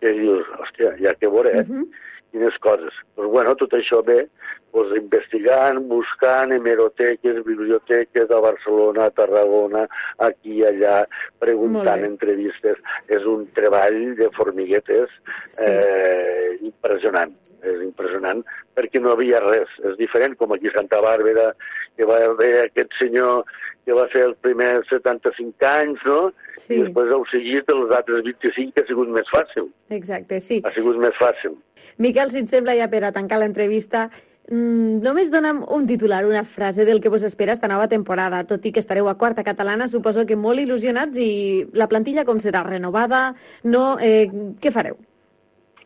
[0.00, 1.66] que dius, hòstia, ja que veuré, eh?
[1.68, 1.88] Uh -huh.
[2.30, 2.92] quines coses.
[3.14, 4.28] Pues bueno, tot això ve
[4.70, 9.86] pues, investigant, buscant hemeroteques, biblioteques de Barcelona, Tarragona,
[10.18, 11.06] aquí i allà,
[11.38, 12.76] preguntant entrevistes.
[13.08, 15.08] És un treball de formiguetes
[15.50, 15.64] sí.
[15.64, 17.34] eh, impressionant
[17.66, 18.44] és impressionant,
[18.76, 19.70] perquè no havia res.
[19.90, 21.50] És diferent, com aquí a Santa Bàrbara,
[21.98, 23.42] que va haver aquest senyor
[23.88, 26.28] que va fer els primers 75 anys, no?
[26.60, 26.76] Sí.
[26.76, 29.70] I després heu seguit els altres 25, que ha sigut més fàcil.
[29.96, 30.60] Exacte, sí.
[30.68, 31.56] Ha sigut més fàcil.
[32.04, 34.10] Miquel, si et sembla ja per a tancar l'entrevista,
[34.50, 38.66] mm, només dona'm un titular, una frase del que vos espera esta nova temporada, tot
[38.68, 42.62] i que estareu a quarta catalana, suposo que molt il·lusionats i la plantilla com serà?
[42.68, 43.34] Renovada?
[43.64, 43.96] No?
[43.98, 44.28] Eh,
[44.60, 45.00] què fareu?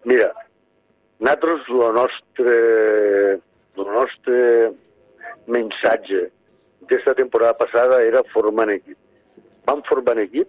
[0.05, 0.33] Mira,
[1.21, 2.55] nosaltres, el nostre,
[3.79, 4.73] el nostre
[5.47, 6.29] missatge
[6.83, 8.99] d'aquesta temporada passada era formar en equip.
[9.67, 10.49] Vam formar en equip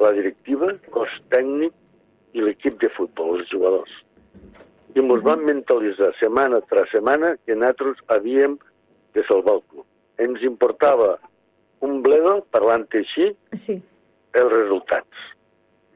[0.00, 1.72] la directiva, cos tècnic
[2.36, 3.92] i l'equip de futbol, els jugadors.
[4.96, 8.58] I ens vam mentalitzar setmana tras setmana que nosaltres havíem
[9.16, 9.86] de salvar el club.
[10.20, 11.16] Ens importava
[11.84, 13.80] un bledo, parlant així, sí.
[14.36, 15.32] els resultats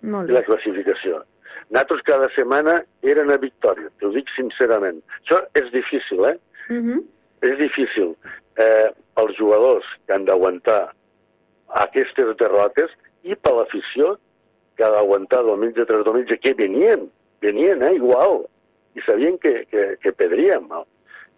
[0.03, 1.23] Molt i la classificació.
[1.71, 5.01] Nosaltres cada setmana eren a victòria, t'ho dic sincerament.
[5.21, 6.37] Això és difícil, eh?
[6.69, 7.01] Uh -huh.
[7.47, 8.15] És difícil.
[8.61, 8.89] Eh,
[9.21, 10.81] els jugadors que han d'aguantar
[11.81, 12.93] aquestes derrotes
[13.23, 14.17] i per l'afició
[14.77, 17.07] que ha d'aguantar diumenge tras diumenge, que venien,
[17.45, 18.45] venien, eh, igual,
[18.97, 20.85] i sabien que, que, que perdríem, no?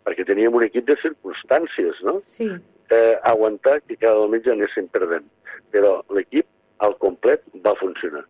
[0.07, 2.19] perquè teníem un equip de circumstàncies, no?
[2.27, 2.49] Sí.
[2.93, 5.29] Eh, aguantar que cada diumenge anéssim perdent.
[5.73, 6.47] Però l'equip
[6.83, 8.25] al complet va funcionar.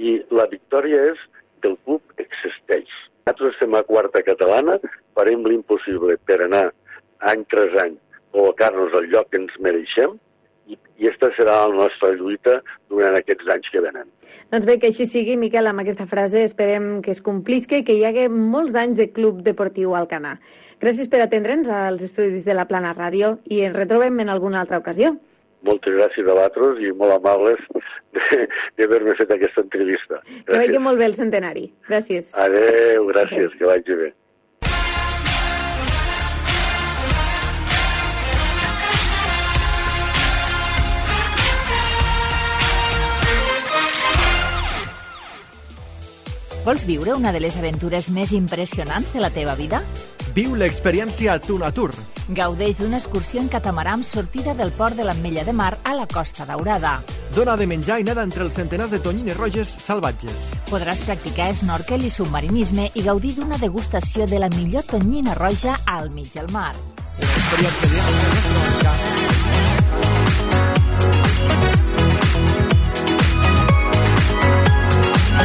[0.00, 1.20] I la victòria és
[1.60, 2.88] que el club existeix.
[3.28, 4.78] Nosaltres estem a quarta catalana,
[5.14, 6.70] farem l'impossible per anar
[7.32, 7.96] any tras any
[8.34, 10.16] col·locar-nos al lloc que ens mereixem
[10.70, 12.60] i, i aquesta serà la nostra lluita
[12.92, 14.10] durant aquests anys que venen.
[14.50, 17.94] Doncs bé, que així sigui, Miquel, amb aquesta frase esperem que es complisca i que
[17.94, 20.38] hi hagi molts anys de Club Deportiu Alcanar.
[20.80, 24.80] Gràcies per atendre'ns als estudis de la Plana Ràdio i ens retrobem en alguna altra
[24.80, 25.16] ocasió
[25.66, 27.60] moltes gràcies a vosaltres i molt amables
[28.78, 30.20] d'haver-me fet aquesta entrevista.
[30.22, 30.46] Gràcies.
[30.48, 31.66] Que vagi molt bé el centenari.
[31.88, 32.32] Gràcies.
[32.46, 34.10] Adéu, gràcies, que vagi bé.
[46.70, 49.80] Vols viure una de les aventures més impressionants de la teva vida?
[50.36, 51.88] Viu l'experiència Tunatur.
[52.30, 56.06] Gaudeix d'una excursió en catamarà amb sortida del port de l'Ametlla de Mar a la
[56.06, 57.02] Costa Daurada.
[57.34, 60.54] Dona de menjar i nada entre els centenars de tonyines roges salvatges.
[60.70, 66.14] Podràs practicar snorkel i submarinisme i gaudir d'una degustació de la millor tonyina roja al
[66.14, 66.70] mig del mar.
[67.18, 69.69] Una experiència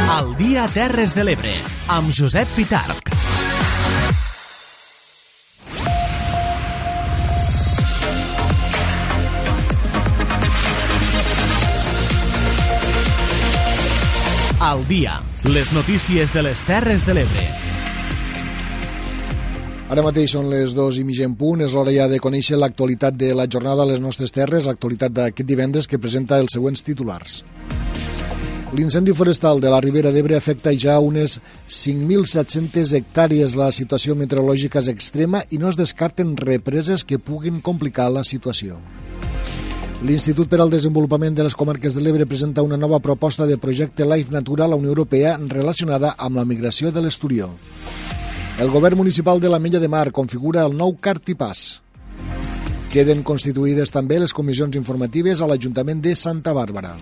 [0.06, 1.52] El dia Terres de l'Ebre,
[1.90, 3.08] amb Josep Pitarc.
[14.62, 15.18] Al dia,
[15.50, 17.48] les notícies de les Terres de l'Ebre.
[19.90, 23.18] Ara mateix són les dues i mig en punt, és l'hora ja de conèixer l'actualitat
[23.18, 27.42] de la jornada a les nostres terres, l'actualitat d'aquest divendres que presenta els següents titulars.
[28.76, 31.38] L'incendi forestal de la Ribera d'Ebre afecta ja unes
[31.72, 33.54] 5.700 hectàrees.
[33.56, 38.76] La situació meteorològica és extrema i no es descarten represes que puguin complicar la situació.
[40.04, 44.04] L'Institut per al Desenvolupament de les Comarques de l'Ebre presenta una nova proposta de projecte
[44.04, 47.48] Life Natura a la Unió Europea relacionada amb la migració de l'Esturió.
[48.60, 51.80] El govern municipal de la Mella de Mar configura el nou Cartipàs.
[52.92, 56.98] Queden constituïdes també les comissions informatives a l'Ajuntament de Santa Bàrbara.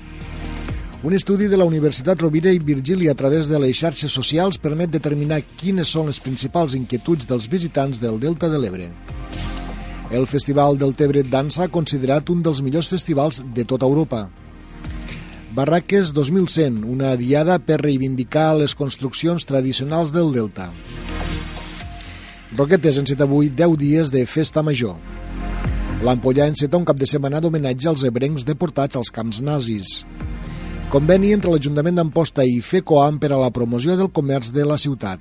[1.05, 4.89] Un estudi de la Universitat Rovira i Virgili a través de les xarxes socials permet
[4.89, 8.86] determinar quines són les principals inquietuds dels visitants del Delta de l'Ebre.
[10.16, 14.31] El Festival del Tebre Dansa ha considerat un dels millors festivals de tota Europa.
[15.52, 20.70] Barraques 2100, una diada per reivindicar les construccions tradicionals del Delta.
[22.56, 24.97] Roquetes enceta avui 10 dies de festa major.
[26.01, 29.98] L'Ampollà enceta un cap de setmana d'homenatge als ebrencs deportats als camps nazis.
[30.95, 35.19] Conveni entre l'Ajuntament d'Amposta i FECOAM per a la promoció del comerç de la ciutat.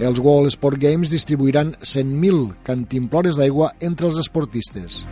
[0.00, 5.02] Els World Sport Games distribuiran 100.000 cantimplores d'aigua entre els esportistes.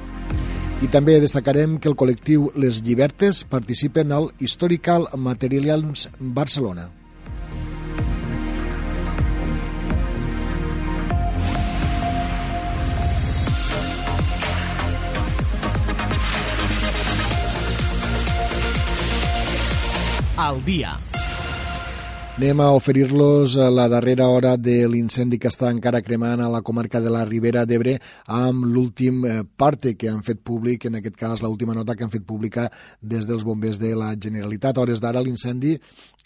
[0.80, 6.88] I també destacarem que el col·lectiu Les Llibertes participen al Historical Materials Barcelona.
[20.42, 20.96] Al dia.
[22.34, 26.98] Anem a oferir-los la darrera hora de l'incendi que està encara cremant a la comarca
[27.04, 27.92] de la Ribera d'Ebre
[28.26, 32.10] amb l'últim eh, parte que han fet públic, en aquest cas l'última nota que han
[32.10, 32.66] fet pública
[32.98, 34.80] des dels bombers de la Generalitat.
[34.80, 35.76] A hores d'ara l'incendi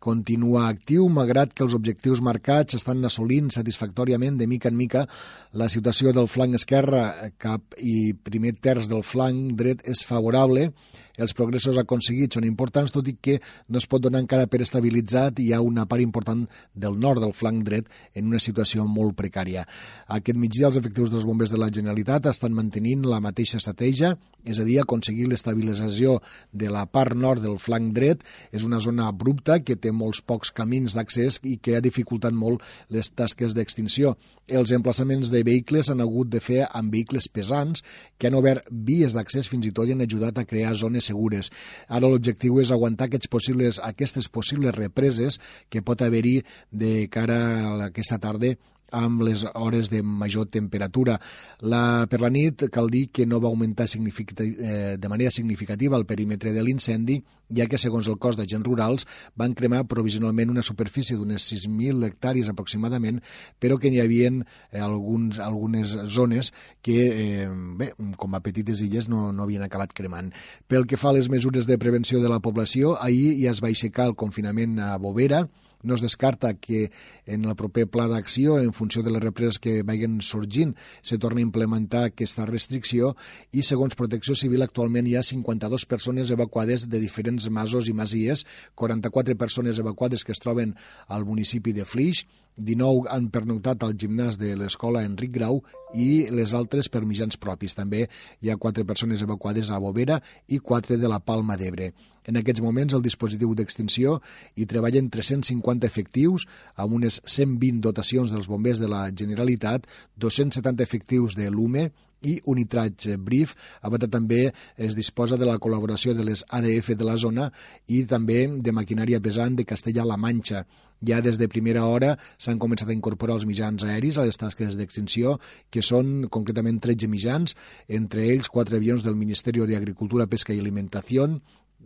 [0.00, 5.04] continua actiu, malgrat que els objectius marcats estan assolint satisfactòriament de mica en mica.
[5.52, 10.70] La situació del flanc esquerre cap i primer terç del flanc dret és favorable,
[11.16, 13.38] els progressos aconseguits són importants, tot i que
[13.68, 17.22] no es pot donar encara per estabilitzat i hi ha una part important del nord
[17.24, 19.66] del flanc dret en una situació molt precària.
[20.08, 24.16] Aquest migdia els efectius dels bombers de la Generalitat estan mantenint la mateixa estratègia,
[24.46, 26.20] és a dir, aconseguir l'estabilització
[26.54, 28.22] de la part nord del flanc dret.
[28.54, 32.62] És una zona abrupta que té molts pocs camins d'accés i que ha dificultat molt
[32.94, 34.14] les tasques d'extinció.
[34.46, 37.82] Els emplaçaments de vehicles han hagut de fer amb vehicles pesants
[38.16, 41.50] que han obert vies d'accés fins i tot i han ajudat a crear zones segures.
[41.88, 46.40] Ara l'objectiu és aguantar aquests possibles, aquestes possibles represes que pot haver-hi
[46.72, 48.56] de cara a aquesta tarda
[48.90, 51.18] amb les hores de major temperatura.
[51.60, 56.06] La, per la nit cal dir que no va augmentar eh, de manera significativa el
[56.06, 57.22] perímetre de l'incendi,
[57.54, 59.06] ja que, segons el cos d'agents rurals,
[59.38, 63.20] van cremar provisionalment una superfície d'unes 6.000 hectàrees aproximadament,
[63.62, 66.52] però que n'hi havia eh, alguns, algunes zones
[66.82, 70.32] que, eh, bé, com a petites illes, no, no havien acabat cremant.
[70.66, 73.70] Pel que fa a les mesures de prevenció de la població, ahir ja es va
[73.70, 75.46] aixecar el confinament a Bovera,
[75.86, 76.90] no es descarta que
[77.24, 81.44] en el proper pla d'acció, en funció de les represes que vagin sorgint, se torni
[81.44, 83.14] a implementar aquesta restricció
[83.52, 88.44] i, segons Protecció Civil, actualment hi ha 52 persones evacuades de diferents masos i masies,
[88.74, 90.74] 44 persones evacuades que es troben
[91.08, 92.26] al municipi de Flix,
[92.56, 95.60] 19 han pernoctat al gimnàs de l'escola Enric Grau
[95.94, 97.76] i les altres per mitjans propis.
[97.76, 98.06] També
[98.40, 101.92] hi ha quatre persones evacuades a Bovera i quatre de la Palma d'Ebre.
[102.26, 104.16] En aquests moments el dispositiu d'extinció
[104.56, 111.36] hi treballen 350 efectius amb unes 120 dotacions dels bombers de la Generalitat, 270 efectius
[111.36, 111.90] de l'UME
[112.22, 113.54] i Unitratge Brief.
[113.82, 117.50] A banda també es disposa de la col·laboració de les ADF de la zona
[117.86, 120.64] i també de maquinària pesant de Castella-La Manxa.
[121.04, 124.78] Ja des de primera hora s'han començat a incorporar els mitjans aeris a les tasques
[124.78, 125.36] d'extinció,
[125.70, 127.56] que són concretament 13 mitjans,
[127.88, 131.28] entre ells quatre avions del Ministeri d'Agricultura, Pesca i Alimentació,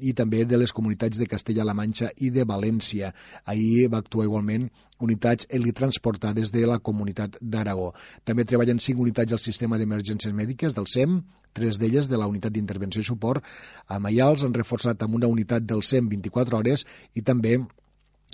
[0.00, 3.10] i també de les comunitats de Castella-La Manxa i de València.
[3.44, 4.68] Ahir va actuar igualment
[5.00, 7.90] unitats helitransportades de la comunitat d'Aragó.
[8.24, 11.20] També treballen cinc unitats al sistema d'emergències mèdiques del SEM,
[11.52, 13.44] tres d'elles de la unitat d'intervenció i suport.
[13.88, 17.58] A Maials han reforçat amb una unitat del SEM 24 hores i també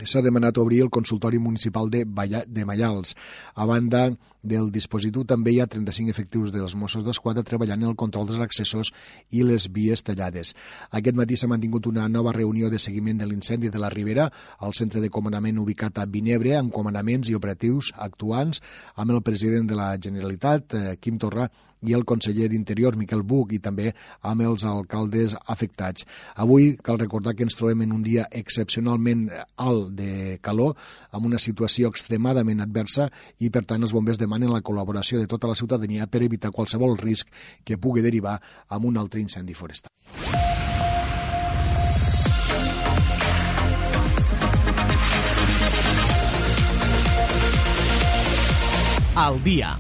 [0.05, 3.15] s'ha demanat obrir el consultori municipal de, Balla, de Mallals.
[3.55, 4.11] A banda
[4.49, 8.43] del dispositiu també hi ha 35 efectius dels Mossos d'Esquadra treballant en el control dels
[8.43, 8.93] accessos
[9.31, 10.55] i les vies tallades.
[10.91, 14.75] Aquest matí s'ha mantingut una nova reunió de seguiment de l'incendi de la Ribera al
[14.75, 18.63] centre de comandament ubicat a Vinebre amb comandaments i operatius actuants
[18.97, 21.51] amb el president de la Generalitat, eh, Quim Torra,
[21.87, 23.93] i el conseller d'Interior, Miquel Buch, i també
[24.27, 26.07] amb els alcaldes afectats.
[26.35, 29.29] Avui cal recordar que ens trobem en un dia excepcionalment
[29.63, 30.75] alt de calor,
[31.13, 35.49] amb una situació extremadament adversa i, per tant, els bombers demanen la col·laboració de tota
[35.49, 37.33] la ciutadania per evitar qualsevol risc
[37.65, 38.37] que pugui derivar
[38.69, 39.91] amb un altre incendi forestal.
[49.17, 49.73] Al dia.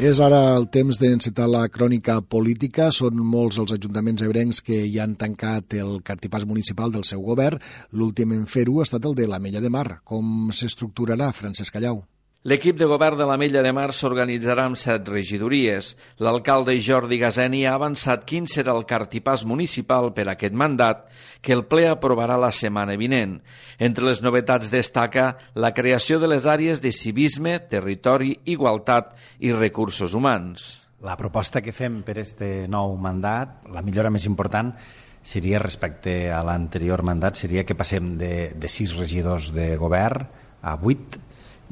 [0.00, 2.90] És ara el temps d'encetar la crònica política.
[2.92, 7.60] Són molts els ajuntaments ebrencs que ja han tancat el cartipàs municipal del seu govern.
[7.96, 10.00] L'últim en fer-ho ha estat el de la Mella de Mar.
[10.04, 12.04] Com s'estructurarà, Francesc Callau?
[12.48, 15.90] L'equip de govern de la Mella de Mar s'organitzarà amb set regidories.
[16.24, 21.02] L'alcalde Jordi Gazeni ha avançat quin serà el cartipàs municipal per a aquest mandat,
[21.44, 23.36] que el ple aprovarà la setmana vinent.
[23.76, 29.12] Entre les novetats destaca la creació de les àrees de civisme, territori, igualtat
[29.44, 30.78] i recursos humans.
[31.04, 34.72] La proposta que fem per este nou mandat, la millora més important,
[35.20, 40.24] seria respecte a l'anterior mandat, seria que passem de, de sis regidors de govern
[40.64, 41.20] a vuit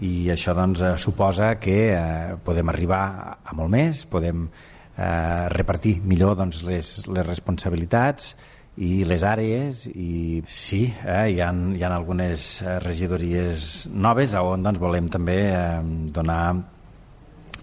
[0.05, 3.03] i això doncs, eh, suposa que eh, podem arribar
[3.43, 8.35] a molt més, podem eh, repartir millor doncs, les, les responsabilitats
[8.79, 14.67] i les àrees i sí, eh, hi, ha, hi ha algunes eh, regidories noves on
[14.67, 15.83] doncs, volem també eh,
[16.15, 16.43] donar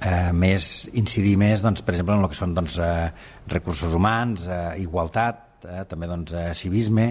[0.02, 3.10] eh, més, incidir més doncs, per exemple en el que són doncs, eh,
[3.52, 7.10] recursos humans, eh, igualtat, eh, també doncs, eh, civisme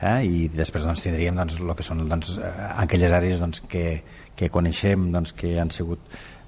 [0.00, 3.86] eh, i després doncs, tindríem doncs, el que són doncs, eh, aquelles àrees doncs, que,
[4.36, 6.00] que coneixem, doncs, que han sigut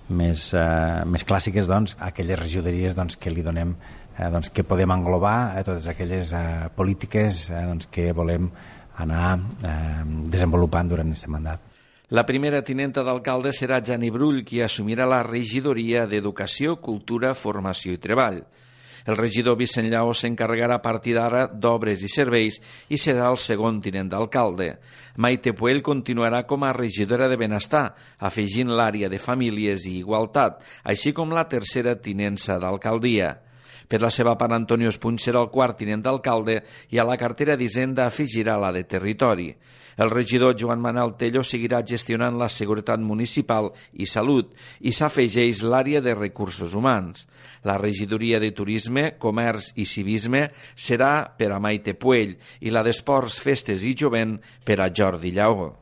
[0.08, 3.74] més, eh, més clàssiques, doncs, aquelles regidories doncs, que li donem
[4.18, 8.50] eh, doncs, que podem englobar eh, totes aquelles eh, polítiques eh, doncs, que volem
[8.98, 11.64] anar eh, desenvolupant durant aquest mandat.
[12.08, 18.00] La primera tinenta d'alcalde serà Jani Brull, qui assumirà la regidoria d'Educació, Cultura, Formació i
[18.00, 18.40] Treball.
[19.08, 22.58] El regidor Vicent Lleó s'encarregarà a partir d'ara d'obres i serveis
[22.92, 24.74] i serà el segon tinent d'alcalde.
[25.16, 27.86] Maite Puell continuarà com a regidora de Benestar,
[28.20, 33.38] afegint l'àrea de Famílies i Igualtat, així com la tercera tinença d'alcaldia.
[33.88, 36.60] Per la seva part, Antonio Espuny serà el quart tinent d'alcalde
[36.92, 39.48] i a la cartera d'Hisenda afegirà la de Territori.
[39.98, 46.02] El regidor Joan Manel Tello seguirà gestionant la seguretat municipal i salut i s'afegeix l'àrea
[46.04, 47.24] de recursos humans.
[47.66, 50.44] La regidoria de turisme, comerç i civisme
[50.76, 55.72] serà per a Maite Puell i la d'esports, festes i jovent per a Jordi Llaó.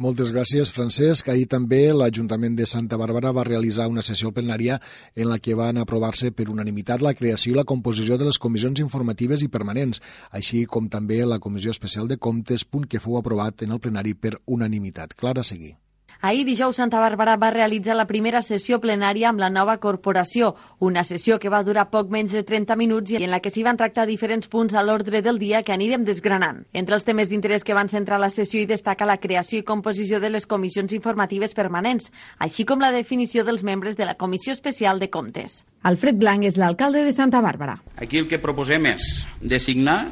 [0.00, 1.26] Moltes gràcies, Francesc.
[1.28, 4.78] Ahir també l'Ajuntament de Santa Bàrbara va realitzar una sessió plenària
[5.12, 8.80] en la que van aprovar-se per unanimitat la creació i la composició de les comissions
[8.80, 10.00] informatives i permanents,
[10.32, 14.16] així com també la Comissió Especial de Comptes, punt que fou aprovat en el plenari
[14.16, 15.12] per unanimitat.
[15.12, 15.76] Clara, seguir.
[16.22, 21.00] Ahir dijous Santa Bàrbara va realitzar la primera sessió plenària amb la nova corporació, una
[21.00, 23.78] sessió que va durar poc menys de 30 minuts i en la que s'hi van
[23.80, 26.66] tractar diferents punts a l'ordre del dia que anirem desgranant.
[26.76, 30.20] Entre els temes d'interès que van centrar la sessió hi destaca la creació i composició
[30.20, 35.00] de les comissions informatives permanents, així com la definició dels membres de la Comissió Especial
[35.00, 35.62] de Comptes.
[35.88, 37.78] Alfred Blanc és l'alcalde de Santa Bàrbara.
[37.96, 40.10] Aquí el que proposem és designar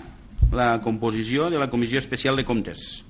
[0.56, 3.04] la composició de la Comissió Especial de Comptes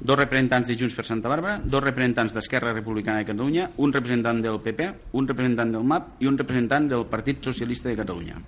[0.00, 4.40] dos representants de Junts per Santa Bàrbara, dos representants d'Esquerra Republicana de Catalunya, un representant
[4.42, 8.40] del PP, un representant del MAP i un representant del Partit Socialista de Catalunya.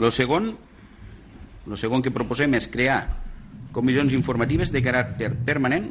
[0.00, 0.48] Lo segon,
[1.66, 3.02] lo segon que proposem és crear
[3.72, 5.90] comissions informatives de caràcter permanent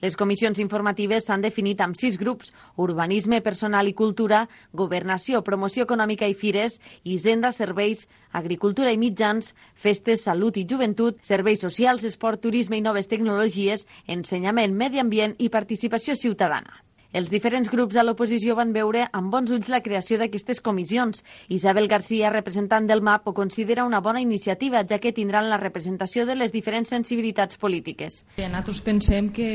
[0.00, 6.28] les comissions informatives s'han definit amb sis grups, urbanisme, personal i cultura, governació, promoció econòmica
[6.30, 12.78] i fires, hisenda, serveis, agricultura i mitjans, festes, salut i joventut, serveis socials, esport, turisme
[12.78, 16.87] i noves tecnologies, ensenyament, medi ambient i participació ciutadana.
[17.16, 21.22] Els diferents grups a l'oposició van veure amb bons ulls la creació d'aquestes comissions.
[21.48, 26.26] Isabel Garcia, representant del MAP, ho considera una bona iniciativa, ja que tindran la representació
[26.28, 28.22] de les diferents sensibilitats polítiques.
[28.36, 29.48] Nosaltres pensem que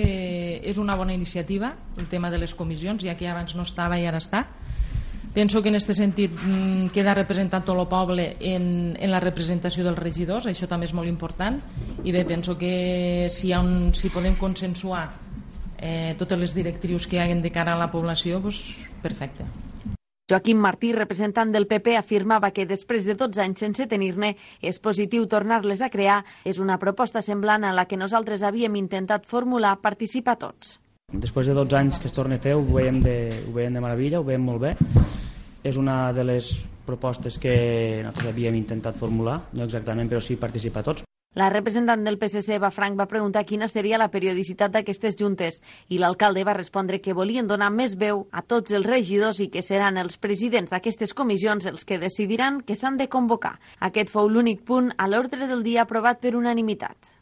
[0.66, 4.08] és una bona iniciativa el tema de les comissions, ja que abans no estava i
[4.10, 4.48] ara està.
[5.34, 9.86] Penso que en aquest sentit mm, queda representat tot el poble en, en la representació
[9.86, 11.62] dels regidors, això també és molt important,
[12.04, 15.23] i bé, penso que si, ha un, si podem consensuar
[15.84, 18.64] eh, totes les directrius que hi haguen de cara a la població, doncs,
[19.04, 19.46] perfecte.
[20.32, 24.32] Joaquim Martí, representant del PP, afirmava que després de 12 anys sense tenir-ne
[24.64, 26.22] és positiu tornar-les a crear.
[26.48, 30.80] És una proposta semblant a la que nosaltres havíem intentat formular participar tots.
[31.12, 33.18] Després de 12 anys que es torna a fer ho veiem de,
[33.50, 34.76] ho veiem de meravella, ho veiem molt bé.
[35.64, 36.54] És una de les
[36.88, 41.04] propostes que nosaltres havíem intentat formular, no exactament, però sí participar tots.
[41.34, 45.98] La representant del PSC, Eva Frank, va preguntar quina seria la periodicitat d'aquestes juntes i
[45.98, 49.98] l'alcalde va respondre que volien donar més veu a tots els regidors i que seran
[49.98, 53.56] els presidents d'aquestes comissions els que decidiran que s'han de convocar.
[53.80, 57.13] Aquest fou l'únic punt a l'ordre del dia aprovat per unanimitat.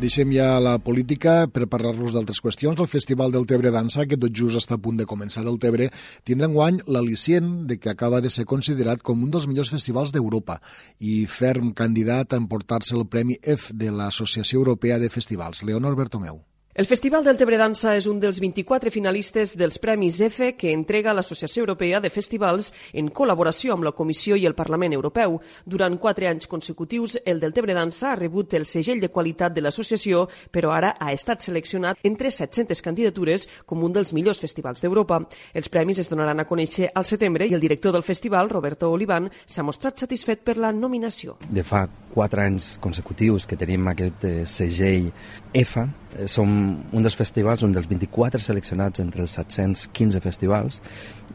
[0.00, 2.78] Deixem ja la política per parlar-los d'altres qüestions.
[2.80, 5.90] El Festival del Tebre Dansa, que tot just està a punt de començar del Tebre,
[6.24, 10.16] tindrà en guany l'al·licient de que acaba de ser considerat com un dels millors festivals
[10.16, 10.56] d'Europa
[11.04, 15.60] i ferm candidat a emportar-se el Premi F de l'Associació Europea de Festivals.
[15.68, 16.40] Leonor Bertomeu.
[16.80, 21.12] El Festival del Tebre Dansa és un dels 24 finalistes dels Premis EFE que entrega
[21.12, 25.36] l'Associació Europea de Festivals en col·laboració amb la Comissió i el Parlament Europeu.
[25.68, 29.60] Durant quatre anys consecutius, el del Tebre Dansa ha rebut el segell de qualitat de
[29.60, 35.20] l'associació, però ara ha estat seleccionat entre 700 candidatures com un dels millors festivals d'Europa.
[35.52, 39.28] Els premis es donaran a conèixer al setembre i el director del festival, Roberto Olivan,
[39.44, 41.36] s'ha mostrat satisfet per la nominació.
[41.44, 41.84] De fa
[42.14, 45.12] quatre anys consecutius que tenim aquest eh, segell
[45.52, 45.84] EFA,
[46.26, 46.50] som
[46.92, 50.80] un dels festivals, un dels 24 seleccionats entre els 715 festivals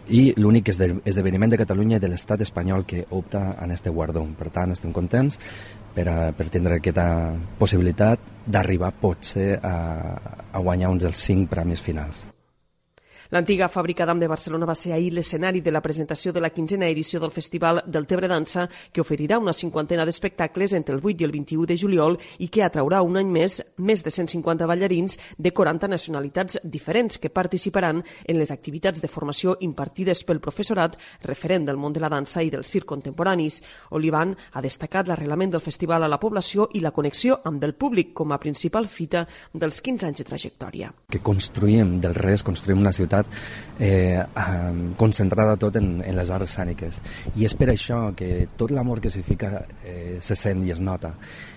[0.09, 4.25] i l'únic esdeveniment de Catalunya i de l'estat espanyol que opta en este guardó.
[4.37, 5.39] Per tant, estem contents
[5.95, 7.07] per, a, per tindre aquesta
[7.59, 9.75] possibilitat d'arribar potser a,
[10.51, 12.27] a guanyar uns dels cinc premis finals.
[13.35, 16.87] L'antiga fàbrica d'Am de Barcelona va ser ahir l'escenari de la presentació de la quinzena
[16.87, 21.25] edició del Festival del Tebre Dansa, que oferirà una cinquantena d'espectacles entre el 8 i
[21.27, 25.51] el 21 de juliol i que atraurà un any més més de 150 ballarins de
[25.51, 30.95] 40 nacionalitats diferents que participaran en les activitats de formació impartides pel professorat
[31.27, 33.59] referent del món de la dansa i del circ contemporanis.
[33.99, 38.15] Olivan ha destacat l'arrelament del festival a la població i la connexió amb el públic
[38.15, 40.95] com a principal fita dels 15 anys de trajectòria.
[41.11, 44.23] Que construïm del res, construïm una ciutat ciutat eh,
[44.97, 47.01] concentrada tot en, en les arts escèniques.
[47.35, 50.81] I és per això que tot l'amor que s'hi fica eh, se sent i es
[50.81, 51.13] nota.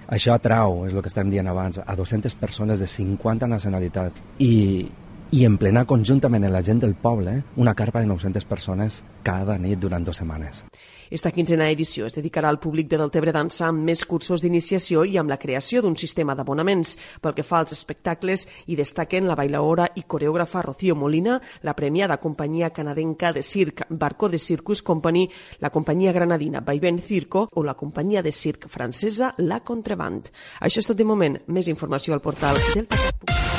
[0.08, 4.88] Això atrau, és el que estem dient abans, a 200 persones de 50 nacionalitats i,
[5.30, 9.78] i emplenar conjuntament en la gent del poble una carpa de 900 persones cada nit
[9.78, 10.64] durant dues setmanes.
[11.10, 15.16] Esta quinzena edició es dedicarà al públic de Deltebre Dansa amb més cursos d'iniciació i
[15.18, 16.96] amb la creació d'un sistema d'abonaments.
[17.20, 22.18] Pel que fa als espectacles, hi destaquen la bailaora i coreògrafa Rocío Molina, la premiada
[22.18, 25.28] companyia canadenca de circ Barco de Circus Company,
[25.60, 30.28] la companyia granadina Vaivén Circo o la companyia de circ francesa La Contreband.
[30.60, 31.38] Això és tot de moment.
[31.48, 33.57] Més informació al portal delta.cat.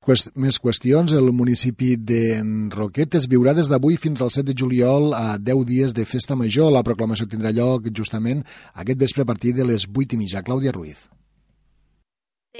[0.00, 1.12] Quest més qüestions.
[1.12, 2.38] El municipi de
[2.72, 6.72] Roquetes viurà des d'avui fins al 7 de juliol a 10 dies de festa major.
[6.72, 8.40] La proclamació tindrà lloc justament
[8.72, 10.40] aquest vespre a partir de les 8 i mitja.
[10.46, 11.10] Clàudia Ruiz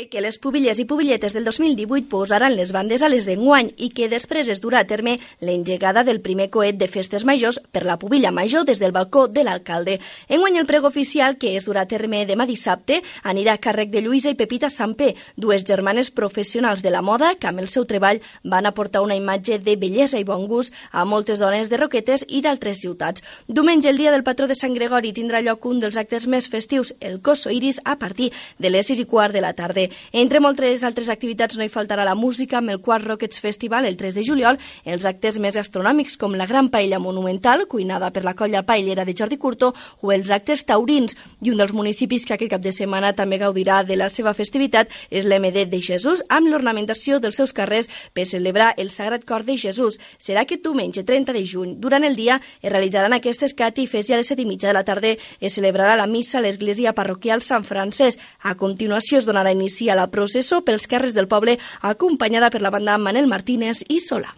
[0.08, 4.08] que les pubilles i pubilletes del 2018 posaran les bandes a les d'enguany i que
[4.12, 8.30] després es durà a terme l'engegada del primer coet de festes majors per la pubilla
[8.30, 9.98] major des del balcó de l'alcalde.
[10.28, 14.02] Enguany el prego oficial, que es durà a terme demà dissabte, anirà a càrrec de
[14.04, 18.20] Lluïsa i Pepita Sampé, dues germanes professionals de la moda que amb el seu treball
[18.44, 22.42] van aportar una imatge de bellesa i bon gust a moltes dones de Roquetes i
[22.44, 23.24] d'altres ciutats.
[23.48, 26.94] Diumenge, el dia del patró de Sant Gregori, tindrà lloc un dels actes més festius,
[27.00, 29.89] el Coso Iris, a partir de les 6 i quart de la tarda tarda.
[30.12, 33.96] Entre moltes altres activitats no hi faltarà la música amb el Quart Rockets Festival el
[33.96, 38.34] 3 de juliol, els actes més gastronòmics com la Gran Paella Monumental, cuinada per la
[38.34, 41.16] colla paellera de Jordi Curto, o els actes taurins.
[41.42, 44.90] I un dels municipis que aquest cap de setmana també gaudirà de la seva festivitat
[45.10, 49.56] és l'MD de Jesús, amb l'ornamentació dels seus carrers per celebrar el Sagrat Cor de
[49.58, 49.98] Jesús.
[50.18, 51.76] Serà aquest diumenge 30 de juny.
[51.80, 54.84] Durant el dia es realitzaran aquestes catifes i a les set i mitja de la
[54.84, 58.18] tarda es celebrarà la missa a l'església parroquial Sant Francesc.
[58.42, 62.70] A continuació es donarà inici inicia la processó pels carrers del poble acompanyada per la
[62.74, 64.34] banda Manel Martínez i Sola.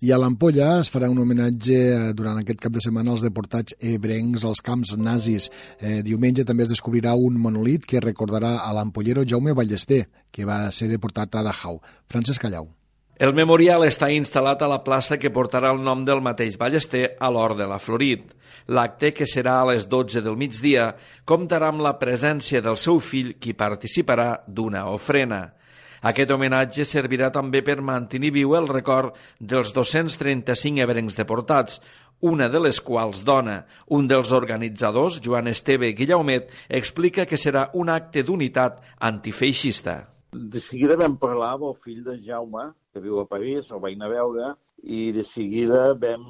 [0.00, 3.74] I a l'Ampolla es farà un homenatge eh, durant aquest cap de setmana als deportats
[3.78, 5.50] ebrencs als camps nazis.
[5.80, 10.64] Eh, diumenge també es descobrirà un monolit que recordarà a l'ampollero Jaume Ballester, que va
[10.70, 11.80] ser deportat a Dachau.
[12.06, 12.77] Francesc Callau.
[13.18, 17.30] El memorial està instal·lat a la plaça que portarà el nom del mateix Ballester a
[17.34, 18.28] l'Hort de la Florit.
[18.70, 20.92] L'acte, que serà a les 12 del migdia,
[21.26, 25.40] comptarà amb la presència del seu fill, qui participarà d'una ofrena.
[26.06, 31.80] Aquest homenatge servirà també per mantenir viu el record dels 235 ebrencs deportats,
[32.22, 33.64] una de les quals dona.
[33.98, 38.78] Un dels organitzadors, Joan Esteve Guillaumet, explica que serà un acte d'unitat
[39.10, 40.04] antifeixista.
[40.30, 42.68] De seguida vam parlar amb el fill de Jaume,
[42.98, 44.52] que viu a París, el vaig anar a veure,
[44.82, 46.24] i de seguida vam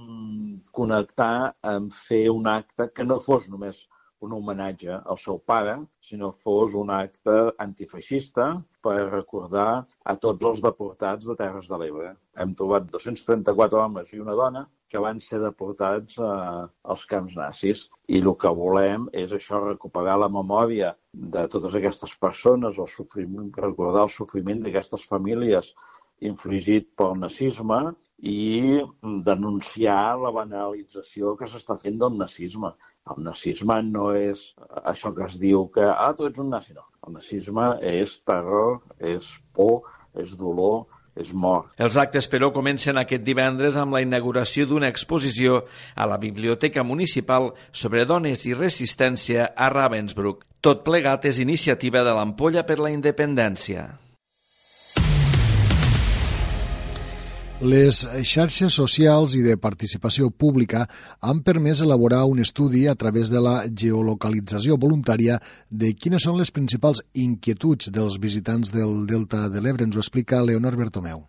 [0.76, 3.86] connectar en fer un acte que no fos només
[4.26, 7.34] un homenatge al seu pare, sinó fos un acte
[7.64, 8.48] antifeixista
[8.82, 12.10] per recordar a tots els deportats de Terres de l'Ebre.
[12.42, 17.84] Hem trobat 234 homes i una dona que van ser deportats eh, als camps nazis.
[18.08, 23.52] I el que volem és això, recuperar la memòria de totes aquestes persones, el sofriment,
[23.54, 25.74] recordar el sofriment d'aquestes famílies
[26.20, 27.80] infligit pel nazisme
[28.18, 28.80] i
[29.24, 32.72] denunciar la banalització que s'està fent del nazisme.
[33.08, 34.50] El nazisme no és
[34.84, 36.84] això que es diu que, ah, tu ets un nazi, no.
[37.06, 39.86] El nazisme és terror, és por,
[40.18, 40.84] és dolor,
[41.18, 41.70] és mort.
[41.80, 45.62] Els actes, però, comencen aquest divendres amb la inauguració d'una exposició
[45.94, 50.44] a la Biblioteca Municipal sobre dones i resistència a Ravensbrück.
[50.60, 54.07] Tot plegat és iniciativa de l'Ampolla per la Independència.
[57.58, 60.84] Les xarxes socials i de participació pública
[61.18, 66.52] han permès elaborar un estudi a través de la geolocalització voluntària de quines són les
[66.54, 69.90] principals inquietuds dels visitants del Delta de l'Ebre.
[69.90, 71.24] Ens ho explica Leonor Bertomeu.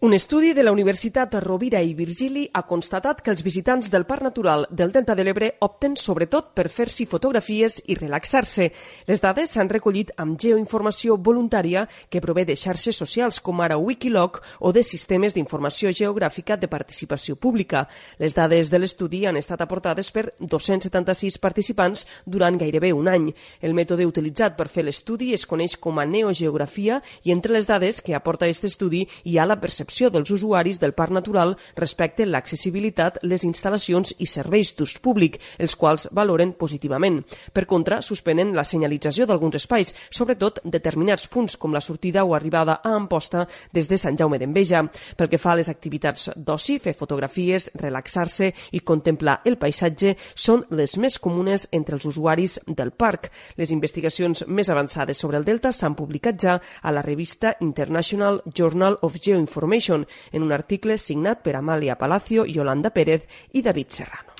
[0.00, 4.22] Un estudi de la Universitat Rovira i Virgili ha constatat que els visitants del Parc
[4.22, 8.68] Natural del Delta de l'Ebre opten sobretot per fer-s'hi fotografies i relaxar-se.
[9.08, 14.38] Les dades s'han recollit amb geoinformació voluntària que prové de xarxes socials com ara Wikilog
[14.60, 17.88] o de sistemes d'informació geogràfica de participació pública.
[18.22, 23.32] Les dades de l'estudi han estat aportades per 276 participants durant gairebé un any.
[23.60, 27.98] El mètode utilitzat per fer l'estudi es coneix com a neogeografia i entre les dades
[27.98, 32.26] que aporta aquest estudi hi ha la percepció percepció dels usuaris del parc natural respecte
[32.26, 37.22] l'accessibilitat, les instal·lacions i serveis d'ús públic, els quals valoren positivament.
[37.52, 42.82] Per contra, suspenen la senyalització d'alguns espais, sobretot determinats punts com la sortida o arribada
[42.84, 44.84] a Amposta des de Sant Jaume d'Enveja.
[45.16, 50.66] Pel que fa a les activitats d'oci, fer fotografies, relaxar-se i contemplar el paisatge són
[50.68, 53.30] les més comunes entre els usuaris del parc.
[53.56, 59.00] Les investigacions més avançades sobre el Delta s'han publicat ja a la revista International Journal
[59.00, 64.34] of Geoinformation Information en un article signat per Amàlia Palacio, Yolanda Pérez i David Serrano.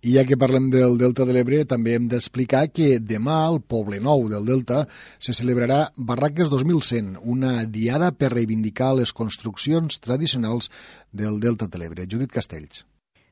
[0.00, 4.00] I ja que parlem del Delta de l'Ebre, també hem d'explicar que demà al Poble
[4.00, 4.86] Nou del Delta
[5.20, 10.72] se celebrarà Barraques 2100, una diada per reivindicar les construccions tradicionals
[11.12, 12.08] del Delta de l'Ebre.
[12.08, 12.86] Judit Castells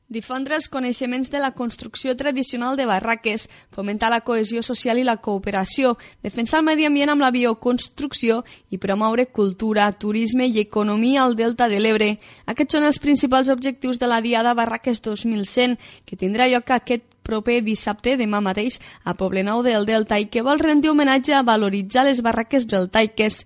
[0.09, 5.19] difondre els coneixements de la construcció tradicional de barraques, fomentar la cohesió social i la
[5.21, 5.95] cooperació,
[6.25, 8.41] defensar el medi ambient amb la bioconstrucció
[8.73, 12.09] i promoure cultura, turisme i economia al Delta de l'Ebre.
[12.49, 17.59] Aquests són els principals objectius de la Diada Barraques 2100, que tindrà lloc aquest proper
[17.61, 22.23] dissabte, demà mateix, a Poblenou del Delta i que vol rendir homenatge a valoritzar les
[22.25, 23.43] barraques del Taiques,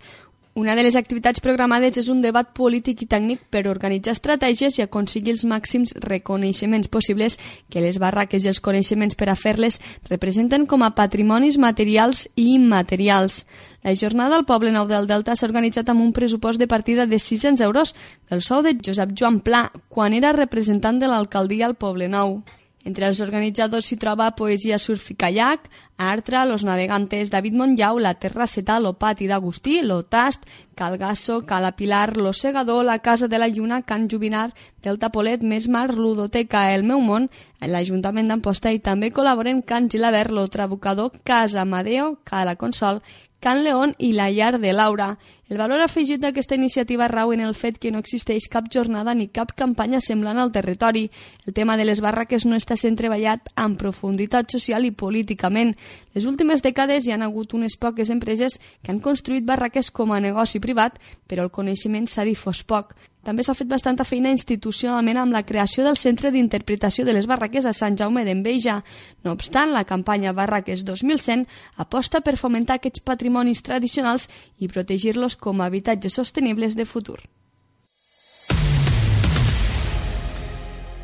[0.55, 4.83] una de les activitats programades és un debat polític i tècnic per organitzar estratègies i
[4.83, 7.39] aconseguir els màxims reconeixements possibles
[7.73, 9.79] que les barraques i els coneixements per a fer-les
[10.11, 13.47] representen com a patrimonis materials i immaterials.
[13.83, 17.17] La jornada al Poble Nou del Delta s'ha organitzat amb un pressupost de partida de
[17.17, 17.95] 600 euros
[18.29, 22.43] del sou de Josep Joan Pla, quan era representant de l'alcaldia al Poble Nou.
[22.83, 28.15] Entre els organitzadors s'hi troba Poesia Surf i Kayak, Artra, Los Navegantes, David Montllau, La
[28.15, 30.43] Terraceta, Lo Pati d'Agustí, Lo Tast,
[30.75, 35.93] Calgasso, Cala Pilar, Lo Segador, La Casa de la Lluna, Can Jubinar, Delta Polet, Mesmar,
[35.95, 37.29] Ludoteca, El Meu Món,
[37.61, 42.99] l'Ajuntament d'Amposta i també col·laboren Can Gilabert, Lo Trabucador, Casa Amadeo, Cala Consol,
[43.43, 45.17] Can León i la llar de Laura.
[45.49, 49.27] El valor afegit d'aquesta iniciativa rau en el fet que no existeix cap jornada ni
[49.27, 51.09] cap campanya semblant al territori.
[51.45, 55.75] El tema de les barraques no està sent treballat amb profunditat social i políticament.
[56.15, 60.23] Les últimes dècades hi han hagut unes poques empreses que han construït barraques com a
[60.23, 60.95] negoci privat,
[61.27, 62.95] però el coneixement s'ha difós poc.
[63.23, 67.65] També s'ha fet bastanta feina institucionalment amb la creació del Centre d'Interpretació de les Barraques
[67.65, 68.81] a Sant Jaume d'Enveja.
[69.23, 71.45] No obstant, la campanya Barraques 2100
[71.79, 74.27] aposta per fomentar aquests patrimonis tradicionals
[74.59, 77.21] i protegir-los com a habitatges sostenibles de futur.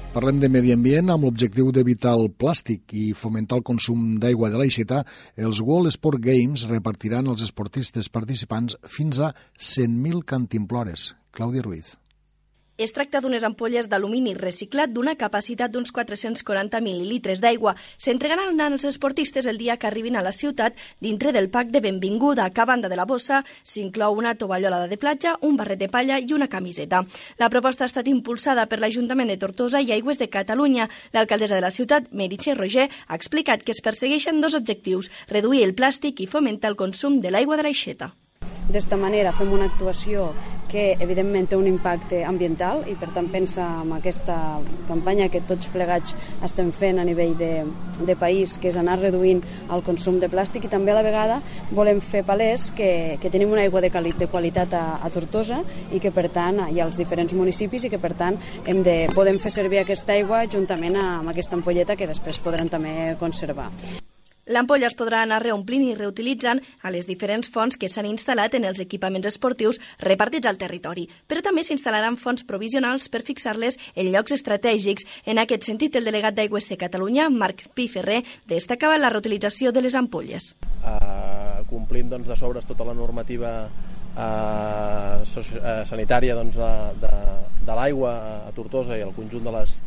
[0.09, 4.59] Parlem de medi ambient amb l'objectiu d'evitar el plàstic i fomentar el consum d'aigua de
[4.59, 5.03] l'aixeta.
[5.37, 11.13] Els World Sport Games repartiran als esportistes participants fins a 100.000 cantimplores.
[11.31, 11.93] Clàudia Ruiz.
[12.79, 17.73] Es tracta d'unes ampolles d'alumini reciclat d'una capacitat d'uns 440 mil·lilitres d'aigua.
[17.99, 22.45] S'entregaran als esportistes el dia que arribin a la ciutat dintre del pack de benvinguda.
[22.47, 26.31] A banda de la bossa s'inclou una tovallola de platja, un barret de palla i
[26.31, 27.03] una camiseta.
[27.37, 30.87] La proposta ha estat impulsada per l'Ajuntament de Tortosa i Aigües de Catalunya.
[31.11, 35.75] L'alcaldessa de la ciutat, Meritxell Roger, ha explicat que es persegueixen dos objectius, reduir el
[35.75, 38.13] plàstic i fomentar el consum de l'aigua de l'aixeta.
[38.69, 40.27] D'esta manera fem una actuació
[40.69, 44.35] que evidentment té un impacte ambiental i per tant pensa en aquesta
[44.85, 46.13] campanya que tots plegats
[46.45, 47.63] estem fent a nivell de,
[48.05, 49.41] de país, que és anar reduint
[49.73, 51.39] el consum de plàstic i també a la vegada
[51.71, 55.63] volem fer palès que, que tenim una aigua de, quali de qualitat a, a Tortosa
[55.89, 58.37] i que per tant hi ha els diferents municipis i que per tant
[58.67, 63.15] hem de, podem fer servir aquesta aigua juntament amb aquesta ampolleta que després podran també
[63.17, 63.71] conservar.
[64.49, 68.65] L'ampolla es podrà anar reomplint i reutilitzant a les diferents fonts que s'han instal·lat en
[68.65, 74.33] els equipaments esportius repartits al territori, però també s'instal·laran fonts provisionals per fixar-les en llocs
[74.33, 75.05] estratègics.
[75.29, 79.85] En aquest sentit, el delegat d'Aigües de Catalunya, Marc Pi Ferrer, destacava la reutilització de
[79.85, 80.55] les ampolles.
[80.81, 83.53] Uh, complim doncs, de sobres tota la normativa
[84.17, 86.71] eh, sanitària doncs, de,
[87.05, 87.13] de,
[87.65, 88.13] de l'aigua
[88.49, 89.77] a Tortosa i al conjunt de les,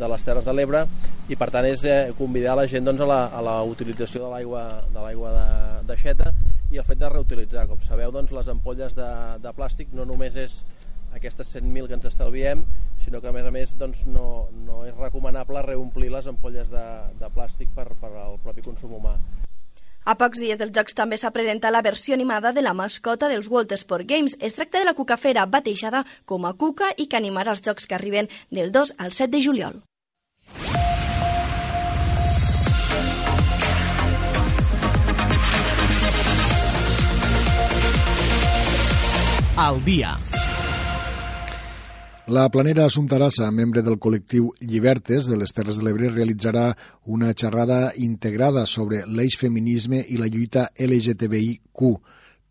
[0.00, 0.84] de les Terres de l'Ebre
[1.30, 4.32] i per tant és eh, convidar la gent doncs, a, la, a la utilització de
[4.34, 5.48] l'aigua de l'aigua de,
[5.92, 6.32] de xeta
[6.70, 7.66] i el fet de reutilitzar.
[7.70, 9.10] Com sabeu, doncs, les ampolles de,
[9.42, 10.60] de plàstic no només és
[11.14, 12.62] aquestes 100.000 que ens estalviem,
[13.04, 16.86] sinó que a més a més doncs, no, no és recomanable reomplir les ampolles de,
[17.18, 19.16] de plàstic per, per al propi consum humà.
[20.08, 23.50] A pocs dies dels Jocs també s'ha presentat la versió animada de la mascota dels
[23.52, 24.38] World Sport Games.
[24.40, 27.98] Es tracta de la cucafera batejada com a Cuca i que animarà els Jocs que
[27.98, 29.82] arriben del 2 al 7 de juliol.
[39.60, 40.14] Al dia.
[42.32, 43.18] La planera Assumpta
[43.52, 46.74] membre del col·lectiu Llibertes de les Terres de l'Ebre, realitzarà
[47.04, 51.84] una xerrada integrada sobre l'eix feminisme i la lluita LGTBIQ.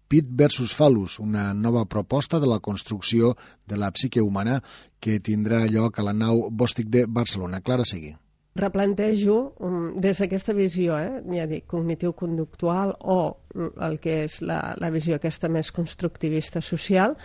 [0.08, 4.62] Pit versus Falus, una nova proposta de la construcció de la psique humana
[5.00, 7.62] que tindrà lloc a la nau Bòstic de Barcelona.
[7.66, 8.14] Clara Segui
[8.60, 13.20] replantejo um, des d'aquesta visió, eh, ja dic, cognitiu-conductual o
[13.56, 17.16] el que és la, la visió aquesta més constructivista social,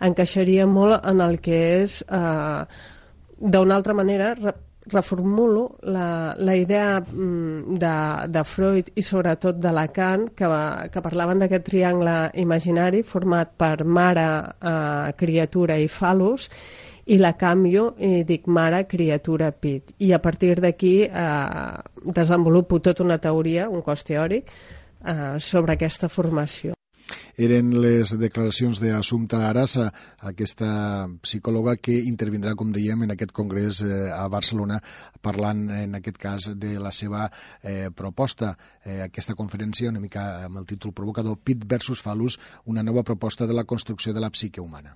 [0.00, 2.62] encaixaria molt en el que és, eh,
[3.38, 4.54] d'una altra manera, re,
[4.86, 10.48] reformulo la, la idea mm, de, de Freud i sobretot de Lacan que,
[10.92, 14.26] que parlaven d'aquest triangle imaginari format per mare,
[14.60, 16.50] eh, criatura i falus
[17.06, 19.92] i la canvio i dic mare, criatura, pit.
[19.98, 21.74] I a partir d'aquí eh,
[22.04, 24.48] desenvolupo tota una teoria, un cos teòric,
[25.04, 26.74] eh, sobre aquesta formació.
[27.34, 29.88] Eren les declaracions d'Assumpta Arassa,
[30.22, 30.68] aquesta
[31.24, 34.78] psicòloga que intervindrà, com dèiem, en aquest congrés eh, a Barcelona,
[35.20, 37.26] parlant, en aquest cas, de la seva
[37.60, 38.54] eh, proposta,
[38.84, 42.38] eh, aquesta conferència, una mica amb el títol provocador, Pit versus Falus,
[42.70, 44.94] una nova proposta de la construcció de la psique humana.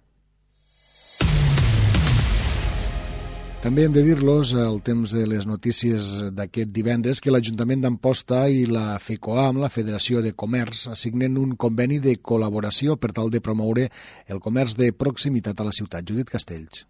[3.58, 6.04] També hem de dir-los, al temps de les notícies
[6.36, 11.98] d'aquest divendres, que l'Ajuntament d'Amposta i la FECOAM, la Federació de Comerç, assignen un conveni
[11.98, 13.88] de col·laboració per tal de promoure
[14.30, 16.06] el comerç de proximitat a la ciutat.
[16.06, 16.86] Judit Castells.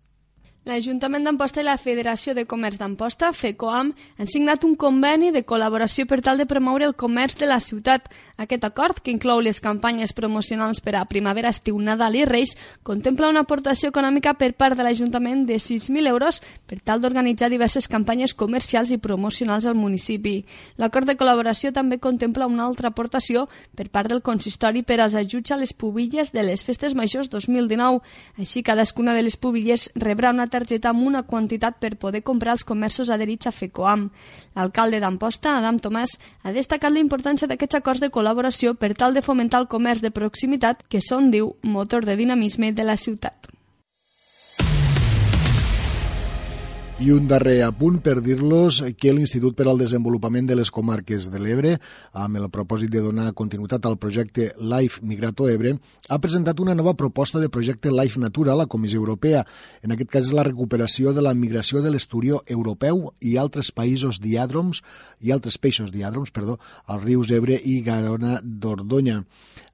[0.67, 6.05] L'Ajuntament d'Amposta i la Federació de Comerç d'Amposta, FECOAM, han signat un conveni de col·laboració
[6.05, 8.11] per tal de promoure el comerç de la ciutat.
[8.37, 12.53] Aquest acord, que inclou les campanyes promocionals per a primavera, estiu, Nadal i Reis,
[12.83, 17.89] contempla una aportació econòmica per part de l'Ajuntament de 6.000 euros per tal d'organitzar diverses
[17.89, 20.43] campanyes comercials i promocionals al municipi.
[20.77, 25.55] L'acord de col·laboració també contempla una altra aportació per part del consistori per als ajuts
[25.55, 28.03] a les pubilles de les festes majors 2019.
[28.37, 32.65] Així, cadascuna de les pubilles rebrà una targeta amb una quantitat per poder comprar els
[32.65, 34.09] comerços adherits a FECOAM.
[34.57, 39.23] L'alcalde d'Amposta, Adam Tomàs, ha destacat la importància d'aquests acords de col·laboració per tal de
[39.23, 43.58] fomentar el comerç de proximitat, que són, diu, motor de dinamisme de la ciutat.
[46.99, 51.39] I un darrer apunt per dir-los que l'Institut per al Desenvolupament de les Comarques de
[51.39, 51.77] l'Ebre,
[52.11, 55.77] amb el propòsit de donar continuïtat al projecte Life Migrato Ebre,
[56.09, 59.45] ha presentat una nova proposta de projecte Life Natura a la Comissió Europea.
[59.87, 64.19] En aquest cas és la recuperació de la migració de l'esturió europeu i altres països
[64.19, 64.83] diàdroms
[65.23, 69.21] i altres peixos diàdroms, perdó, als rius Ebre i Garona d'Ordonya.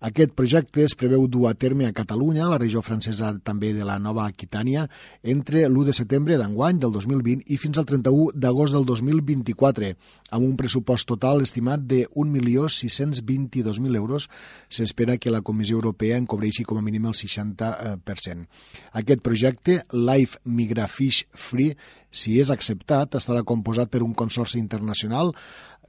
[0.04, 3.88] Aquest projecte es preveu dur a terme a Catalunya, a la regió francesa també de
[3.88, 4.84] la Nova Aquitània,
[5.22, 9.90] entre l'1 de setembre d'enguany del 2020 2020 i fins al 31 d'agost del 2024,
[10.34, 14.28] amb un pressupost total estimat de 1.622.000 euros.
[14.68, 18.48] S'espera que la Comissió Europea en cobreixi com a mínim el 60%.
[18.92, 21.76] Aquest projecte, Life Migrafish Free,
[22.14, 25.34] si és acceptat, estarà composat per un consorci internacional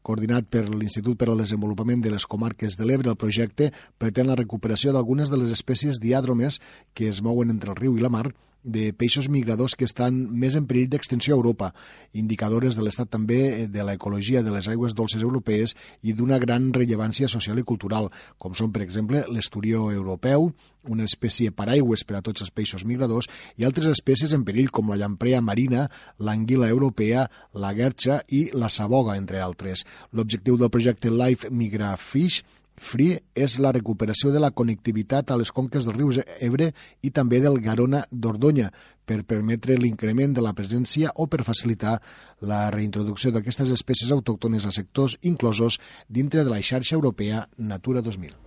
[0.06, 3.72] coordinat per l'Institut per al Desenvolupament de les Comarques de l'Ebre, el projecte
[4.02, 6.60] pretén la recuperació d'algunes de les espècies diàdromes
[6.94, 8.28] que es mouen entre el riu i la mar
[8.66, 11.70] de peixos migradors que estan més en perill d'extensió a Europa,
[12.18, 16.72] indicadores de l'estat també eh, de l'ecologia de les aigües dolces europees i d'una gran
[16.74, 18.10] rellevància social i cultural,
[18.42, 20.50] com són, per exemple, l'esturió europeu,
[20.90, 24.90] una espècie paraigües per a tots els peixos migradors i altres espècies en perill com
[24.90, 25.88] la llamprea marina,
[26.20, 29.86] l'anguila europea, la guerxa i la saboga, entre altres.
[30.12, 32.44] L'objectiu del projecte Life Migrafish
[32.78, 36.12] Free és la recuperació de la connectivitat a les conques del riu
[36.44, 36.72] Ebre
[37.02, 38.72] i també del Garona d'Ordonya
[39.06, 42.00] per permetre l'increment de la presència o per facilitar
[42.42, 45.80] la reintroducció d'aquestes espècies autòctones a sectors inclosos
[46.10, 48.45] dintre de la xarxa europea Natura 2000.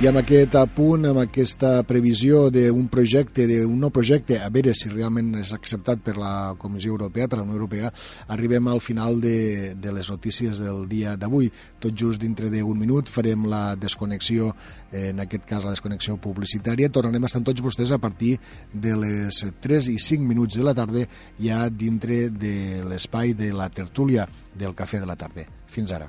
[0.00, 4.88] I amb aquest apunt, amb aquesta previsió d'un projecte, d'un nou projecte, a veure si
[4.88, 7.90] realment és acceptat per la Comissió Europea, per la Unió Europea,
[8.32, 11.50] arribem al final de, de les notícies del dia d'avui.
[11.84, 14.54] Tot just dintre d'un minut farem la desconnexió,
[15.02, 16.88] en aquest cas la desconnexió publicitària.
[16.88, 18.38] Tornarem a estar tots vostès a partir
[18.72, 21.04] de les 3 i 5 minuts de la tarda
[21.36, 24.24] ja dintre de l'espai de la tertúlia
[24.56, 25.44] del Cafè de la Tarda.
[25.68, 26.08] Fins ara.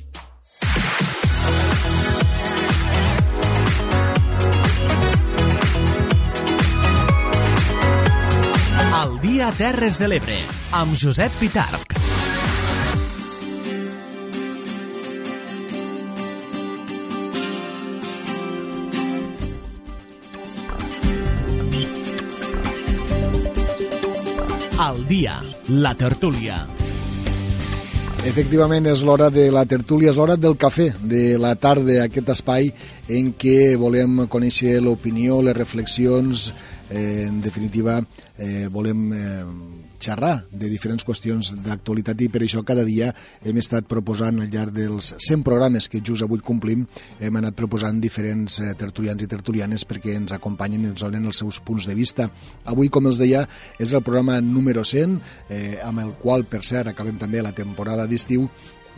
[9.01, 10.35] El dia Terres de l'Ebre,
[10.77, 11.95] amb Josep Pitarc.
[24.77, 25.39] Al dia,
[25.81, 26.59] la tertúlia.
[28.21, 32.69] Efectivament, és l'hora de la tertúlia, és l'hora del cafè, de la tarda, aquest espai
[33.09, 36.51] en què volem conèixer l'opinió, les reflexions,
[36.91, 37.99] eh, en definitiva,
[38.37, 39.45] eh, volem eh,
[40.01, 43.11] xerrar de diferents qüestions d'actualitat i per això cada dia
[43.45, 46.83] hem estat proposant al llarg dels 100 programes que just avui complim,
[47.19, 51.41] hem anat proposant diferents eh, tertulians i tertulianes perquè ens acompanyen i ens donen els
[51.43, 52.27] seus punts de vista.
[52.65, 53.45] Avui, com els deia,
[53.79, 55.17] és el programa número 100,
[55.49, 58.49] eh, amb el qual, per cert, acabem també la temporada d'estiu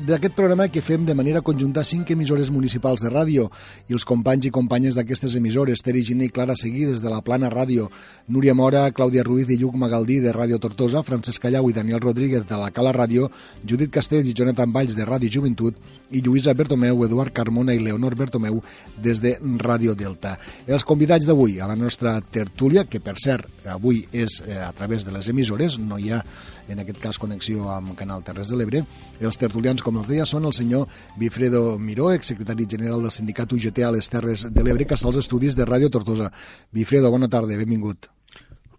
[0.01, 3.45] d'aquest programa que fem de manera conjunta cinc emissores municipals de ràdio
[3.87, 7.21] i els companys i companyes d'aquestes emissores, Teri Giner i Clara Seguí des de la
[7.21, 7.89] Plana Ràdio,
[8.27, 12.47] Núria Mora, Clàudia Ruiz i Lluc Magaldí de Ràdio Tortosa, Francesc Callau i Daniel Rodríguez
[12.49, 13.29] de la Cala Ràdio,
[13.63, 15.77] Judit Castells i Jonathan Valls de Ràdio Joventut
[16.09, 18.63] i Lluïsa Bertomeu, Eduard Carmona i Leonor Bertomeu
[18.97, 20.39] des de Ràdio Delta.
[20.65, 25.05] Els convidats d'avui a la nostra tertúlia, que per cert avui és eh, a través
[25.05, 26.23] de les emissores, no hi ha
[26.67, 28.83] en aquest cas connexió amb Canal Terres de l'Ebre.
[29.19, 30.87] Els tertulians, com els deia, són el senyor
[31.19, 35.19] Bifredo Miró, exsecretari general del sindicat UGT a les Terres de l'Ebre, que està als
[35.23, 36.31] estudis de Ràdio Tortosa.
[36.71, 38.09] Bifredo, bona tarda, benvingut.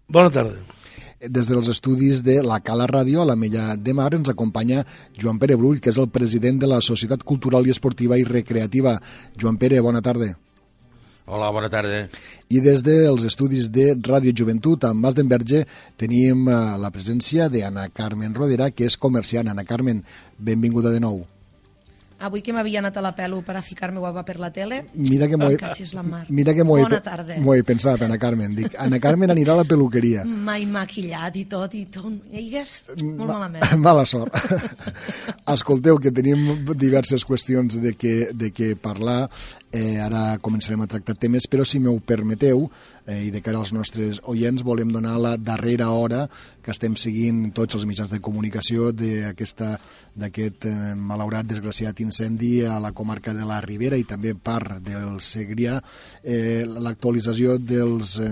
[0.09, 0.57] Bona tarda.
[1.25, 4.83] Des dels estudis de la Cala Ràdio a la Mella de Mar ens acompanya
[5.17, 8.99] Joan Pere Brull, que és el president de la Societat Cultural i Esportiva i Recreativa.
[9.41, 10.35] Joan Pere, bona tarda.
[11.27, 12.03] Hola, bona tarda.
[12.53, 15.63] I des dels estudis de Ràdio Joventut, amb Mas d'Enverge,
[15.97, 19.49] tenim eh, la presència d'Anna Carmen Rodera, que és comerciant.
[19.49, 20.03] Anna Carmen,
[20.37, 21.23] benvinguda de nou.
[22.25, 25.27] Avui que m'havia anat a la pelo per a ficar-me guapa per la tele, Mira
[25.29, 25.57] que m'ho he,
[25.93, 26.23] la mar.
[26.31, 27.35] mira que m'ho he, Bona tarda.
[27.43, 28.55] m'ho he pensat, Anna Carmen.
[28.55, 30.23] Dic, Anna Carmen anirà a la peluqueria.
[30.25, 32.15] Mai maquillat i tot, i tot.
[32.33, 33.67] Eigues, molt Ma- malament.
[33.83, 34.33] Mala sort.
[35.53, 36.47] Escolteu, que tenim
[36.79, 39.27] diverses qüestions de què, de què parlar.
[39.75, 42.69] Eh, ara començarem a tractar temes, però si m'ho permeteu,
[43.11, 46.29] eh, i de cara als nostres oients, volem donar la darrera hora
[46.63, 52.93] que estem seguint tots els mitjans de comunicació d'aquest eh, malaurat, desgraciat incendi a la
[52.95, 55.81] comarca de la Ribera i també part del Segrià.
[56.23, 58.31] Eh, L'actualització dels, eh,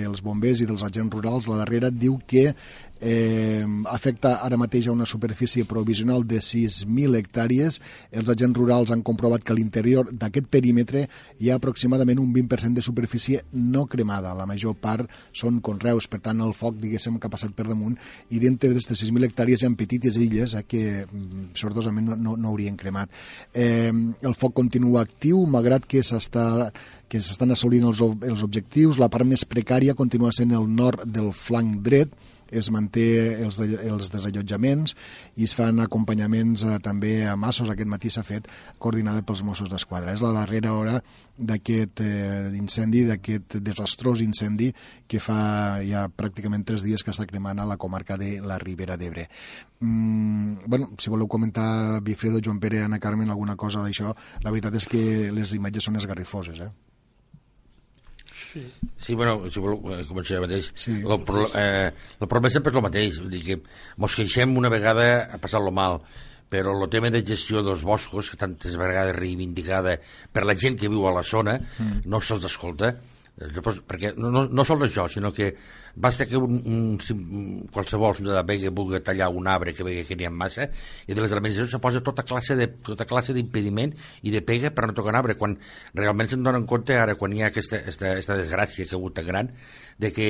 [0.00, 2.54] dels bombers i dels agents rurals, la darrera, diu que
[3.00, 7.80] eh, afecta ara mateix a una superfície provisional de 6.000 hectàrees.
[8.12, 11.06] Els agents rurals han comprovat que a l'interior d'aquest perímetre
[11.38, 14.34] hi ha aproximadament un 20% de superfície no cremada.
[14.36, 17.96] La major part són conreus, per tant el foc, diguéssim, que ha passat per damunt,
[18.30, 22.36] i dintre d'aquestes 6.000 hectàrees hi ha petites illes eh, que mm, sortosament no, no,
[22.36, 23.10] no haurien cremat.
[23.54, 26.70] Eh, el foc continua actiu, malgrat que s'està
[27.10, 29.00] que s'estan assolint els, els objectius.
[29.02, 32.12] La part més precària continua sent el nord del flanc dret,
[32.50, 33.06] es manté
[33.44, 34.96] els, els desallotjaments
[35.36, 37.70] i es fan acompanyaments eh, també a massos.
[37.70, 38.48] Aquest matí s'ha fet
[38.78, 40.14] coordinada pels Mossos d'Esquadra.
[40.14, 40.98] És la darrera hora
[41.38, 44.70] d'aquest eh, incendi, d'aquest desastrós incendi
[45.08, 48.98] que fa ja pràcticament tres dies que està cremant a la comarca de la Ribera
[49.00, 49.28] d'Ebre.
[49.80, 54.12] Mm, bueno, si voleu comentar, Bifredo, Joan Pere, Anna Carmen, alguna cosa d'això,
[54.44, 55.02] la veritat és que
[55.32, 56.89] les imatges són esgarrifoses, eh?
[58.52, 58.64] Sí.
[58.98, 60.72] sí, bueno, si voleu, eh, començo jo mateix.
[60.74, 60.96] Sí.
[61.00, 63.20] El, pro, eh, el problema sempre és el mateix.
[63.22, 63.58] Vull dir que
[64.02, 66.00] mos queixem una vegada a passar-lo mal,
[66.50, 69.96] però el tema de gestió dels boscos, que tantes vegades reivindicada
[70.32, 72.02] per la gent que viu a la zona, mm.
[72.10, 72.96] no se'ls escolta.
[73.40, 75.54] Llavors, perquè no, no, no sols això, sinó que
[75.94, 80.28] basta que un, un, qualsevol ciutadà que vulgui tallar un arbre que vegi que n'hi
[80.28, 80.68] ha massa
[81.06, 84.70] i de les administracions se posa tota classe de tota classe d'impediment i de pega
[84.70, 85.58] per no tocar un arbre quan
[85.94, 89.18] realment se'n donen compte ara quan hi ha aquesta, aquesta, aquesta desgràcia que ha hagut
[89.18, 89.52] tan gran
[90.00, 90.28] de que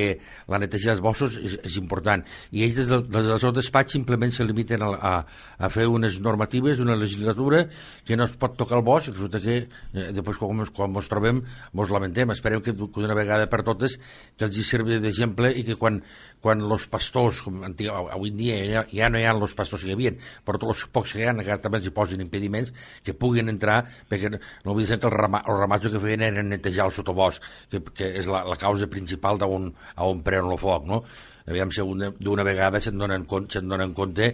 [0.51, 2.23] la neteja dels boscos és, és important.
[2.51, 5.13] I ells des del, des del seu despatx simplement se limiten a, a,
[5.57, 7.63] a fer unes normatives, una legislatura
[8.05, 11.41] que no es pot tocar el bosc, resulta que eh, després quan, quan ens trobem
[11.41, 13.97] ens lamentem, esperem que d'una vegada per totes
[14.37, 16.01] que els hi servi d'exemple i que quan,
[16.43, 19.91] quan els pastors, com antiga, avui en dia ja, no hi ha els pastors que
[19.91, 20.13] hi havia,
[20.45, 22.73] però tots els pocs que hi ha encara també els hi posin impediments
[23.05, 26.95] que puguin entrar, perquè no vull dir que els ramats que feien eren netejar el
[26.95, 31.03] sotobosc, que, que és la, la causa principal d'on a on preuen el foc, no?
[31.51, 31.83] aviam si
[32.21, 34.27] d'una vegada se'n donen, se donen compte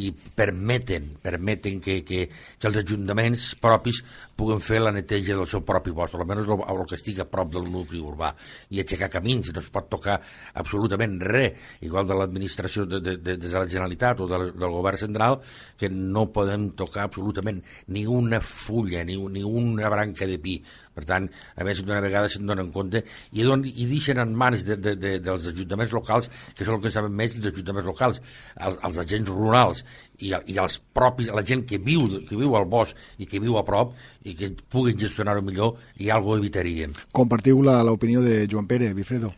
[0.00, 2.26] i permeten, permeten que, que,
[2.58, 4.02] que els ajuntaments propis
[4.34, 7.52] puguen fer la neteja del seu propi bosc, almenys el, el que estigui a prop
[7.54, 8.32] del nucli urbà,
[8.74, 10.18] i aixecar camins, no es pot tocar
[10.58, 15.00] absolutament res, igual de l'administració de, de, de, de la Generalitat o del, del govern
[15.00, 15.38] central,
[15.78, 17.62] que no podem tocar absolutament
[17.94, 20.58] ni una fulla, ni, ni una branca de pi.
[20.94, 21.26] Per tant,
[21.58, 23.02] a més d'una vegada se'n donen compte
[23.32, 26.84] i, don, i deixen en mans de, de, de, dels ajuntaments locals, que són els
[26.86, 28.20] que saben més, els ajuntaments locals,
[28.54, 29.82] els, els agents rurals
[30.20, 33.58] i, i els propis, la gent que viu, que viu al bosc i que viu
[33.58, 36.94] a prop i que puguin gestionar-ho millor i alguna evitaríem.
[37.12, 39.34] Compartiu l'opinió de Joan Pere, Bifredo.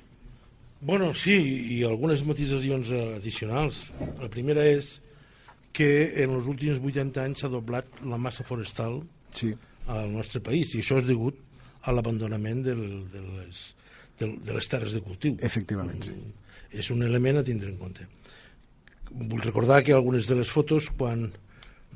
[0.86, 1.34] Bueno, sí,
[1.72, 3.86] i algunes matisacions addicionals.
[4.20, 4.98] La primera és
[5.76, 5.88] que
[6.22, 9.00] en els últims 80 anys s'ha doblat la massa forestal
[9.34, 9.50] sí.
[9.92, 11.40] al nostre país i això és degut
[11.86, 13.62] a l'abandonament de, les,
[14.18, 15.38] de, de les terres de cultiu.
[15.46, 16.16] Efectivament, sí.
[16.76, 18.06] És un element a tindre en compte
[19.10, 21.30] vull recordar que algunes de les fotos, quan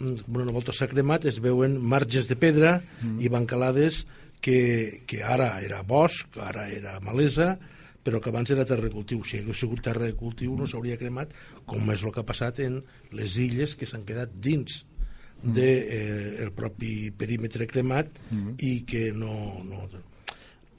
[0.01, 3.19] una volta s'ha cremat, es veuen marges de pedra mm.
[3.21, 4.05] i bancalades
[4.41, 7.57] que, que ara era bosc, ara era malesa,
[8.01, 9.21] però que abans era terra de cultiu.
[9.29, 11.35] Si hagués sigut terra de cultiu no s'hauria cremat,
[11.69, 12.81] com és el que ha passat en
[13.13, 14.90] les illes que s'han quedat dins mm.
[15.43, 18.59] Del de, eh, el propi perímetre cremat mm.
[18.59, 19.63] i que no...
[19.65, 19.89] no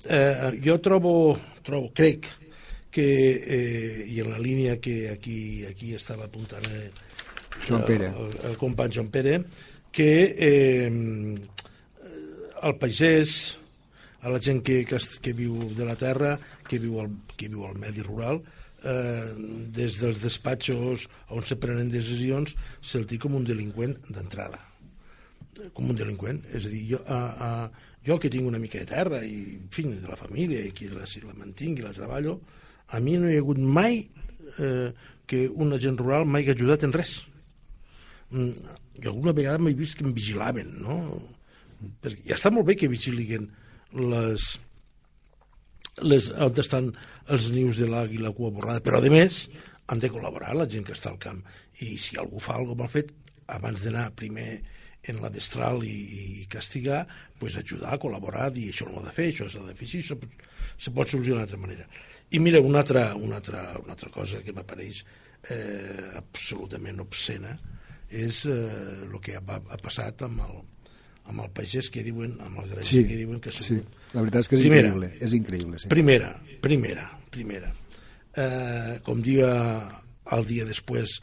[0.06, 2.28] eh, jo trobo, trobo, crec
[2.92, 6.92] que, eh, i en la línia que aquí, aquí estava apuntant eh,
[7.68, 8.12] Joan Pere.
[8.12, 9.40] El, el company Joan Pere,
[9.92, 10.92] que eh,
[12.62, 13.58] el pagès,
[14.22, 16.36] a la gent que, que, que viu de la terra,
[16.68, 18.42] que viu al, que viu al medi rural,
[18.84, 19.32] eh,
[19.76, 24.60] des dels despatxos on se prenen decisions, se'l té com un delinqüent d'entrada.
[25.76, 26.42] Com un delinqüent.
[26.56, 29.70] És a dir, jo, a, a, jo que tinc una mica de terra i, en
[29.74, 32.40] fi, de la família, i que la, si la mantinc i la treballo,
[32.92, 34.02] a mi no hi ha hagut mai
[34.60, 34.90] eh,
[35.28, 37.20] que un agent rural mai ha ajudat en res.
[38.32, 40.98] Mm, I alguna vegada m'he vist que em vigilaven, no?
[42.04, 43.48] Perquè ja està molt bé que vigilin
[43.98, 44.52] les,
[46.00, 46.92] les, on estan
[47.28, 49.48] els nius de l'àguila cua borrada, però a més
[49.92, 51.42] han de col·laborar la gent que està al camp
[51.84, 53.12] i si algú fa alguna mal fet
[53.52, 54.62] abans d'anar primer
[55.12, 55.98] en la destral i,
[56.44, 57.04] i castigar,
[57.40, 60.04] pues ajudar, col·laborar, dir això no ho ha de fer, això s'ha de fer així,
[60.06, 60.18] se
[60.82, 61.86] se pot solucionar d'altra manera.
[62.32, 65.04] I mira, una altra, una altra, una altra cosa que m'apareix
[65.50, 67.56] eh, absolutament obscena
[68.10, 68.56] és eh,
[69.08, 70.62] el que ha, ha passat amb el,
[71.30, 73.80] amb el pagès que diuen, amb el graner sí, que diuen que sí.
[74.16, 75.12] La veritat és que és primera, increïble.
[75.28, 75.92] És increïble sí.
[75.92, 76.34] Primera,
[76.64, 77.72] primera, primera.
[78.32, 79.52] Eh, com dia
[80.32, 81.20] el dia després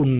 [0.00, 0.12] un,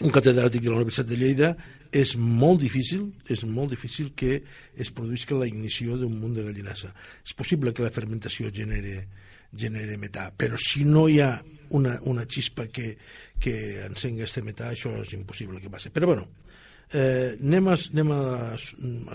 [0.00, 1.54] un catedràtic de la Universitat de Lleida
[1.90, 4.40] és molt difícil, és molt difícil que
[4.78, 6.92] es produïsca la ignició d'un munt de gallinassa.
[7.26, 9.08] És possible que la fermentació genere,
[9.50, 11.32] genere metà, però si no hi ha
[11.76, 12.94] una, una xispa que,
[13.42, 13.56] que
[13.88, 15.90] encenga este metà, això és impossible que passi.
[15.90, 16.28] Però bueno,
[16.92, 18.22] eh, anem, a, anem a,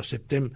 [0.02, 0.50] acceptem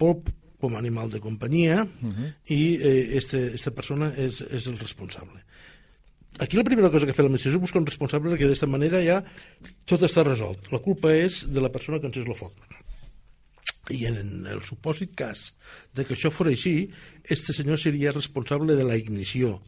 [0.00, 0.30] polp
[0.60, 2.32] com a animal de companyia uh -huh.
[2.46, 5.40] i eh, este, esta persona és, és el responsable.
[6.38, 9.24] Aquí la primera cosa que fa l'administració és buscar un responsable perquè d'aquesta manera ja
[9.84, 10.70] tot està resolt.
[10.72, 12.52] La culpa és de la persona que encés el foc.
[13.90, 15.52] I en el supòsit cas
[15.92, 16.90] de que això fos així,
[17.24, 19.60] este senyor seria responsable de la ignició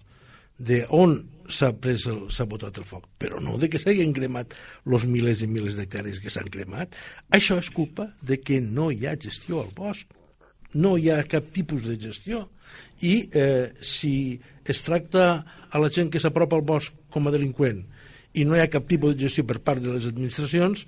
[0.59, 1.19] de on
[1.53, 4.55] s'ha pres el, s'ha botat el foc, però no de que s'hagin cremat
[4.87, 6.97] els milers i milers d'hectàrees que s'han cremat.
[7.35, 10.07] Això és culpa de que no hi ha gestió al bosc.
[10.74, 12.47] No hi ha cap tipus de gestió.
[13.05, 15.27] I eh, si es tracta
[15.69, 17.83] a la gent que s'apropa al bosc com a delinqüent
[18.39, 20.87] i no hi ha cap tipus de gestió per part de les administracions,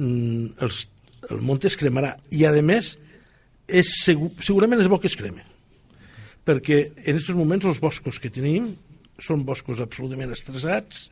[0.00, 0.86] mm, els,
[1.30, 2.16] el monte es cremarà.
[2.34, 2.96] I, a més,
[3.68, 5.44] és segur, segurament és bo que es creme
[6.44, 8.66] perquè en aquests moments els boscos que tenim
[9.18, 11.08] són boscos absolutament estressats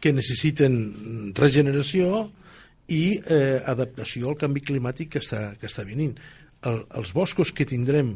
[0.00, 2.26] que necessiten regeneració
[2.92, 6.14] i eh, adaptació al canvi climàtic que està, que està venint.
[6.66, 8.14] El, els boscos que tindrem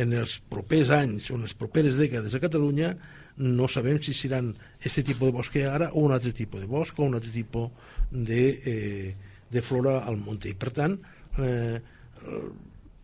[0.00, 2.94] en els propers anys o en les properes dècades a Catalunya
[3.42, 6.98] no sabem si seran aquest tipus de bosc ara o un altre tipus de bosc
[6.98, 7.70] o un altre tipus
[8.10, 9.14] de, eh,
[9.50, 10.52] de flora al monte.
[10.52, 10.98] I per tant,
[11.38, 11.80] eh,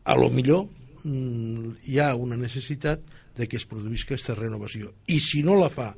[0.04, 0.66] a lo millor
[1.04, 4.92] mm, hi ha una necessitat de que es produïsca aquesta renovació.
[5.06, 5.92] I si no la fa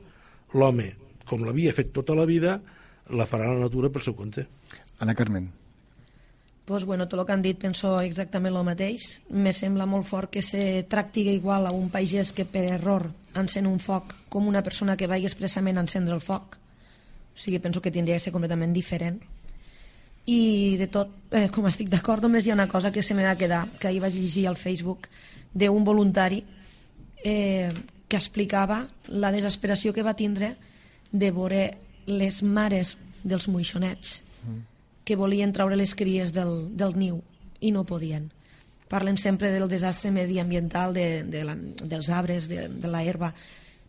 [0.54, 0.92] l'home
[1.30, 2.58] com l'havia fet tota la vida,
[3.14, 4.46] la farà la natura per seu compte.
[5.00, 5.48] Ana Carmen.
[6.70, 9.06] Pues bueno, tot el que han dit penso exactament el mateix.
[9.30, 13.66] Me sembla molt fort que se tracti igual a un pagès que per error encén
[13.66, 16.58] un foc com una persona que vagi expressament a encendre el foc.
[17.34, 19.18] O sigui, penso que tindria que ser completament diferent.
[20.30, 23.26] I de tot, eh, com estic d'acord, només hi ha una cosa que se m'ha
[23.32, 25.08] de quedar, que ahir vaig llegir al Facebook
[25.54, 26.44] d'un voluntari
[27.24, 27.70] eh,
[28.08, 30.54] que explicava la desesperació que va tindre
[31.12, 31.62] de veure
[32.06, 34.60] les mares dels moixonets mm.
[35.04, 37.20] que volien traure les cries del, del niu
[37.60, 38.30] i no podien.
[38.90, 43.34] Parlen sempre del desastre mediambiental de, de la, dels arbres, de, de la herba,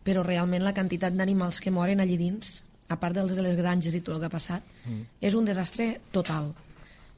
[0.04, 2.60] però realment la quantitat d'animals que moren allí dins,
[2.92, 5.02] a part dels de les granges i tot el que ha passat, mm.
[5.24, 6.52] és un desastre total.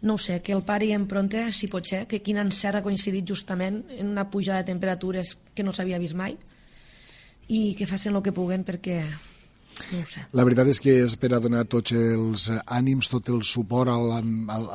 [0.05, 2.85] No ho sé, que el pari en pronte, si pot ser, que quin encert ha
[2.85, 6.37] coincidit justament en una pujada de temperatures que no s'havia vist mai
[7.49, 9.01] i que facin el que puguen perquè
[9.93, 10.23] no ho sé.
[10.37, 13.97] La veritat és que és per a donar tots els ànims, tot el suport a
[13.99, 14.21] la,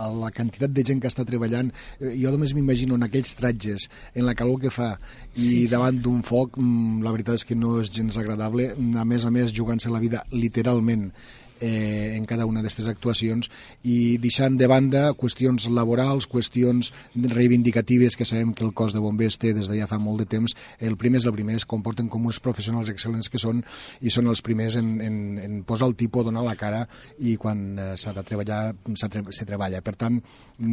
[0.04, 1.72] a la quantitat de gent que està treballant.
[2.00, 4.92] Eh, jo només m'imagino en aquells tratges, en la calor que fa
[5.36, 8.72] i sí, davant d'un foc, mm, la veritat és que no és gens agradable.
[9.00, 11.10] A més a més, jugant-se la vida literalment
[11.60, 13.50] eh, en cada una d'aquestes actuacions
[13.84, 19.40] i deixant de banda qüestions laborals, qüestions reivindicatives que sabem que el cos de bombers
[19.40, 20.56] té des de ja fa molt de temps.
[20.80, 23.64] El primer és el primer, es comporten com uns professionals excel·lents que són
[24.02, 26.86] i són els primers en, en, en posar el tipus, donar la cara
[27.20, 28.62] i quan eh, s'ha de treballar
[28.96, 29.82] s'ha se treballa.
[29.86, 30.20] Per tant,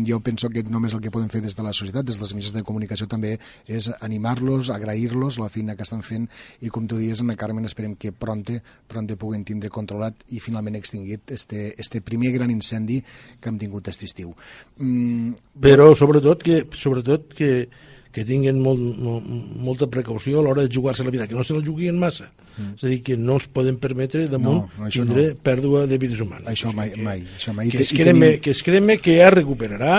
[0.06, 2.54] jo penso que només el que podem fer des de la societat, des dels mitjans
[2.56, 3.36] de comunicació també,
[3.66, 6.28] és animar-los, agrair-los la feina que estan fent
[6.62, 10.75] i com tu dius, Ana Carmen, esperem que pronte, pronte puguen tindre controlat i finalment
[10.78, 13.02] extingit este, este primer gran incendi
[13.40, 14.32] que hem tingut aquest estiu.
[14.78, 17.68] Mm, Però sobretot que, sobretot que,
[18.12, 19.28] que tinguin molt, molt,
[19.68, 22.30] molta precaució a l'hora de jugar-se la vida, que no se la juguin massa.
[22.56, 22.74] Mm.
[22.78, 25.38] És a dir, que no es poden permetre damunt no, tindre no.
[25.44, 26.48] pèrdua de vides humanes.
[26.52, 27.24] Això mai, que, mai.
[27.36, 27.68] Això mai.
[27.72, 28.42] Que, es creme, tenim...
[28.44, 29.96] que es creme que ja recuperarà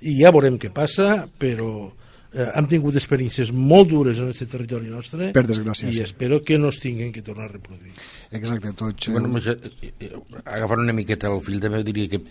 [0.00, 1.90] i ja veurem què passa, però
[2.32, 6.58] eh, hem tingut experiències molt dures en aquest territori nostre per desgràcia, i espero que
[6.60, 7.92] no es tinguin que tornar a reproduir.
[8.30, 9.10] Exacte, tots...
[9.10, 12.24] Bueno, eh, eh, agafant una miqueta el fil també diria que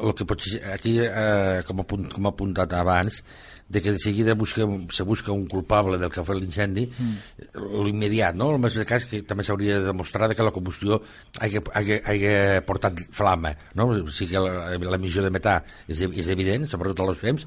[0.00, 3.22] el que pot ser, aquí, eh, com, a punt, com ha apuntat abans,
[3.70, 7.60] de que de seguida busca, se busca un culpable del que ha fet l'incendi, mm.
[7.86, 8.48] l'immediat, no?
[8.50, 10.98] El més de cas que també s'hauria de demostrar que la combustió
[11.38, 12.32] hagi, hagi, hagi
[12.66, 13.86] portat flama, no?
[13.94, 17.46] O sigui que l'emissió de metà és, és evident, sobretot a les fems,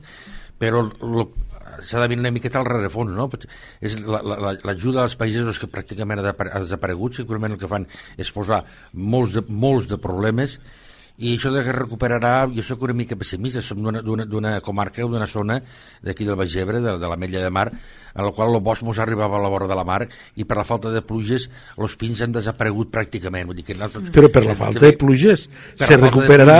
[0.63, 0.85] però
[1.83, 3.29] s'ha de venir una miqueta al rerefons, no?
[3.81, 7.87] És l'ajuda la, als països que pràcticament ha desaparegut, segurament el que fan
[8.17, 8.63] és posar
[8.93, 10.59] molts de, molts de problemes
[11.21, 15.27] i això de que recuperarà, jo sóc una mica pessimista, som d'una comarca o d'una
[15.29, 15.59] zona
[16.01, 18.81] d'aquí del Baix Ebre, de, de la Mella de Mar, en la qual el bosc
[18.81, 21.45] mos arribava a la vora de la mar i per la falta de pluges
[21.77, 23.45] els pins han desaparegut pràcticament.
[23.45, 25.45] Vull dir que nosaltres, Però per la falta de pluges
[25.77, 26.57] se recuperarà...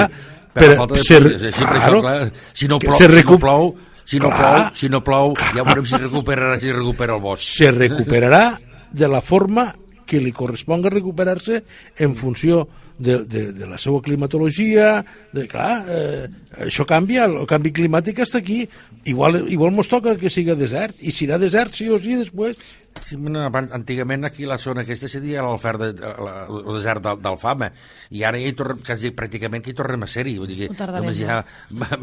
[0.53, 2.17] Per, per la falta de pluges, així, per això, clar,
[2.53, 3.71] si no plou, si no plou
[4.05, 4.39] si no Clar.
[4.39, 7.47] plou, si no plou, ja veurem si recuperarà, si recupera el bosc.
[7.61, 8.43] Se recuperarà
[8.91, 9.71] de la forma
[10.05, 11.63] que li corresponga recuperar-se
[12.03, 12.67] en funció
[12.99, 15.03] de, de, de la seva climatologia,
[15.33, 16.27] de, clar, eh,
[16.67, 18.61] això canvia, el canvi climàtic està aquí,
[19.09, 22.59] igual, igual mos toca que siga desert, i serà desert sí o sí després,
[23.01, 26.11] Sí, no, antigament aquí la zona aquesta seria l'oferta de,
[26.45, 27.69] el desert d'Alfama
[28.13, 30.35] i ara ja hi tornem, quasi pràcticament que hi tornem a ser-hi.
[30.41, 31.39] Vull dir que només hi ha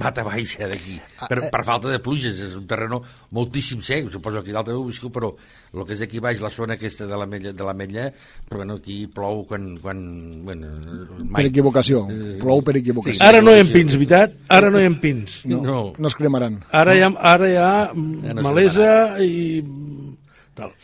[0.01, 0.99] mata baixa d'aquí.
[1.19, 1.51] Ah, per, eh.
[1.53, 3.03] per falta de pluges és un terreno
[3.37, 4.11] moltíssim sec.
[4.12, 5.33] Suposo que d'altre ho viscut però
[5.71, 8.09] el que és aquí baix la zona aquesta de la Mella, de la Mella
[8.49, 10.01] però bueno, aquí plou quan, quan
[10.45, 10.73] bueno,
[11.23, 11.39] mai.
[11.39, 13.21] per equivocació, eh, plou per equivocació.
[13.21, 14.35] sí, ara no hi ha pins, veritat?
[14.49, 15.41] ara no hi ha pins.
[15.51, 16.61] No, no, no es cremaran.
[16.75, 17.71] Ara hi ha, ara hi ha
[18.43, 18.91] malesa
[19.23, 19.62] i
[20.55, 20.74] tal.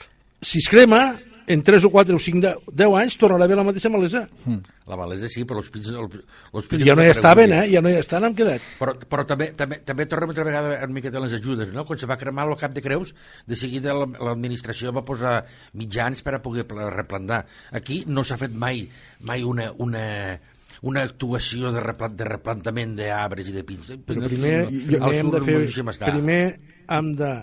[0.43, 1.16] Si es crema,
[1.47, 4.24] en 3 o 4 o 5, 10, 10 anys tornarà a haver la mateixa malesa.
[4.44, 4.74] Mm.
[4.90, 5.93] La malesa sí, però els pits...
[5.94, 6.09] El,
[6.52, 7.62] els pits ja no hi estaven, eh?
[7.70, 8.64] Ja no hi estan, hem quedat.
[8.80, 11.86] Però, però també, també, també tornem altra vegada una mica de les ajudes, no?
[11.86, 13.14] Quan se va cremar el cap de Creus,
[13.47, 15.38] de seguida l'administració va posar
[15.78, 17.44] mitjans per a poder replantar.
[17.78, 18.86] Aquí no s'ha fet mai
[19.26, 20.38] mai una, una,
[20.82, 23.90] una actuació de, replant, de replantament d'arbres i de pins.
[24.06, 25.60] Però primer, primer, hem de fer,
[26.05, 26.40] primer
[26.86, 27.34] hem de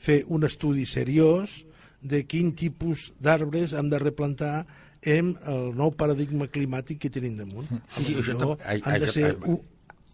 [0.00, 1.60] fer un estudi seriós
[2.02, 4.54] de quin tipus d'arbres hem de replantar
[5.02, 7.68] en el nou paradigma climàtic que tenim damunt.
[7.96, 9.60] Sí, això, no, han de ser un,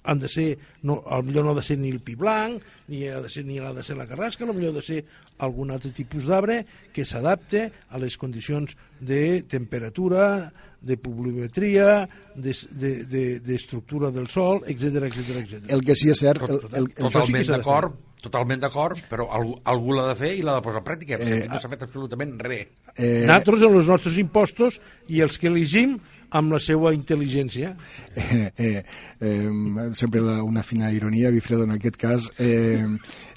[0.06, 3.20] han de ser, no, millor no ha de ser ni el pi blanc, ni ha
[3.20, 5.02] de ser, ni ha de ser la carrasca, no millor ha de ser
[5.42, 6.62] algun altre tipus d'arbre
[6.94, 10.52] que s'adapte a les condicions de temperatura,
[10.86, 12.06] de pluviometria,
[12.36, 15.70] d'estructura de, de, de del sol, etc etc etc.
[15.74, 16.46] El que sí és cert...
[16.46, 17.96] El, el, el, Totalment sí d'acord,
[18.26, 21.46] totalment d'acord, però algú, algú l'ha de fer i l'ha de posar en pràctica, perquè
[21.46, 22.68] eh, no s'ha fet absolutament res.
[22.96, 24.80] Eh, Nosaltres, en els nostres impostos
[25.12, 25.96] i els que elegim,
[26.30, 27.74] amb la seva intel·ligència.
[28.26, 28.82] Eh, eh,
[29.20, 29.50] eh,
[29.94, 32.30] sempre la, una fina ironia, Bifredo, en aquest cas.
[32.38, 32.84] Eh,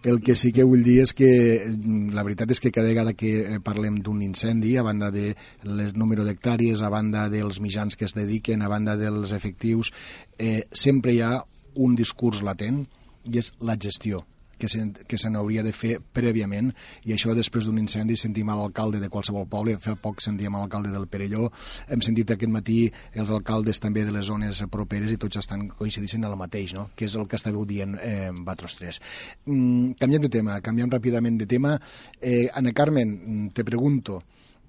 [0.03, 1.27] el que sí que vull dir és que
[1.67, 5.33] mm, la veritat és que cada vegada que eh, parlem d'un incendi, a banda de
[5.67, 9.93] el número d'hectàrees, a banda dels mitjans que es dediquen, a banda dels efectius,
[10.39, 11.35] eh, sempre hi ha
[11.75, 12.85] un discurs latent
[13.29, 14.23] i és la gestió
[14.59, 16.71] que se, que se n'hauria de fer prèviament
[17.07, 20.63] i això després d'un incendi sentim a l'alcalde de qualsevol poble, fa poc sentíem a
[20.63, 21.49] l'alcalde del Perelló,
[21.87, 22.79] hem sentit aquest matí
[23.13, 26.89] els alcaldes també de les zones properes i tots estan coincidint en el mateix, no?
[26.95, 28.99] que és el que estàveu dient eh, Batros 3.
[29.45, 31.77] Mm, canviant de tema, canviant ràpidament de tema,
[32.21, 34.21] eh, Ana Carmen, te pregunto,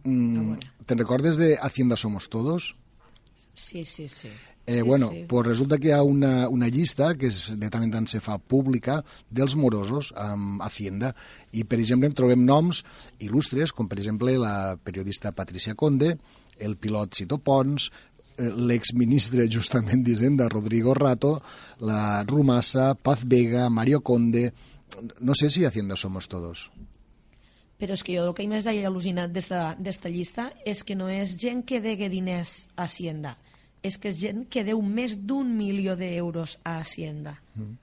[0.05, 0.55] mm,
[0.87, 2.75] ¿te recordes de Hacienda Somos Todos?
[3.55, 4.31] Sí, sí, sí.
[4.71, 5.25] Eh, sí, bueno, sí.
[5.27, 8.21] pues resulta que hi ha una, una llista que és, de tant en tant se
[8.23, 11.11] fa pública dels morosos amb Hacienda
[11.51, 12.85] i, per exemple, trobem noms
[13.19, 16.13] il·lustres, com per exemple la periodista Patricia Conde,
[16.63, 17.89] el pilot Cito Pons,
[18.37, 21.41] eh, l'exministre justament d'Hisenda Rodrigo Rato,
[21.83, 24.53] la Rumassa, Paz Vega, Mario Conde...
[25.19, 26.69] No sé si Hacienda somos todos.
[27.79, 31.35] Però és que jo el que més he al·lucinat d'esta llista és que no és
[31.39, 33.39] gent que degue diners a Hacienda,
[33.83, 37.39] és que és gent que deu més d'un milió d'euros a Hacienda.
[37.55, 37.79] Mm.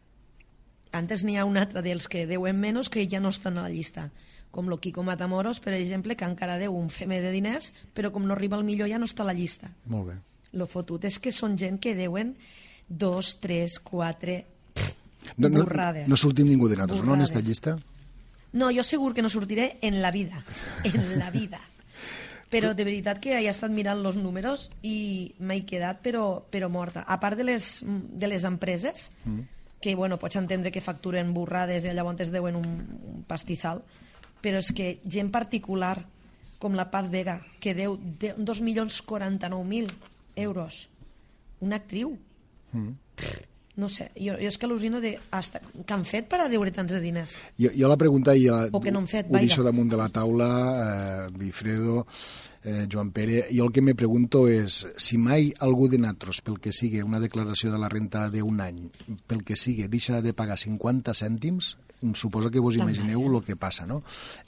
[0.97, 3.73] Antes n'hi ha un altre dels que deuen menys que ja no estan a la
[3.73, 4.09] llista
[4.51, 8.25] com lo Kiko Matamoros, per exemple, que encara deu un feme de diners, però com
[8.25, 9.69] no arriba al millor ja no està a la llista.
[9.85, 10.15] Molt bé.
[10.57, 12.33] Lo fotut és que són gent que deuen
[12.87, 14.45] dos, tres, quatre...
[15.37, 16.07] no, no, burrades.
[16.09, 17.75] No sortim ningú de nosaltres, no, en aquesta llista?
[18.57, 20.41] No, jo segur que no sortiré en la vida.
[20.87, 21.59] En la vida.
[22.49, 27.03] Però de veritat que he estat mirant els números i m'he quedat però, però morta.
[27.03, 29.41] A part de les, de les empreses, mm.
[29.83, 32.69] que bueno, pots entendre que facturen burrades i llavors es deuen un,
[33.11, 33.83] un pastizal,
[34.41, 35.97] però és que gent particular
[36.57, 39.91] com la Paz Vega, que deu 2.049.000
[40.47, 40.87] euros,
[41.59, 42.17] una actriu.
[42.71, 42.95] Mm.
[43.77, 46.71] No sé, jo, jo és que al·lucino de hasta, que han fet per a deure
[46.73, 47.35] tants de diners.
[47.61, 49.99] Jo, jo la pregunta i la, o que no han fet, ho deixo damunt de
[49.99, 50.47] la taula,
[50.81, 52.07] eh, Bifredo,
[52.63, 56.57] eh, Joan Pere, jo el que me pregunto és si mai algú de natros, pel
[56.59, 58.87] que sigui, una declaració de la renta d'un any,
[59.29, 61.75] pel que sigui, deixa de pagar 50 cèntims,
[62.13, 64.01] suposo que vos imagineu el que passa, no?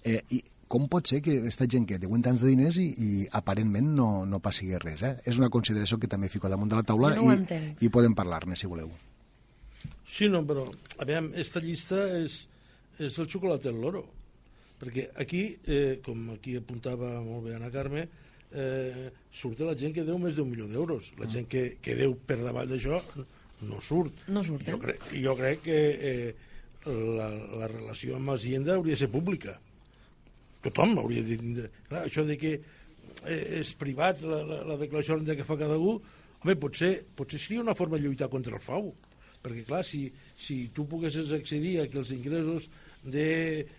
[0.04, 3.28] Eh, i com pot ser que aquesta gent que deuen tants de diners i, i
[3.34, 5.02] aparentment no, no passi res?
[5.02, 5.16] Eh?
[5.26, 8.58] És una consideració que també fico damunt de la taula no i, i podem parlar-ne,
[8.60, 8.92] si voleu.
[10.10, 10.66] Sí, no, però,
[10.98, 12.42] a veure, aquesta llista és,
[13.00, 14.04] és el xocolat del loro.
[14.80, 18.08] Perquè aquí, eh, com aquí apuntava molt bé Ana Carme,
[18.52, 21.12] eh, surt la gent que deu més d'un milió d'euros.
[21.20, 21.34] La mm.
[21.36, 23.02] gent que, que deu per davall d'això
[23.70, 24.24] no surt.
[24.32, 24.74] No surt, eh?
[24.74, 25.80] Jo crec, jo crec que
[26.12, 26.36] eh,
[26.88, 27.30] la,
[27.62, 29.58] la relació amb Hacienda hauria de ser pública.
[30.64, 31.72] Tothom hauria de tindre...
[31.90, 36.00] Clar, això de que eh, és privat la, la, la declaració que fa cada un,
[36.40, 38.94] home, potser, potser seria una forma de lluitar contra el frau
[39.44, 40.08] perquè clar, si,
[40.40, 42.70] si tu poguessis accedir a que els ingressos
[43.04, 43.30] de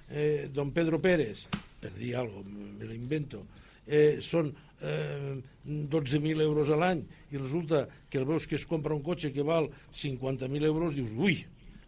[0.08, 1.44] eh, don Pedro Pérez,
[1.80, 3.44] per dir alguna cosa, me l'invento,
[3.86, 4.50] eh, són
[4.80, 9.32] eh, 12.000 euros a l'any i resulta que el veus que es compra un cotxe
[9.34, 11.40] que val 50.000 euros, dius, ui,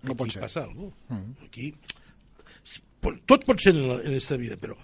[0.02, 0.42] no pot ser.
[0.44, 1.16] passa alguna cosa.
[1.16, 1.48] Mm.
[1.48, 1.72] Aquí
[3.26, 4.76] tot pot ser en aquesta vida, però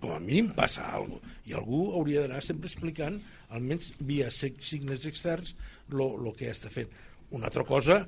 [0.00, 1.36] com a mínim passa alguna cosa.
[1.50, 3.18] I algú hauria d'anar sempre explicant,
[3.50, 5.54] almenys via signes externs,
[5.90, 6.90] el que està fent.
[7.34, 8.04] Una altra cosa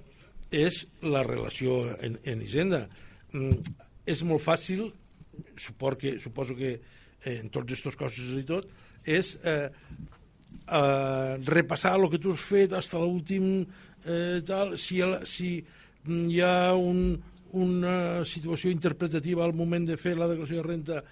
[0.53, 2.85] és la relació en, en Hisenda.
[3.33, 3.75] Mm,
[4.07, 4.91] és molt fàcil,
[5.57, 8.69] suport que, suposo que eh, en tots aquestes coses i tot,
[9.09, 9.71] és eh,
[10.69, 13.49] eh, repassar el que tu has fet fins a l'últim
[14.05, 15.53] eh, tal, si, si
[16.07, 17.17] hi ha un,
[17.53, 21.03] una situació interpretativa al moment de fer la declaració de renta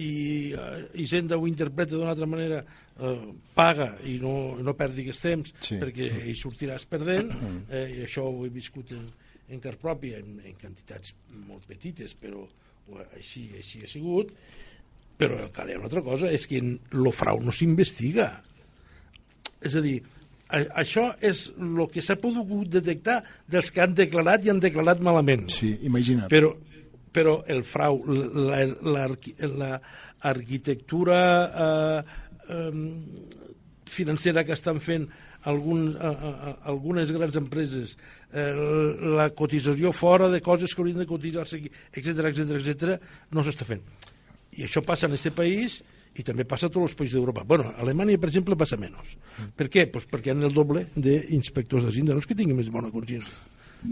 [0.00, 2.62] i eh, Hisenda ho interpreta d'una altra manera
[3.00, 5.78] eh, paga i no, no perdi aquest temps Sí.
[5.80, 7.32] perquè hi sortiràs perdent
[7.70, 9.08] eh, i això ho he viscut en,
[9.50, 11.14] en car pròpia en, en quantitats
[11.48, 12.44] molt petites però
[13.16, 14.32] així, així ha sigut
[15.20, 18.30] però hi ha una altra cosa és que el frau no s'investiga
[19.60, 19.98] és a dir,
[20.48, 23.18] a, això és el que s'ha pogut detectar
[23.50, 25.50] dels que han declarat i han declarat malament.
[25.52, 26.30] Sí, imagina't.
[26.32, 26.54] Però,
[27.12, 29.04] però el frau, la, la,
[29.60, 29.70] la
[30.30, 31.20] arquitectura
[31.66, 32.72] eh, eh,
[33.90, 35.08] financera que estan fent
[35.50, 37.96] algun, eh, eh, algunes grans empreses,
[38.32, 38.52] eh,
[39.16, 43.00] la cotització fora de coses que haurien de cotitzar-se aquí, etc etc etc,
[43.30, 43.82] no s'està fent.
[44.58, 45.80] I això passa en aquest país
[46.18, 47.44] i també passa a tots els països d'Europa.
[47.46, 49.14] Bueno, a Alemanya, per exemple, passa menys.
[49.38, 49.52] Mm.
[49.56, 49.86] Per què?
[49.92, 52.16] Pues perquè han el doble d'inspectors d'Hacienda.
[52.16, 53.36] No és que tinguin més bona consciència,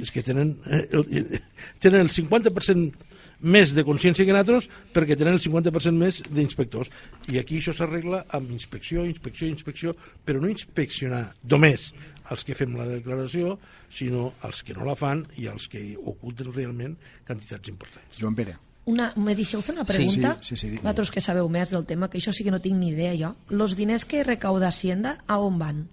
[0.02, 1.40] és que tenen, eh, el, eh,
[1.82, 3.06] tenen el 50%
[3.40, 6.90] més de consciència que nosaltres perquè tenen el 50% més d'inspectors.
[7.30, 9.94] I aquí això s'arregla amb inspecció, inspecció, inspecció,
[10.24, 11.92] però no inspeccionar només
[12.30, 13.58] els que fem la declaració,
[13.88, 16.96] sinó els que no la fan i els que oculten realment
[17.26, 18.18] quantitats importants.
[18.20, 18.56] Joan Pere.
[18.88, 20.38] Una, me deixeu fer una Sí, pregunta?
[20.40, 20.82] sí, sí, sí, digui.
[20.82, 23.34] Vosaltres que sabeu més del tema, que això sí que no tinc ni idea jo.
[23.50, 25.86] Los diners que recauda Hacienda, a on van?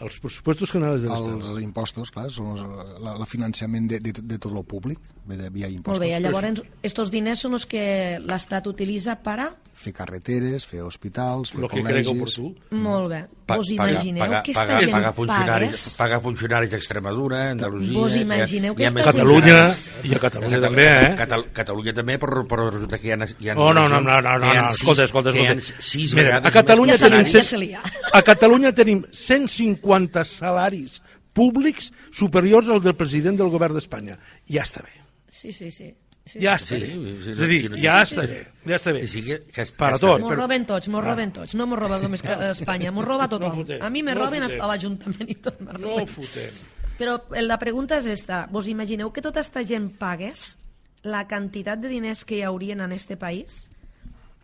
[0.00, 1.48] Els pressupostos generals de l'Estat.
[1.50, 5.36] Els impostos, clar, són els, la, la finançament de, de, de tot el públic, ve
[5.36, 6.04] de via Molt impostos.
[6.06, 7.82] bé, llavors estos diners són els que
[8.22, 9.50] l'Estat utilitza para...
[9.78, 12.08] Fer carreteres, fer hospitals, fer Lo que col·legis...
[12.08, 12.48] crega oportú.
[12.74, 13.20] Molt bé.
[13.48, 15.94] Pa- Vos paga- imagineu paga- que esta paga- gent paga funcionaris, pagués?
[15.96, 17.94] paga funcionaris d'Extremadura, Andalusia...
[17.94, 19.60] Vos imagineu que hi ha esta més Catalunya,
[20.02, 21.12] i a Catalunya Catal- també, eh?
[21.20, 23.20] Catal Catalunya també, però, però resulta que hi ha...
[23.38, 25.86] Hi ha Oh, no, no, no, no, no, no, escolta, escolta, que hi ha escolta.
[25.92, 27.78] sis Mira, vegades a Catalunya tenim,
[28.18, 29.87] a Catalunya tenim 150
[30.28, 31.00] salaris
[31.38, 34.18] públics superiors al del president del govern d'Espanya.
[34.50, 34.94] Ja està bé.
[35.30, 35.92] Sí, sí, sí.
[36.26, 36.90] sí Ja està bé.
[36.90, 38.40] Sí, sí, És a dir, sí, ja està bé.
[38.66, 39.04] Ja està bé.
[39.06, 40.24] Sí, que, que, Per a tot.
[40.24, 41.54] Mos roben tots, mos roben tots.
[41.58, 43.62] No mos roba només que Espanya, mos roba tothom.
[43.62, 45.62] fotem, a mi me no roben hasta l'Ajuntament i tot.
[45.78, 46.64] No fotem.
[46.98, 48.46] Però la pregunta és esta.
[48.50, 50.56] Vos imagineu que tota esta gent pagués
[51.06, 53.68] la quantitat de diners que hi haurien en este país?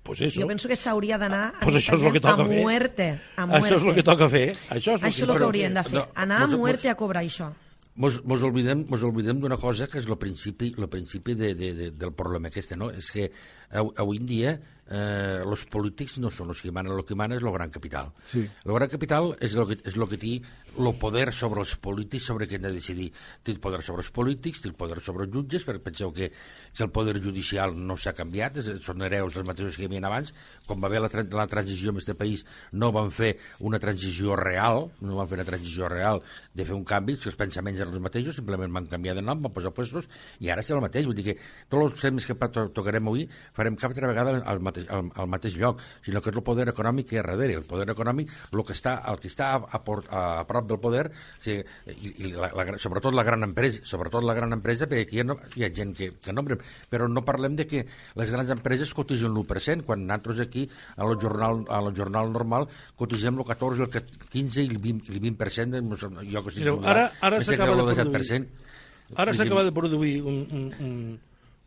[0.05, 0.41] Pues eso.
[0.41, 2.61] Jo penso que s'hauria d'anar a Pues això és el que a toca fer.
[2.63, 3.21] muerte.
[3.37, 3.67] A muerte.
[3.67, 4.49] Això és el que toca fer.
[4.69, 5.95] Això és el Això toca que haurien de fer.
[5.99, 7.53] No, Anar a mos- muerte mos- a cobrar això.
[7.97, 11.75] Mos, mos oblidem, mos oblidem d'una cosa que és el principi, el principi de, de,
[11.75, 12.91] de, del problema aquest, no?
[12.91, 13.31] És que
[13.71, 14.61] av- avui en dia
[14.91, 18.11] eh, els polítics no són els que manen, el que mana és el gran capital.
[18.27, 18.43] Sí.
[18.65, 20.43] El gran capital és el que, és el que té
[20.79, 23.11] el poder sobre els polítics, sobre què han de decidir.
[23.43, 26.31] Té el poder sobre els polítics, té el poder sobre els jutges, perquè penseu que,
[26.75, 30.35] que el poder judicial no s'ha canviat, són hereus dels mateixos que hi havia abans.
[30.67, 34.89] Quan va haver la, la transició en aquest país, no van fer una transició real,
[35.01, 36.23] no van fer una transició real
[36.55, 39.43] de fer un canvi, si els pensaments eren els mateixos, simplement van canviar de nom,
[39.47, 40.09] van posar puestos,
[40.41, 41.07] i ara és el mateix.
[41.09, 41.37] Vull dir que
[41.71, 43.27] tots els temes que to tocarem avui
[43.57, 46.69] farem cap altra vegada al mateix, al, al mateix lloc, sinó que és el poder
[46.73, 47.59] econòmic que hi ha darrere.
[47.61, 50.81] El poder econòmic, el que està, el que està a, a, a, a prop del
[50.83, 51.65] poder, o sigui,
[51.95, 55.25] i, i la, la, sobretot la gran empresa, sobretot la gran empresa, perquè aquí hi
[55.25, 57.85] ha, no, hi ha gent que, que nombrem, però no parlem de que
[58.21, 60.67] les grans empreses cotitzen l'1%, quan nosaltres aquí,
[60.97, 62.69] a la jornal, a la jornal normal,
[63.01, 65.85] cotitzem el 14, el 15 i el 20%, i el 20% de,
[66.31, 69.19] jo que estic Mireu, ara, ara s'acaba de produir 17%.
[69.25, 70.95] ara s'acaba de produir un, un, un,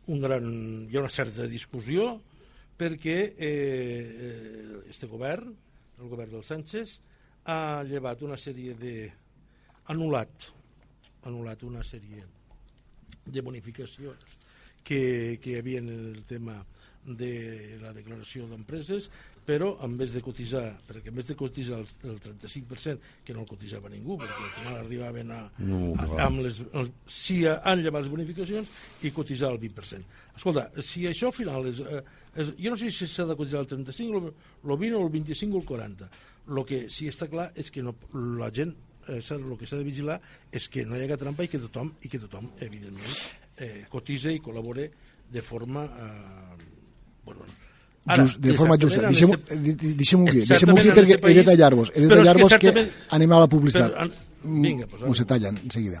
[0.08, 0.48] un gran,
[0.88, 2.16] hi ha una certa discussió
[2.78, 5.50] perquè eh, eh, este govern,
[5.98, 7.00] el govern del Sánchez,
[7.48, 8.94] ha llevat una sèrie de...
[9.88, 10.50] anul·lat,
[11.28, 12.26] anul·lat una sèrie
[13.24, 14.36] de bonificacions
[14.84, 16.58] que, que hi havia en el tema
[17.08, 19.08] de la declaració d'empreses,
[19.48, 23.46] però en vez de cotitzar, perquè en vez de cotitzar el, el 35%, que no
[23.46, 27.80] el cotitzava ningú, perquè al final arribaven a, No, a, amb les, el, si han
[27.80, 28.74] llevat les bonificacions
[29.08, 30.04] i cotitzar el 20%.
[30.36, 32.02] Escolta, si això al final és, eh,
[32.44, 34.34] és jo no sé si s'ha de cotitzar el 35, el,
[34.68, 36.10] el 20 o el 25 o el 40.
[36.48, 37.94] El que sí està clar és que no,
[38.38, 38.74] la gent
[39.08, 40.18] eh, el que s'ha de vigilar
[40.52, 43.16] és que no hi haga trampa i que tothom, i que tothom evidentment,
[43.58, 44.90] eh, cotitze i col·labore
[45.30, 45.84] de forma...
[45.84, 46.64] Eh,
[47.24, 47.44] bueno,
[48.16, 49.02] Just, de forma justa.
[49.10, 51.90] Deixem-ho di- deixem-ho aquí, deixem-ho aquí perquè he de tallar-vos.
[51.94, 53.90] He de que tallar-vos que, certament- anem a la publicitat.
[53.92, 56.00] Però, an- vinga, pues, se tallen, en seguida.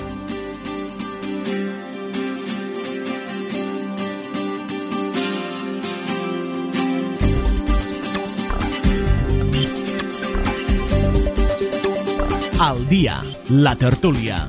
[12.61, 13.15] Al dia,
[13.49, 14.43] la tertúlia.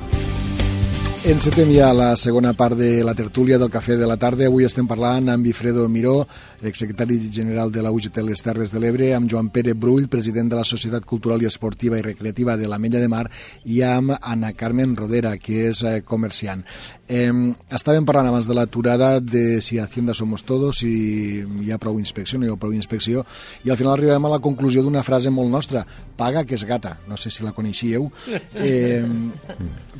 [1.25, 4.45] Encetem ja la segona part de la tertúlia del Cafè de la Tarda.
[4.45, 6.27] Avui estem parlant amb Bifredo Miró,
[6.65, 10.59] exsecretari general de la UGT Les Terres de l'Ebre, amb Joan Pere Brull, president de
[10.59, 13.25] la Societat Cultural i Esportiva i Recreativa de la Mella de Mar,
[13.65, 16.63] i amb Ana Carmen Rodera, que és eh, comerciant.
[17.07, 17.31] Eh,
[17.73, 22.39] estàvem parlant abans de l'aturada de si Hacienda somos todos, si hi ha prou inspecció,
[22.39, 23.25] no hi ha prou inspecció,
[23.63, 25.83] i al final arribem a la conclusió d'una frase molt nostra,
[26.15, 26.97] paga que és gata.
[27.09, 28.07] No sé si la coneixíeu,
[28.55, 29.03] eh,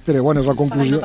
[0.06, 1.02] però bueno, és la conclusió.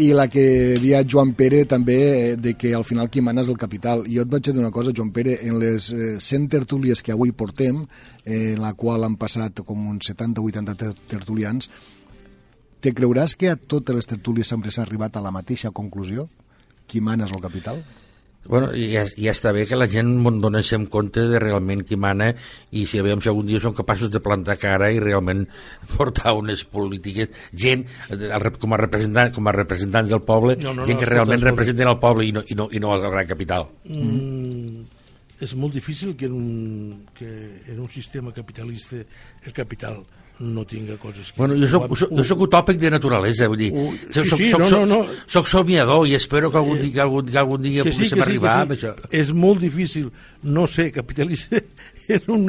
[0.00, 2.00] I la que dia Joan Pere també,
[2.32, 4.06] eh, de que al final qui mana és el capital.
[4.08, 7.32] Jo et vaig dir una cosa, Joan Pere, en les eh, 100 tertúlies que avui
[7.32, 7.82] portem,
[8.24, 11.66] eh, en la qual han passat com uns 70 o 80 ter tertulians,
[12.80, 16.28] te creuràs que a totes les tertúlies sempre s'ha arribat a la mateixa conclusió?
[16.86, 17.82] Qui mana és el capital?
[18.46, 22.30] Bueno, ja, ja està bé que la gent donem compte de realment qui mana
[22.72, 25.44] i si veiem si algun dia són capaços de plantar cara i realment
[25.94, 27.84] portar unes polítiques, gent
[28.58, 31.92] com a, representant, com a representants del poble, no, no, gent no, que realment representen
[31.92, 33.68] el poble i no, i no, i no el gran capital.
[33.84, 34.88] Mm,
[35.44, 37.28] és molt difícil que en, un, que
[37.68, 39.04] en un sistema capitalista
[39.44, 40.00] el capital
[40.40, 41.38] no tinga coses que...
[41.38, 44.48] Bueno, jo soc, soc, jo soc utòpic de naturalesa, vull dir, Uh, sí, soc, sí,
[44.50, 45.18] soc, no, soc, no, no.
[45.28, 48.16] soc somiador i espero que algun dia, que algun, que algun dia que sí, poguéssim
[48.16, 48.78] que sí, arribar que amb sí.
[48.78, 49.10] això.
[49.20, 50.08] És molt difícil
[50.56, 51.60] no ser capitalista
[52.16, 52.46] en un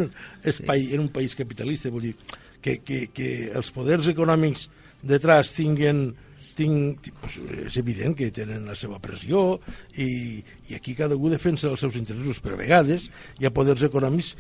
[0.48, 2.16] espai, en un país capitalista, vull dir,
[2.64, 4.70] que, que, que els poders econòmics
[5.04, 6.12] detrás tinguen
[6.56, 7.38] tinc, pues,
[7.68, 9.58] és evident que tenen la seva pressió
[9.96, 10.40] i,
[10.70, 13.08] i aquí cada un defensa els seus interessos, però a vegades
[13.40, 14.36] hi ha poders econòmics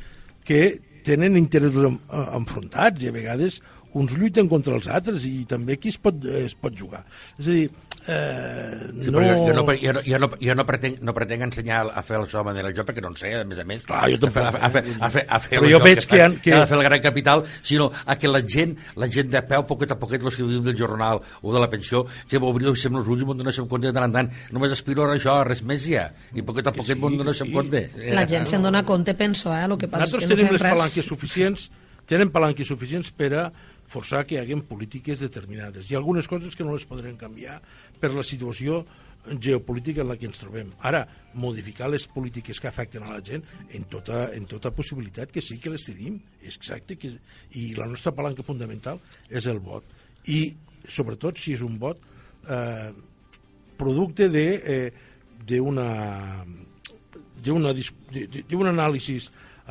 [0.47, 0.61] que
[1.05, 1.99] tenen interessos en,
[2.39, 3.61] enfrontats i a vegades
[3.97, 7.03] uns lluiten contra els altres i també aquí es pot, es pot jugar.
[7.37, 7.65] És a dir,
[8.07, 9.19] eh, Sí, no...
[9.19, 12.17] jo, jo, no, jo, no, jo, no, jo no, pretenc, no pretenc ensenyar a fer
[12.19, 13.85] el so de manera joc perquè no en sé, a més a més.
[13.87, 14.19] Clar, jo.
[14.27, 16.35] A fer, a fer, a fer, a fer Però el jo veig que que, han-
[16.37, 19.29] que- que ha de fer el gran capital, sinó a que la gent, la gent
[19.31, 22.37] de peu, poquet a poquet, els que vivim del jornal o de la pensió, que
[22.37, 24.31] obrim els ulls i m'ho donem compte de tant en tant.
[24.51, 26.09] Només aspiro a això, res més ja.
[26.35, 27.89] I poquet a poquet m'ho donem compte.
[28.13, 29.63] La gent se'n dona compte, penso, eh?
[29.65, 30.73] El que passa Nosaltres que no tenim les res.
[30.73, 31.69] palanques suficients,
[32.05, 33.51] tenen palanques suficients per a
[33.91, 35.89] forçar que hi haguem polítiques determinades.
[35.89, 37.59] Hi ha algunes coses que no les podrem canviar
[37.99, 38.85] per la situació
[39.39, 40.71] geopolítica en la que ens trobem.
[40.87, 41.03] Ara,
[41.37, 45.59] modificar les polítiques que afecten a la gent en tota, en tota possibilitat que sí
[45.61, 47.13] que les tenim, és exacte, que,
[47.59, 48.99] i la nostra palanca fundamental
[49.29, 49.85] és el vot.
[50.25, 50.55] I,
[50.87, 52.01] sobretot, si és un vot
[52.49, 52.89] eh,
[53.77, 54.91] producte de, eh,
[58.73, 59.19] anàlisi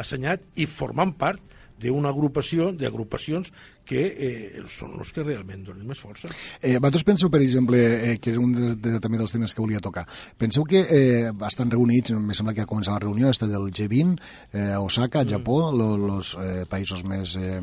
[0.01, 1.43] assenyat i formant part
[1.81, 3.53] d'una agrupació, d'agrupacions
[3.87, 6.31] que eh, són els que realment donen més força.
[6.61, 9.63] Eh, vosaltres penseu, per exemple, eh, que és un de, de, també dels temes que
[9.63, 10.07] volia tocar,
[10.39, 14.19] penseu que eh, estan reunits, em sembla que ha començat la reunió, està del G20,
[14.53, 17.63] eh, Osaka, a Japó, els eh, països més, eh,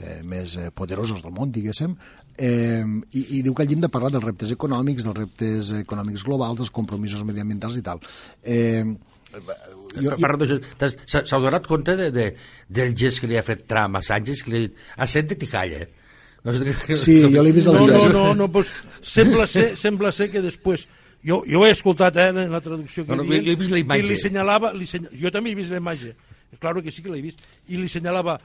[0.00, 1.96] eh, més eh, poderosos del món, diguéssim,
[2.38, 6.24] eh, i, i diu que allí hem de parlar dels reptes econòmics, dels reptes econòmics
[6.26, 8.02] globals, dels compromisos mediambientals i tal.
[8.44, 8.84] Eh,
[10.02, 10.46] Jo, Perdó,
[11.06, 12.26] s'ha s'ha donat compte de, de,
[12.68, 15.48] del gest que li ha fet Trump a Sánchez, que li ha dit, assenta't i
[15.50, 15.80] calla.
[16.46, 18.70] No sé- Sí, jo l'he vist al No, no, no, no pues,
[19.02, 20.86] sembla, ser, sembla ser que després...
[21.26, 24.04] Jo, jo he escoltat eh, en la traducció que No, no, he vist la imatge.
[24.04, 24.70] I li senyalava...
[24.76, 25.10] Li senya...
[25.18, 26.12] Jo també he vist la imatge.
[26.62, 27.42] Claro que sí que l'he vist.
[27.66, 28.36] I li senyalava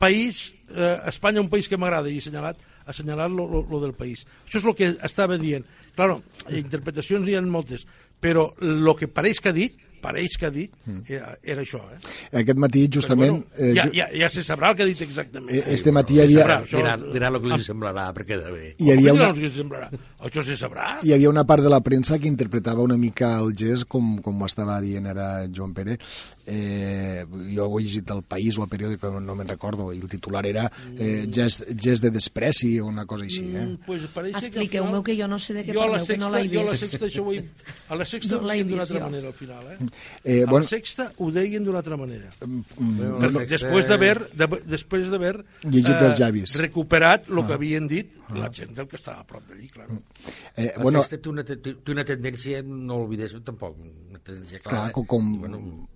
[0.00, 2.56] país, eh, Espanya un país que m'agrada, i he senyalat,
[2.86, 4.24] ha senyalat lo, lo, lo del país.
[4.46, 5.66] Això és el que estava dient.
[5.94, 7.84] Claro, interpretacions hi ha moltes,
[8.24, 10.72] però el que pareix que ha dit, pareix que ha dit,
[11.08, 11.80] era, era això.
[11.92, 11.98] Eh?
[12.42, 13.38] aquest matí, justament...
[13.44, 15.50] Però, bueno, ja, ju- ja, ja se sabrà el que ha dit exactament.
[15.56, 18.50] Eh, este matí hi havia- sabrà, això- Dirà, dirà el que li semblarà, perquè de
[18.54, 18.74] bé.
[18.78, 19.90] Hi havia una- que semblarà?
[20.20, 20.98] Això se sabrà.
[21.02, 24.42] hi havia una part de la premsa que interpretava una mica el gest com, com
[24.42, 25.98] ho estava dient ara Joan Pere
[26.46, 29.98] eh, jo ho he llegit al País o al periòdic no, no me'n recordo i
[30.00, 33.66] el titular era eh, gest, gest de despreci o una cosa així eh?
[33.66, 36.48] Mm, pues que Expliqueu-me que jo no sé de què parleu, que no sexta, l'he
[36.54, 36.84] jo a la vist.
[36.86, 37.44] sexta això ho he,
[37.88, 39.10] a la sexta No ho deien d'una vist altra jo.
[39.10, 39.78] manera al final eh?
[40.24, 42.60] Eh, a bueno- la sexta ho deien d'una altra manera mm,
[43.20, 45.34] Per- no- després d'haver de, després d'haver
[45.64, 46.54] Llegit els llavis.
[46.56, 47.58] recuperat el que Ah.
[47.60, 50.00] havien dit la gent del que estava a prop d'allí claro.
[50.56, 51.58] Eh, La bueno, sexta té una, té,
[51.90, 53.76] una tendència, no oblidés tampoc,
[54.08, 54.84] una tendència clara.
[54.84, 55.88] clar, com, com Bueno,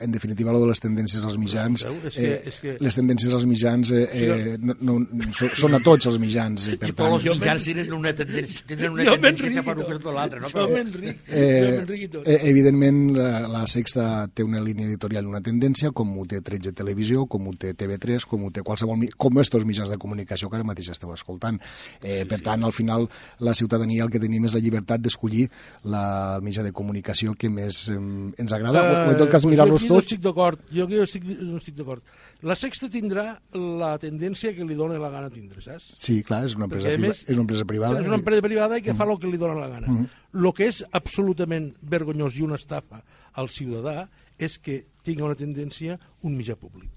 [0.00, 2.96] en definitiva, lo de les tendències als mitjans, Escolteu, és que- eh, és que- les
[2.96, 4.98] tendències als mitjans eh, eh, no, no,
[5.32, 6.66] són, són a tots els mitjans.
[6.68, 9.74] I, per I tant, tots els mitjans tenen una tendència, tenen una tendència cap a
[9.74, 9.86] tot.
[9.86, 10.40] cosa o l'altra.
[10.40, 10.48] No?
[10.48, 11.20] Jo m'enric.
[11.28, 11.84] Eh,
[12.24, 16.40] eh, evidentment, la, la Sexta té una línia editorial i una tendència, com ho té
[16.40, 18.98] 13 Televisió, com ho té TV3, com ho té qualsevol...
[19.16, 21.60] com estos mitjans de comunicació que ara mateix esteu escoltant.
[22.02, 23.08] Eh, per tant, al final,
[23.40, 25.48] la ciutadania el que tenim és la llibertat d'escollir
[25.84, 29.48] la mitjà de comunicació que més eh, ens agrada, o, o en tot cas Eh,
[29.76, 30.06] aquí No tots.
[30.06, 32.02] estic d'acord, jo aquí no estic, no estic d'acord.
[32.42, 35.92] La Sexta tindrà la tendència que li dona la gana tindre, saps?
[35.98, 38.00] Sí, clar, és una empresa, priva, més, és una empresa privada.
[38.00, 39.90] És una empresa privada i que fa el que li dona la gana.
[39.90, 40.22] Mm.
[40.34, 43.02] El que és absolutament vergonyós i una estafa
[43.40, 46.90] al ciutadà és que tingui una tendència un mitjà públic.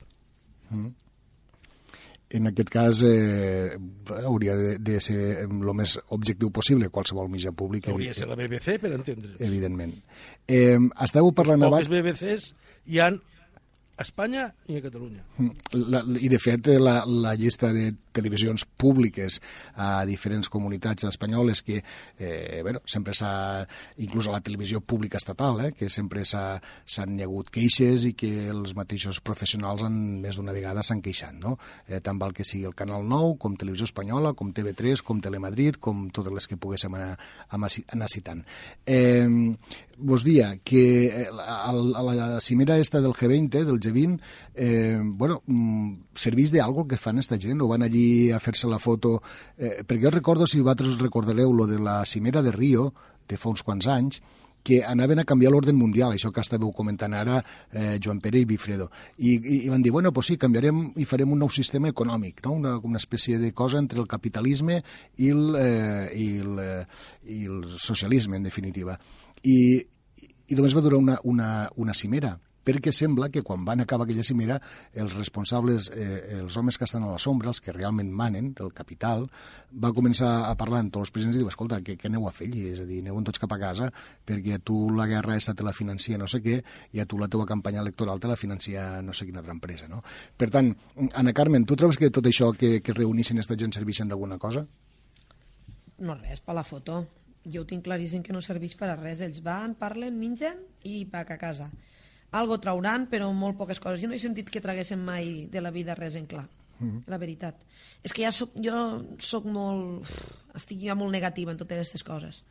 [0.69, 0.95] Mm.
[2.29, 3.77] En aquest cas eh,
[4.27, 7.87] hauria de, de ser el més objectiu possible qualsevol mitjà públic.
[7.87, 9.37] Hauria de ser la BBC, per entendre.
[9.39, 9.93] Evidentment.
[10.43, 10.75] Eh,
[11.05, 11.87] esteu parlant abans...
[11.87, 12.49] poques BBCs
[12.87, 13.21] hi han
[13.97, 15.23] a Espanya i a Catalunya.
[15.73, 19.39] La, I, de fet, la, la llista de televisions públiques
[19.73, 21.79] a diferents comunitats espanyoles que,
[22.19, 23.63] eh, bueno, sempre s'ha...
[24.05, 28.29] Inclús a la televisió pública estatal, eh, que sempre s'ha- s'han hagut queixes i que
[28.53, 31.55] els mateixos professionals han, més d'una vegada s'han queixat, no?
[31.87, 35.81] Eh, tant val que sigui el Canal 9, com Televisió Espanyola, com TV3, com Telemadrid,
[35.81, 37.15] com totes les que poguéssim anar,
[37.49, 38.45] anar citant.
[38.85, 39.25] Eh,
[39.97, 44.21] vos dia que eh, a, la cimera esta del G20, del G20,
[44.55, 48.79] eh, bueno, mm, serveix d'algo que fan esta gent o van allí a fer-se la
[48.79, 49.21] foto?
[49.57, 52.93] Eh, perquè jo recordo, si vosaltres recordareu, lo de la cimera de Rio,
[53.27, 54.21] de fa uns quants anys,
[54.67, 57.37] que anaven a canviar l'ordre mundial, això que estàveu comentant ara
[57.71, 58.89] eh, Joan Pere i Bifredo.
[59.15, 62.41] I, i, I van dir, bueno, pues sí, canviarem i farem un nou sistema econòmic,
[62.43, 62.57] no?
[62.59, 64.81] una, una espècie de cosa entre el capitalisme
[65.15, 66.83] i el, eh, i el, eh,
[67.31, 68.97] i el socialisme, en definitiva.
[69.43, 69.57] I,
[70.47, 72.37] i només va durar una, una, una cimera,
[72.67, 74.57] perquè sembla que quan van acabar aquella cimera
[74.99, 78.73] els responsables, eh, els homes que estan a la sombra, els que realment manen, el
[78.75, 79.23] capital,
[79.71, 82.33] va començar a parlar amb tots els presidents i diu, escolta, què, què aneu a
[82.35, 82.49] fer?
[82.73, 83.87] És a dir, aneu tots cap a casa
[84.27, 86.57] perquè tu la guerra aquesta te la financia no sé què
[86.93, 89.87] i a tu la teva campanya electoral te la financia no sé quina altra empresa,
[89.87, 90.03] no?
[90.37, 90.73] Per tant,
[91.15, 94.39] Anna Carmen, tu trobes que tot això que, que es reunissin aquesta gent serveixen d'alguna
[94.41, 94.65] cosa?
[96.03, 97.05] No res, per la foto.
[97.47, 99.21] Jo ho tinc claríssim que no serveix per a res.
[99.23, 101.69] Ells van, parlen, mengen i pac a casa.
[102.35, 104.01] Algo trauran, però molt poques coses.
[104.01, 106.47] Jo no he sentit que traguessin mai de la vida res en clar,
[106.79, 107.03] Mhm.
[107.07, 107.55] la veritat.
[108.03, 110.05] És que ja soc, jo sóc molt...
[110.55, 112.43] Estic ja molt negativa en totes aquestes coses.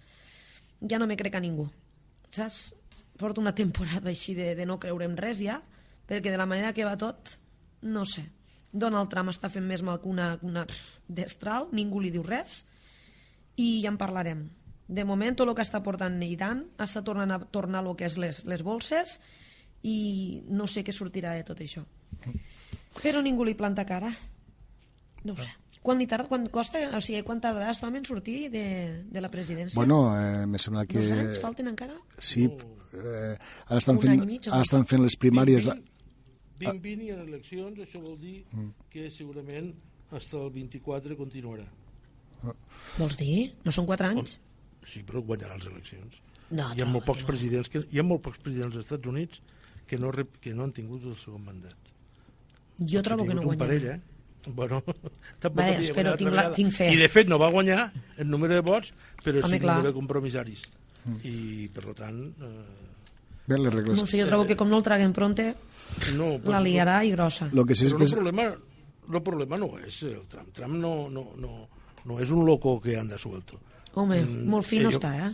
[0.81, 1.69] Ja no me crec a ningú.
[2.31, 2.75] Saps?
[3.17, 5.61] Porto una temporada així de, de no creure en res ja,
[6.09, 7.37] perquè de la manera que va tot,
[7.83, 8.27] no sé.
[8.73, 10.67] Donald Trump està fent més mal que una, una
[11.09, 12.67] destral, ningú li diu res,
[13.57, 14.49] i ja en parlarem.
[14.89, 18.17] De moment, tot el que està portant Iran està tornant a tornar el que és
[18.23, 19.17] les, les bolses
[19.83, 21.83] i no sé què sortirà de tot això.
[23.03, 24.13] Però ningú li planta cara.
[25.25, 25.51] No ho sé.
[25.83, 28.63] Quan, li tarda, quan costa, o sigui, quan tardarà aquest home en sortir de,
[29.07, 29.77] de la presidència?
[29.79, 30.99] Bueno, eh, me sembla que...
[30.99, 31.95] Dos anys falten encara?
[32.19, 33.37] Sí, eh,
[33.69, 35.69] ara, estan fent, mig, ara estan fent les primàries...
[36.57, 38.71] 20-20 i en eleccions, això vol dir Mm.
[38.91, 39.75] que segurament
[40.11, 41.67] fins el 24 continuarà.
[42.97, 43.53] Vols dir?
[43.67, 44.39] No són quatre anys?
[44.87, 46.21] Sí, però guanyarà les eleccions.
[46.55, 47.31] No, hi ha no, molt pocs no.
[47.33, 49.41] presidents que hi ha molt pocs presidents als Estats Units
[49.87, 51.75] que no, rep, que no han tingut el segon mandat.
[52.79, 53.59] Jo trobo que no guanyarà.
[53.67, 54.01] parell, eh?
[54.47, 54.79] Bueno,
[55.43, 56.87] tampoc Vale, espero, tinc la- tinc fe.
[56.95, 58.93] I de fet no va guanyar el número de vots,
[59.25, 60.63] però Home, sí el número de compromissaris.
[61.27, 62.21] I, per tant...
[62.43, 62.85] Eh,
[63.47, 63.99] Bé, les regles...
[63.99, 65.53] No sé, jo trobo que com no el traguen pronte,
[66.19, 67.47] no, la liarà i grossa.
[67.55, 68.47] Lo que sí és però que el és- problema,
[69.07, 70.51] el problema no és el Trump.
[70.55, 71.53] Trump no, no, no,
[72.07, 73.61] no és un loco que anda suelto.
[73.97, 75.33] Home, Mm, molt fi no que jo- està, eh?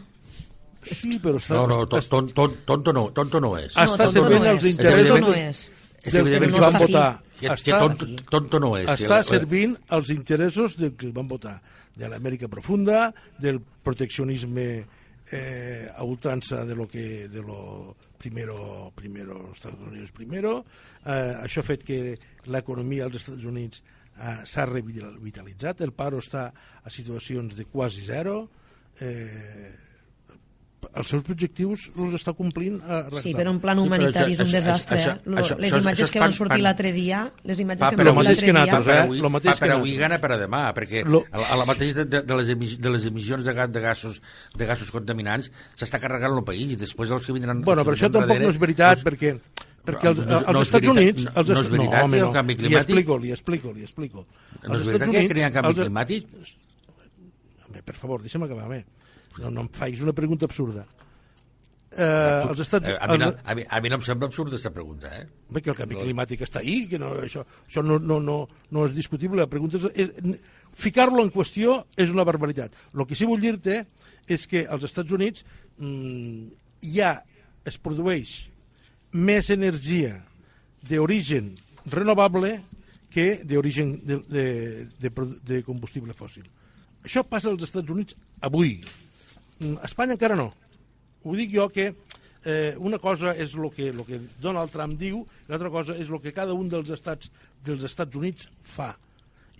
[0.83, 1.55] Sí, però està...
[1.55, 3.71] No, no, ton, ton, ton, tonto no, tonto no és.
[3.75, 5.61] Està tonto servint no els interessos Tonto no és.
[6.03, 7.23] És evident que van no està votar.
[7.39, 8.89] Que- que tonto- tonto no és.
[8.89, 11.61] Està Sí, servint els interessos del que el van votar,
[11.95, 14.85] de l'Amèrica profunda, del proteccionisme
[15.31, 20.65] eh, a ultrança de lo que de lo primero primero Estados Unidos primero
[21.07, 23.83] eh, això ha fet que l'economia dels Estats Units
[24.19, 25.81] eh, s'ha revitalitzat.
[25.81, 26.49] El paro està
[26.83, 28.49] a situacions de quasi zero.
[29.01, 29.71] Eh,
[30.99, 34.97] els seus objectius els està complint a Sí, però en plan humanitari és un desastre.
[34.99, 35.13] eh?
[35.31, 38.53] Lo- les imatges que van sortir l'altre dia, les imatges Pa, que però van sortir
[38.53, 38.83] l'altre dia...
[38.91, 41.39] per avui, Lo mateix pa per que avui gana per a demà, perquè Lo- a,
[41.39, 43.81] la- a la mateix de, de, de, les emis, de les emissions de, gas, de
[43.81, 44.21] gasos
[44.59, 47.63] de gasos contaminants s'està carregant el país i després els que vindran...
[47.63, 49.37] Bueno, però això tampoc vindran no és veritat, doncs- perquè,
[49.85, 51.27] perquè els, No, no als és Estats veritat- Units...
[51.35, 52.33] Els no és veritat no, home, no.
[52.33, 54.27] canvi Li climàtic- explico, li explico, li explico.
[54.62, 56.27] No és veritat Estats que hi ha canvi els- climàtic?
[57.69, 58.85] Home, per favor, deixa'm acabar, home.
[59.41, 60.85] No, no em facis una pregunta absurda.
[61.93, 62.89] eh, els estats...
[62.89, 65.27] Eh, a, mi no, a, mi, a mi no em sembla absurda aquesta pregunta, eh?
[65.61, 68.36] Que el canvi climàtic està ahí, que no, això, això no, no, no,
[68.70, 69.43] no és discutible.
[69.43, 70.39] La pregunta és, és
[70.73, 72.73] ficar-lo en qüestió és una barbaritat.
[72.94, 73.83] El que sí vull dir-te
[74.28, 75.44] és que als Estats Units
[75.77, 76.49] mmm,
[76.94, 77.19] ja
[77.69, 78.39] es produeix
[79.13, 80.17] més energia
[80.89, 81.53] d'origen
[81.87, 82.57] renovable
[83.13, 84.45] que d'origen de, de,
[84.99, 85.11] de,
[85.45, 86.47] de combustible fòssil.
[87.05, 88.79] Això passa als Estats Units avui.
[89.61, 90.49] Mm, a Espanya encara no.
[91.23, 91.91] Ho dic jo que
[92.45, 96.23] eh, una cosa és el que, lo que Donald Trump diu l'altra cosa és el
[96.23, 97.31] que cada un dels estats
[97.65, 98.95] dels Estats Units fa.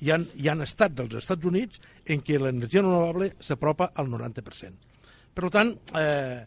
[0.03, 4.91] Hi ha, hi ha estats dels Estats Units en què l'energia renovable s'apropa al 90%.
[5.33, 6.43] Per tant, eh,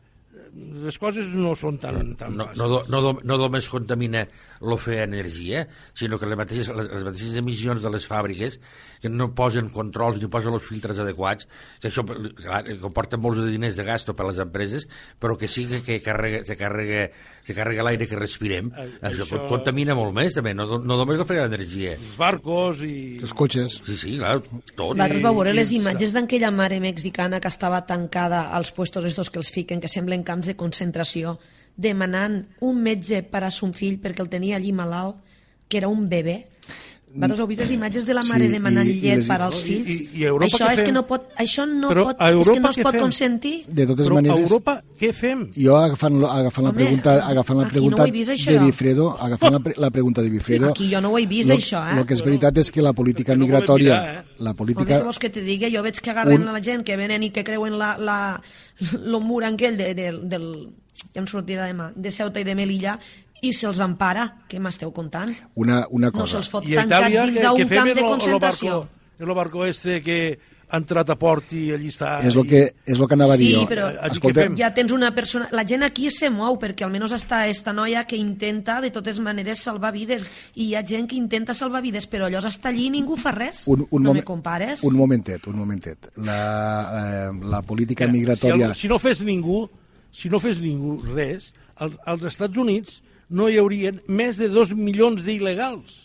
[0.55, 4.23] les coses no són tan, tan no, no, no, no, no només contamina
[4.63, 5.65] l'ofer energia,
[5.97, 8.59] sinó que les mateixes, les, les mateixes emissions de les fàbriques
[9.01, 11.47] que no posen controls ni posen els filtres adequats,
[11.81, 14.87] que això clar, comporta molts de diners de gasto per a les empreses,
[15.21, 17.03] però que sí que carrega, se carrega,
[17.45, 21.19] se carrega l'aire que respirem, a, això, això contamina molt més també, no, no només
[21.19, 21.95] l'ofer energia.
[21.99, 22.95] Els barcos i...
[23.21, 23.79] Els cotxes.
[23.85, 24.39] Sí, sí, clar,
[24.73, 24.95] tot.
[24.95, 29.41] Vosaltres vau veure les imatges d'aquella mare mexicana que estava tancada als puestos estos que
[29.43, 31.37] els fiquen, que semblen camps de concentració,
[31.75, 35.21] demanant un metge per a son fill perquè el tenia allí malalt,
[35.67, 36.37] que era un bebè.
[37.15, 39.37] Vosaltres heu vist les imatges de la mare sí, demanant i, llet i les, per
[39.45, 39.87] als fills?
[39.87, 40.89] I, i, i això és fem?
[40.89, 43.01] que no pot, això no Però pot, és que no es pot fem?
[43.05, 43.53] consentir.
[43.67, 45.45] De totes Però maneres, Europa què fem?
[45.55, 49.57] Jo agafant, agafant Home, la pregunta, agafant la pregunta no vist, això, de Bifredo, agafant
[49.57, 50.69] la, la pregunta de Bifredo...
[50.75, 51.97] Aquí jo no ho he vist, lo, això, eh?
[51.99, 53.99] El que és veritat és que la política no migratòria...
[53.99, 54.39] Mirar, eh?
[54.45, 55.01] La política...
[55.01, 55.71] Home, que te digui?
[55.71, 56.51] Jo veig que agarren un...
[56.51, 58.17] la gent que venen i que creuen la, la,
[59.07, 60.49] lo mur aquell de, de, del
[61.13, 62.97] ja em sortirà demà, de Ceuta i de Melilla
[63.41, 65.31] i se'ls empara, què m'esteu contant?
[65.55, 66.23] Una, una cosa.
[66.23, 68.75] No se'ls fot I tancats Itàlia, dins que, a un que camp de concentració.
[68.75, 70.19] Lo barco, el barco este que
[70.65, 72.15] ha entrat a port i allí està...
[72.25, 73.65] És el que, és el que anava a dir sí, jo.
[73.69, 75.47] però Escolta, ja tens una persona...
[75.53, 79.61] La gent aquí se mou, perquè almenys està esta noia que intenta de totes maneres
[79.61, 82.93] salvar vides, i hi ha gent que intenta salvar vides, però allò està allí i
[82.97, 83.65] ningú fa res.
[83.67, 84.83] un, un no moment, me compares.
[84.83, 86.09] Un momentet, un momentet.
[86.17, 86.41] La,
[87.01, 88.71] eh, la política migratòria...
[88.71, 89.67] Si, el, si no fes ningú,
[90.11, 94.73] si no fes ningú res, al, als Estats Units no hi haurien més de dos
[94.75, 96.01] milions d'il·legals.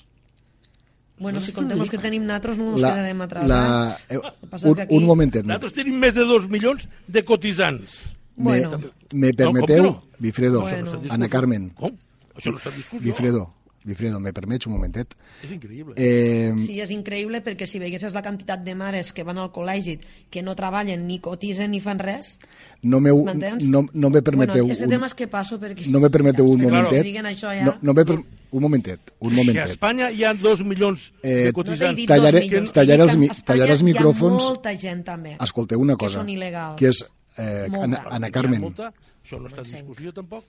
[1.20, 3.47] Bueno, si contem els que tenim nosaltres no ens La- quedarem atrás.
[3.47, 4.15] la- eh?
[4.16, 5.44] eh, un- que aquí- un momentet.
[5.44, 7.92] Nosaltres tenim més de dos milions de cotitzants.
[8.36, 8.70] Me, Bueno.
[9.12, 10.02] me No, com permeteu, que no?
[10.18, 10.92] Bifredo, Bueno.
[11.02, 11.28] No Ana.
[11.28, 11.92] Carmen, Com?
[12.34, 13.00] Això no està discussió.
[13.05, 13.52] Bifredo,
[13.83, 15.15] Bifredo, me permets un momentet?
[15.42, 15.94] És increïble.
[15.97, 19.99] Eh, Sí, és increïble perquè si veiessis la quantitat de mares que van al col·legi,
[20.28, 22.39] que no treballen, ni cotitzen, ni fan res...
[22.83, 23.65] no, M'entens?
[23.68, 24.67] no, no me permeteu...
[24.67, 25.86] Bueno, un, tema és que passo perquè...
[25.89, 27.05] no me permeteu un que, claro, momentet.
[27.09, 27.65] diguen això ja.
[27.65, 29.70] No, no me per, un momentet, un Que a momentet.
[29.70, 31.97] Espanya hi ha dos milions Eh, de No cotitzants.
[31.97, 34.42] dit Tallaré- dos milions, tallaré els que mi- a Espanya tallaré els micròfons.
[34.42, 35.36] Hi ha molta gent també.
[35.41, 36.76] Escolteu una Que cosa, són il·legals.
[36.76, 37.05] que és
[37.39, 37.84] eh, Molta.
[37.84, 38.92] Ana, Ana Carmen, Molta,
[39.25, 40.44] això no està en discussió tampoc.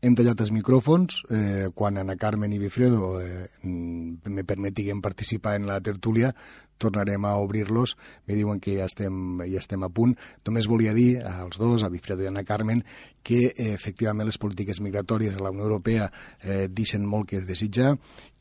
[0.00, 5.66] Hem tallat els micròfons eh, quan Ana Carmen i Bifredo eh, me permetiguen participar en
[5.66, 6.34] la tertúlia
[6.78, 7.96] tornarem a obrir-los.
[8.26, 10.16] Me diuen que ja estem, ja estem a punt.
[10.46, 12.84] Només volia dir als dos, a Bifredo i a Carmen
[13.22, 16.08] que eh, efectivament les polítiques migratòries de la Unió Europea
[16.40, 17.96] eh, deixen molt que desitjar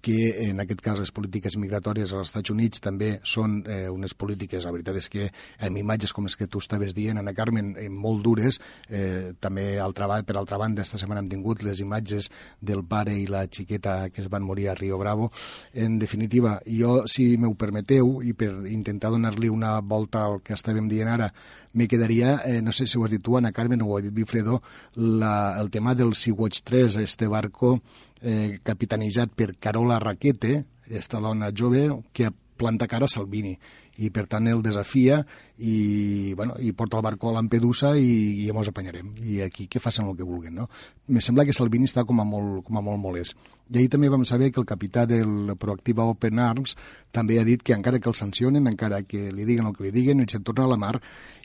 [0.07, 4.63] que en aquest cas les polítiques migratòries als Estats Units també són eh, unes polítiques,
[4.63, 5.25] la veritat és que
[5.67, 9.65] amb imatges com les que tu estaves dient, Ana Carmen, eh, molt dures, eh, també
[9.83, 12.29] al treball, per altra banda, esta setmana hem tingut les imatges
[12.61, 15.31] del pare i la xiqueta que es van morir a Rio Bravo.
[15.73, 20.89] En definitiva, jo, si m'ho permeteu, i per intentar donar-li una volta al que estàvem
[20.91, 21.31] dient ara,
[21.73, 24.01] me quedaria, eh, no sé si ho has dit tu, Ana Carmen, o ho ha
[24.03, 24.61] dit Bifredo,
[24.95, 27.77] la, el tema del Sea-Watch 3, este barco
[28.21, 33.57] eh, capitanejat per Carola Raquete, esta dona jove que planta cara a Salvini
[33.97, 35.21] i per tant el desafia
[35.57, 39.67] i, bueno, i porta el barco a Lampedusa i, i ja mos apanyarem i aquí
[39.67, 40.67] que facin el que vulguen no?
[41.07, 44.07] me sembla que Salvini està com a molt, com a molt molest i ahir també
[44.09, 46.77] vam saber que el capità del Proactiva Open Arms
[47.11, 49.91] també ha dit que encara que el sancionen, encara que li diguen el que li
[49.91, 50.93] diguen, ell se'n torna a la mar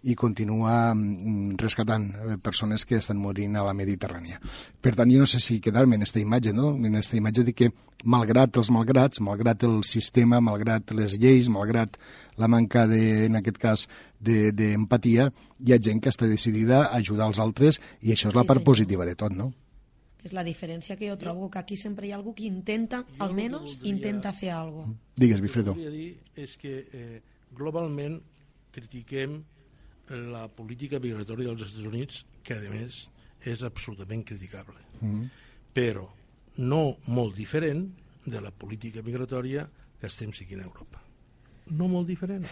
[0.02, 4.39] i continua mm, rescatant eh, persones que estan morint a la Mediterrània.
[4.82, 6.74] Per tant, jo no sé si quedar-me en aquesta imatge, no?
[6.76, 7.72] en aquesta imatge de que,
[8.05, 11.98] malgrat els malgrats, malgrat el sistema, malgrat les lleis, malgrat
[12.36, 13.88] la manca, de, en aquest cas,
[14.20, 18.34] d'empatia, de, hi ha gent que està decidida a ajudar els altres i això és
[18.34, 18.70] la Sí, part senyor.
[18.70, 19.52] positiva de tot, no?
[20.22, 23.80] És la diferència que jo trobo, que aquí sempre hi ha algú que intenta, almenys,
[23.82, 25.14] intenta fer alguna cosa.
[25.16, 25.72] Digues, Bifredo.
[25.72, 28.20] El que volia dir és que eh, globalment
[28.70, 29.42] critiquem
[30.30, 33.08] la política migratòria dels Estats Units, que a més
[33.44, 34.78] és absolutament criticable.
[35.00, 35.26] Mm.
[35.74, 36.06] Però
[36.62, 37.88] no molt diferent
[38.24, 39.66] de la política migratòria
[39.98, 41.01] que estem seguint a Europa.
[41.78, 42.47] No molt diferent.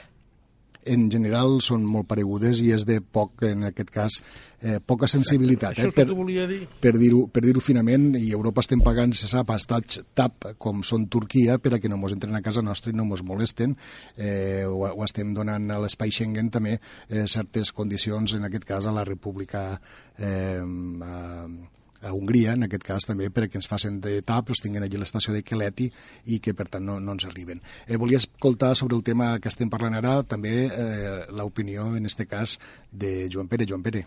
[0.85, 4.19] en general són molt paregudes i és de poc, en aquest cas,
[4.61, 5.79] eh, poca sensibilitat.
[5.79, 6.67] Eh, volia dir.
[6.81, 11.07] Per dir-ho per dir finament, i Europa estem pagant, se sap, estats TAP, com són
[11.09, 13.77] Turquia, per a que no mos entren a casa nostra i no mos molesten,
[14.17, 18.87] eh, o, o estem donant a l'espai Schengen també eh, certes condicions, en aquest cas
[18.87, 19.81] a la República
[20.19, 21.45] eh, a,
[22.03, 25.03] a Hongria, en aquest cas també, perquè ens facin de tap, els tinguin allí a
[25.03, 25.91] l'estació de Keleti
[26.33, 27.61] i que per tant no, no ens arriben.
[27.87, 32.25] Eh, volia escoltar sobre el tema que estem parlant ara també eh, l'opinió, en aquest
[32.31, 32.57] cas,
[32.91, 33.69] de Joan Pere.
[33.69, 34.07] Joan Pere.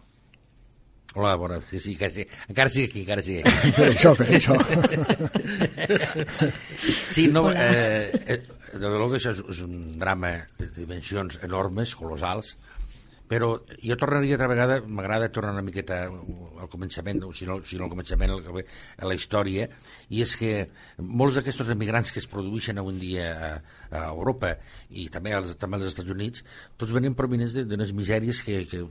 [1.13, 3.35] Hola, bona, sí, sí, encara sí, encara sí aquí, encara sí.
[3.77, 4.55] Per això, per això.
[7.13, 8.39] Sí, no, eh, eh,
[8.73, 12.55] de que això és, és un drama de dimensions enormes, colossals,
[13.27, 17.79] però jo tornaria altra vegada, m'agrada tornar una miqueta al començament, o si no, si
[17.79, 19.69] no al començament, a la història,
[20.09, 20.51] i és que
[20.99, 23.53] molts d'aquests emigrants que es produeixen avui dia a,
[23.91, 24.53] a Europa
[24.89, 26.43] i també als, també als Estats Units,
[26.77, 28.83] tots venen provenents d'unes misèries que, que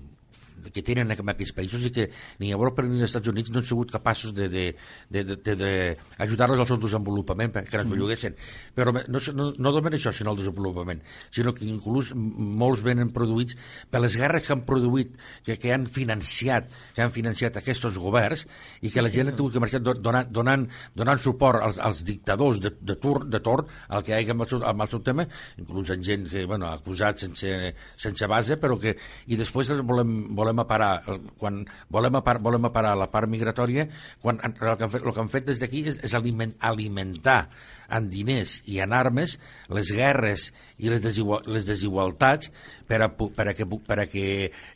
[0.71, 2.05] que tenen en aquells països i que
[2.41, 7.75] ni Europa ni els Estats Units no han sigut capaços d'ajudar-los al seu desenvolupament perquè
[7.81, 8.33] no es belluguessin.
[8.77, 9.19] Però no, no,
[9.57, 11.01] no només això, sinó el desenvolupament,
[11.31, 13.53] sinó que inclús molts venen produïts
[13.91, 15.11] per les guerres que han produït,
[15.47, 18.47] que, que han financiat que han financiat aquests governs
[18.83, 20.67] i que la gent ha tingut que marxar donant, donant,
[20.99, 24.51] donant suport als, als dictadors de, de, tur, de torn al que hi amb el
[24.51, 25.27] seu, amb el seu tema,
[25.61, 28.97] inclús en gent que, bueno, acusat sense, sense base, però que...
[29.33, 31.03] I després volem, volem volem aparar,
[31.41, 33.89] quan volem, apar, volem aparar la part migratòria,
[34.21, 37.49] quan el que han fet, el que han fet des d'aquí és, és aliment, alimentar
[37.93, 39.39] en diners i en armes
[39.73, 40.51] les guerres
[40.83, 42.53] i les, desigual, les desigualtats
[42.89, 44.27] per a, per a, que, per a que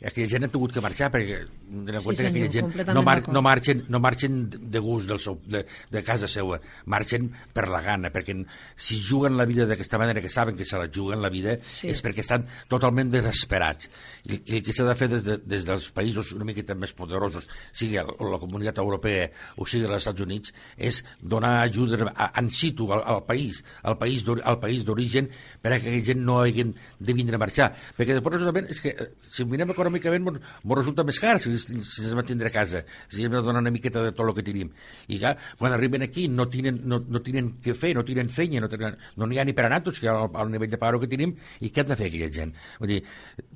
[0.01, 3.17] aquella gent ha tingut que marxar perquè en compte sí, que aquella gent no, mar,
[3.27, 7.81] no, marxen, no marxen de gust del seu, de, de casa seva, marxen per la
[7.83, 8.37] gana, perquè
[8.79, 11.91] si juguen la vida d'aquesta manera, que saben que se la juguen la vida, sí.
[11.91, 13.89] és perquè estan totalment desesperats.
[14.27, 16.95] I, i el que s'ha de fer des, de, des dels països una miqueta més
[16.95, 22.87] poderosos, sigui la comunitat europea o sigui els Estats Units, és donar ajuda en situ
[22.93, 25.29] al, al país, al país al país d'origen
[25.61, 27.71] per a que aquella gent no hagin de vindre a marxar.
[27.97, 30.41] Perquè després realment és que eh, si mirem econòmicament ens
[30.73, 34.03] resulta més car si, si, es mantindre a casa, si hem de donar una miqueta
[34.03, 34.71] de tot el que tenim.
[35.07, 38.61] I clar, quan arriben aquí no tenen, no, no tenen què fer, no tenen feina,
[38.63, 41.01] no, tenen, no n'hi ha ni per a natos, que al, al nivell de paro
[41.01, 42.53] que tenim, i què han de fer aquella gent?
[42.81, 43.01] Vull dir,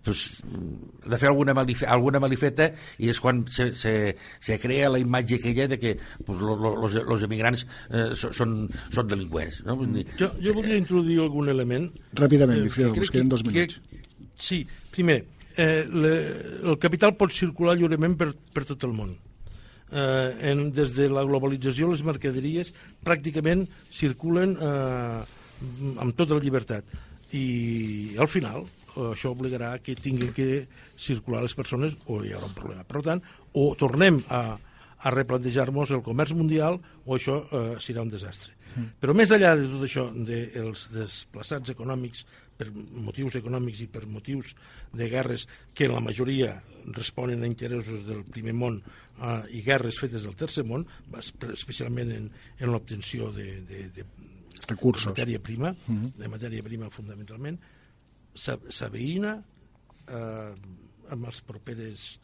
[0.06, 0.26] pues,
[1.06, 2.72] de fer alguna, malife, alguna malifeta
[3.02, 3.94] i és quan se, se,
[4.40, 8.56] se crea la imatge aquella de que pues, los, los, los emigrants eh, són,
[8.94, 9.31] són delinqüents.
[9.68, 9.78] No?
[9.80, 11.90] Vull dir, jo, jo voldria introduir algun element.
[12.20, 13.80] Ràpidament, Bifredo, eh, us queden dos minuts.
[13.80, 14.62] Que, sí,
[14.94, 15.22] primer,
[15.56, 16.16] eh, le,
[16.64, 19.16] el capital pot circular lliurement per, per tot el món.
[19.92, 25.24] Eh, en, des de la globalització, les mercaderies pràcticament circulen eh,
[26.00, 26.88] amb tota la llibertat.
[27.36, 28.66] I al final,
[29.12, 30.66] això obligarà que tinguin que
[31.00, 32.84] circular les persones o hi haurà un problema.
[32.88, 33.22] Per tant,
[33.56, 34.42] o tornem a,
[35.00, 38.56] a replantejar-nos el comerç mundial o això eh, serà un desastre.
[39.02, 42.26] Però més enllà de tot això, dels de desplaçats econòmics
[42.62, 44.54] per motius econòmics i per motius
[44.94, 46.54] de guerres que en la majoria
[46.94, 50.86] responen a interessos del primer món eh, i guerres fetes del tercer món,
[51.52, 54.06] especialment en, en l'obtenció de, de, de,
[54.68, 55.10] recursos.
[55.10, 56.14] de matèria prima, Mm -hmm.
[56.18, 57.60] de matèria prima fundamentalment,
[58.36, 59.44] s'aveïna
[60.08, 60.54] eh,
[61.10, 62.20] amb els properes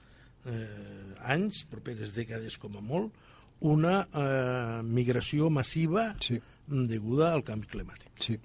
[0.46, 3.12] eh, anys, properes dècades com a molt,
[3.60, 6.40] una eh, migració massiva sí.
[6.68, 8.12] deguda al canvi climàtic.
[8.22, 8.38] Sí.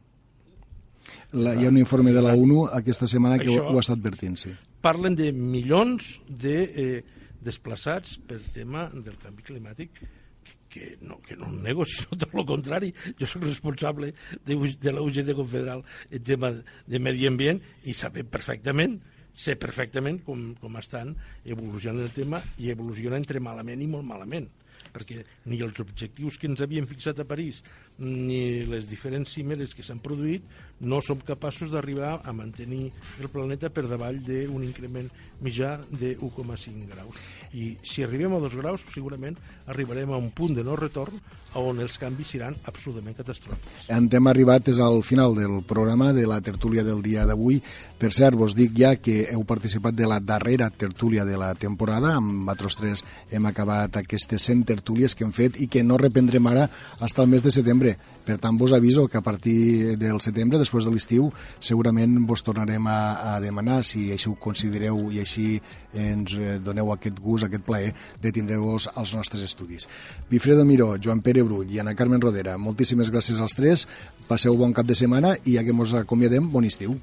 [1.32, 3.97] La, hi ha un informe de la ONU aquesta setmana que Això, ho, ho està
[3.97, 4.52] advertint, sí.
[4.84, 7.05] Parlen de milions de eh,
[7.42, 10.02] desplaçats per tema del canvi climàtic
[10.73, 12.92] que no, que no nego, sinó tot el contrari.
[13.18, 14.12] Jo soc responsable
[14.47, 19.00] de, de la UGT Confederal en tema de medi ambient i sabem perfectament
[19.32, 21.15] sé perfectament com, com estan
[21.49, 24.50] evolucionant el tema i evoluciona entre malament i molt malament
[24.92, 27.62] perquè ni els objectius que ens havíem fixat a París
[27.98, 30.46] ni les diferents cimeres que s'han produït
[30.82, 32.90] no som capaços d'arribar a mantenir
[33.20, 35.06] el planeta per davall d'un increment
[35.42, 37.20] mitjà de 1,5 graus.
[37.54, 39.38] I si arribem a 2 graus, segurament
[39.70, 41.20] arribarem a un punt de no retorn
[41.60, 43.86] on els canvis seran absolutament catastròfics.
[43.92, 47.60] En hem arribat és al final del programa de la tertúlia del dia d'avui.
[47.98, 52.16] Per cert, vos dic ja que heu participat de la darrera tertúlia de la temporada.
[52.16, 56.46] Amb Batros 3 hem acabat aquestes 100 tertúlies que hem fet i que no reprendrem
[56.50, 57.81] ara fins al mes de setembre.
[58.22, 61.26] Per tant, vos aviso que a partir del setembre, després de l'estiu,
[61.58, 62.98] segurament vos tornarem a,
[63.34, 65.56] a demanar si així ho considereu i així
[65.92, 67.90] ens doneu aquest gust, aquest plaer
[68.22, 69.88] de tindre-vos als nostres estudis.
[70.30, 73.88] Bifredo Miró, Joan Pere Brull i Ana Carmen Rodera, moltíssimes gràcies als tres,
[74.30, 76.94] passeu bon cap de setmana i ja que ens acomiadem, bon estiu.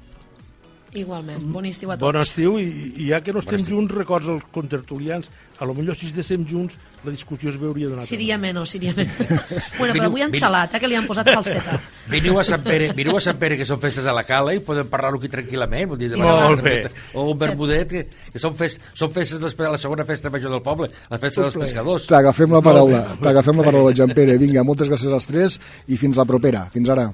[0.90, 2.02] Igualment, bon estiu a tots.
[2.02, 2.66] Bon estiu, i,
[2.98, 6.78] i ja que no estem junts, records als contertulians, a lo millor si estem junts
[7.04, 9.14] la discussió es veuria d'una altra Seria menys, seria menys.
[9.78, 11.78] bueno, però avui amb xalata, que li han posat falseta.
[12.10, 14.60] Veniu a Sant Pere, veniu a Sant Pere, que són festes a la cala, i
[14.66, 15.92] podem parlar-ho aquí tranquil·lament.
[15.92, 16.76] Vull dir, de Molt bé.
[17.14, 20.52] O un bermudet, que, que són, fes, són festes després de la segona festa major
[20.52, 22.10] del poble, la festa dels pescadors.
[22.10, 24.36] T'agafem la paraula, t'agafem la paraula, Jean Pere.
[24.42, 26.66] Vinga, moltes gràcies als tres i fins la propera.
[26.74, 27.08] Fins ara.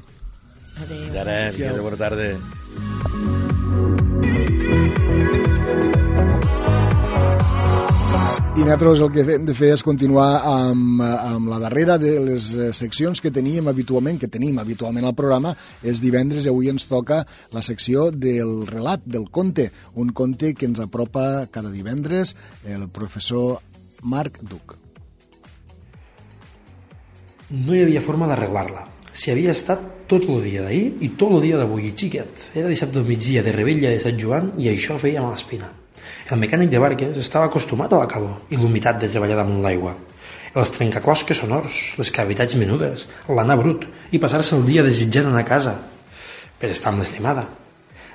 [0.82, 1.20] Adéu.
[1.22, 3.54] Ara, que bona tarda.
[8.56, 12.46] I nosaltres el que hem de fer és continuar amb, amb la darrera de les
[12.56, 15.52] eh, seccions que teníem habitualment, que tenim habitualment al programa,
[15.84, 17.20] és divendres i avui ens toca
[17.52, 19.68] la secció del relat, del conte,
[20.00, 22.32] un conte que ens apropa cada divendres
[22.64, 23.60] el professor
[24.08, 24.78] Marc Duc.
[27.52, 28.88] No hi havia forma d'arreglar-la.
[29.12, 32.48] Si havia estat tot el dia d'ahir i tot el dia d'avui, xiquet.
[32.56, 35.68] Era dissabte al migdia de rebella de Sant Joan i això feia mala espina.
[36.30, 39.92] El mecànic de barques estava acostumat a la calor i l'humitat de treballar damunt l'aigua.
[40.56, 45.48] Els trencaclosques sonors, les cavitats menudes, l'anar brut i passar-se el dia desitjant anar a
[45.48, 45.76] casa
[46.58, 47.44] per estar amb l'estimada.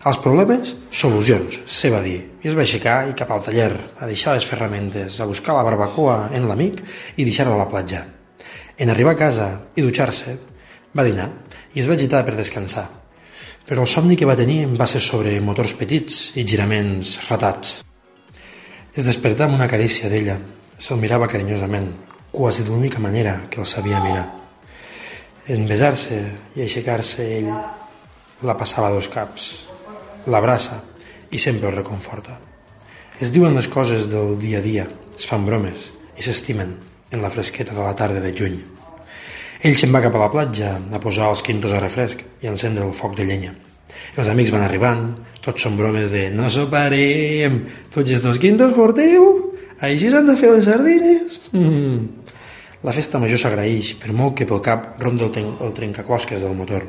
[0.01, 3.69] Els problemes, solucions, se va dir, i es va aixecar i cap al taller,
[4.01, 6.81] a deixar les ferramentes, a buscar la barbacoa en l'amic
[7.15, 8.01] i deixar-la a la platja.
[8.81, 10.33] En arribar a casa i dutxar-se,
[10.97, 11.29] va dinar
[11.75, 12.87] i es va agitar per descansar.
[13.69, 17.77] Però el somni que va tenir va ser sobre motors petits i giraments ratats.
[18.91, 20.33] Es despertà amb una carícia d'ella.
[20.75, 21.85] Se'l mirava carinyosament,
[22.31, 24.25] quasi de l'única manera que el sabia mirar.
[25.47, 26.17] En besar-se
[26.57, 27.47] i aixecar-se ell
[28.43, 29.47] la passava a dos caps,
[30.27, 30.81] l'abraça
[31.31, 32.35] i sempre el reconforta.
[33.23, 35.87] Es diuen les coses del dia a dia, es fan bromes
[36.19, 36.75] i s'estimen
[37.15, 38.59] en la fresqueta de la tarda de juny.
[39.63, 42.83] Ell se'n va cap a la platja a posar els quintos a refresc i encendre
[42.83, 43.55] el foc de llenya.
[44.17, 45.05] Els amics van arribant,
[45.43, 47.61] tots són bromes de no soparem,
[47.93, 49.29] tots estos quintos porteu,
[49.81, 51.39] així s'han de fer les sardines.
[51.51, 52.21] Mm.
[52.85, 56.55] La festa major s'agraeix, per molt que pel cap ronda el, ten el trencaclosques del
[56.57, 56.87] motor.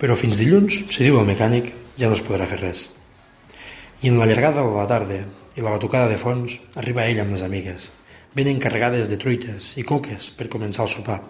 [0.00, 1.70] Però fins dilluns, si diu el mecànic,
[2.00, 2.86] ja no es podrà fer res.
[4.04, 5.20] I en la llargada de la tarda
[5.54, 7.90] i la batucada de fons, arriba ell amb les amigues.
[8.34, 11.20] Venen carregades de truites i coques per començar el sopar.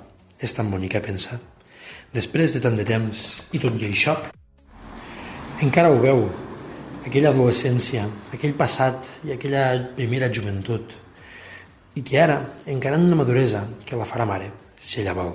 [0.40, 1.38] És tan bonic a pensar.
[2.14, 4.16] Després de tant de temps i tot i això,
[5.62, 6.24] encara ho veu,
[7.06, 10.94] aquella adolescència, aquell passat i aquella primera joventut,
[11.94, 14.50] i que ara, encara en una maduresa que la farà mare,
[14.80, 15.34] si ella vol.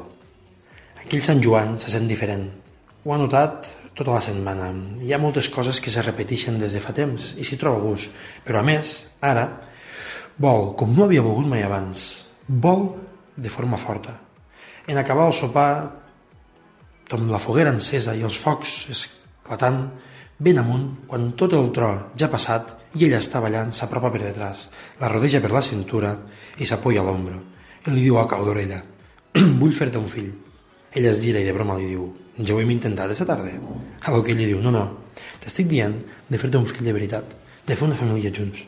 [0.99, 2.49] Aquell Sant Joan se sent diferent.
[3.06, 4.67] Ho ha notat tota la setmana.
[5.03, 8.11] Hi ha moltes coses que se repeteixen des de fa temps i s'hi troba gust.
[8.43, 9.45] Però a més, ara,
[10.39, 12.09] vol, com no havia volgut mai abans,
[12.48, 12.89] vol
[13.39, 14.17] de forma forta.
[14.88, 15.72] En acabar el sopar,
[17.15, 19.85] amb la foguera encesa i els focs esclatant,
[20.40, 24.69] ben amunt, quan tot el tro ja passat i ella està ballant, s'apropa per detrás,
[25.01, 26.14] la rodeja per la cintura
[26.58, 27.42] i s'apoya a l'ombro.
[27.84, 28.80] Ell li diu al cau d'orella,
[29.61, 30.32] vull fer-te un fill.
[30.95, 32.08] Ella es gira i de broma li diu,
[32.40, 33.51] ja ho hem intentat aquesta tarda.
[34.01, 34.85] A lo que ell li diu, no, no,
[35.43, 37.35] t'estic dient de fer-te un fill de veritat,
[37.68, 38.64] de fer una família junts.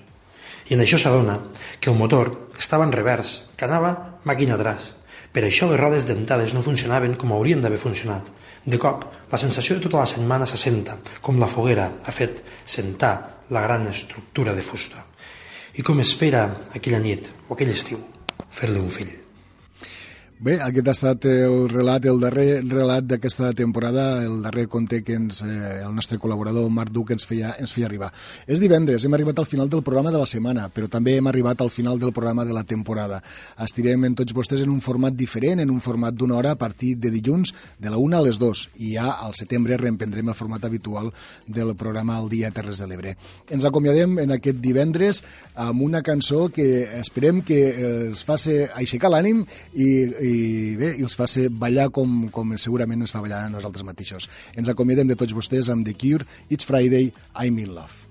[0.70, 1.40] I en això s'adona
[1.80, 4.92] que el motor estava en revers, que anava màquina atrás.
[5.32, 8.28] Per això les rodes dentades no funcionaven com haurien d'haver funcionat.
[8.66, 13.14] De cop, la sensació de tota la setmana s'assenta, com la foguera ha fet sentar
[13.50, 15.06] la gran estructura de fusta.
[15.80, 16.44] I com espera
[16.76, 18.04] aquella nit o aquell estiu
[18.52, 19.12] fer-li un fill.
[20.42, 25.14] Bé, aquest ha estat el relat, el darrer relat d'aquesta temporada, el darrer conte que
[25.14, 28.08] ens, eh, el nostre col·laborador Marc Duc ens feia, ens feia arribar.
[28.48, 31.62] És divendres, hem arribat al final del programa de la setmana, però també hem arribat
[31.62, 33.20] al final del programa de la temporada.
[33.62, 36.96] Estirem en tots vostès en un format diferent, en un format d'una hora a partir
[36.98, 40.66] de dilluns, de la una a les dues, i ja al setembre reemprendrem el format
[40.66, 41.14] habitual
[41.46, 43.14] del programa El dia Terres de l'Ebre.
[43.48, 45.22] Ens acomiadem en aquest divendres
[45.54, 49.46] amb una cançó que esperem que eh, els faci aixecar l'ànim
[49.78, 53.46] i, i i bé, i els fa ser ballar com, com segurament ens fa ballar
[53.46, 54.30] a nosaltres mateixos.
[54.56, 58.08] Ens acomiadem de tots vostès amb The Cure, It's Friday, I'm in love.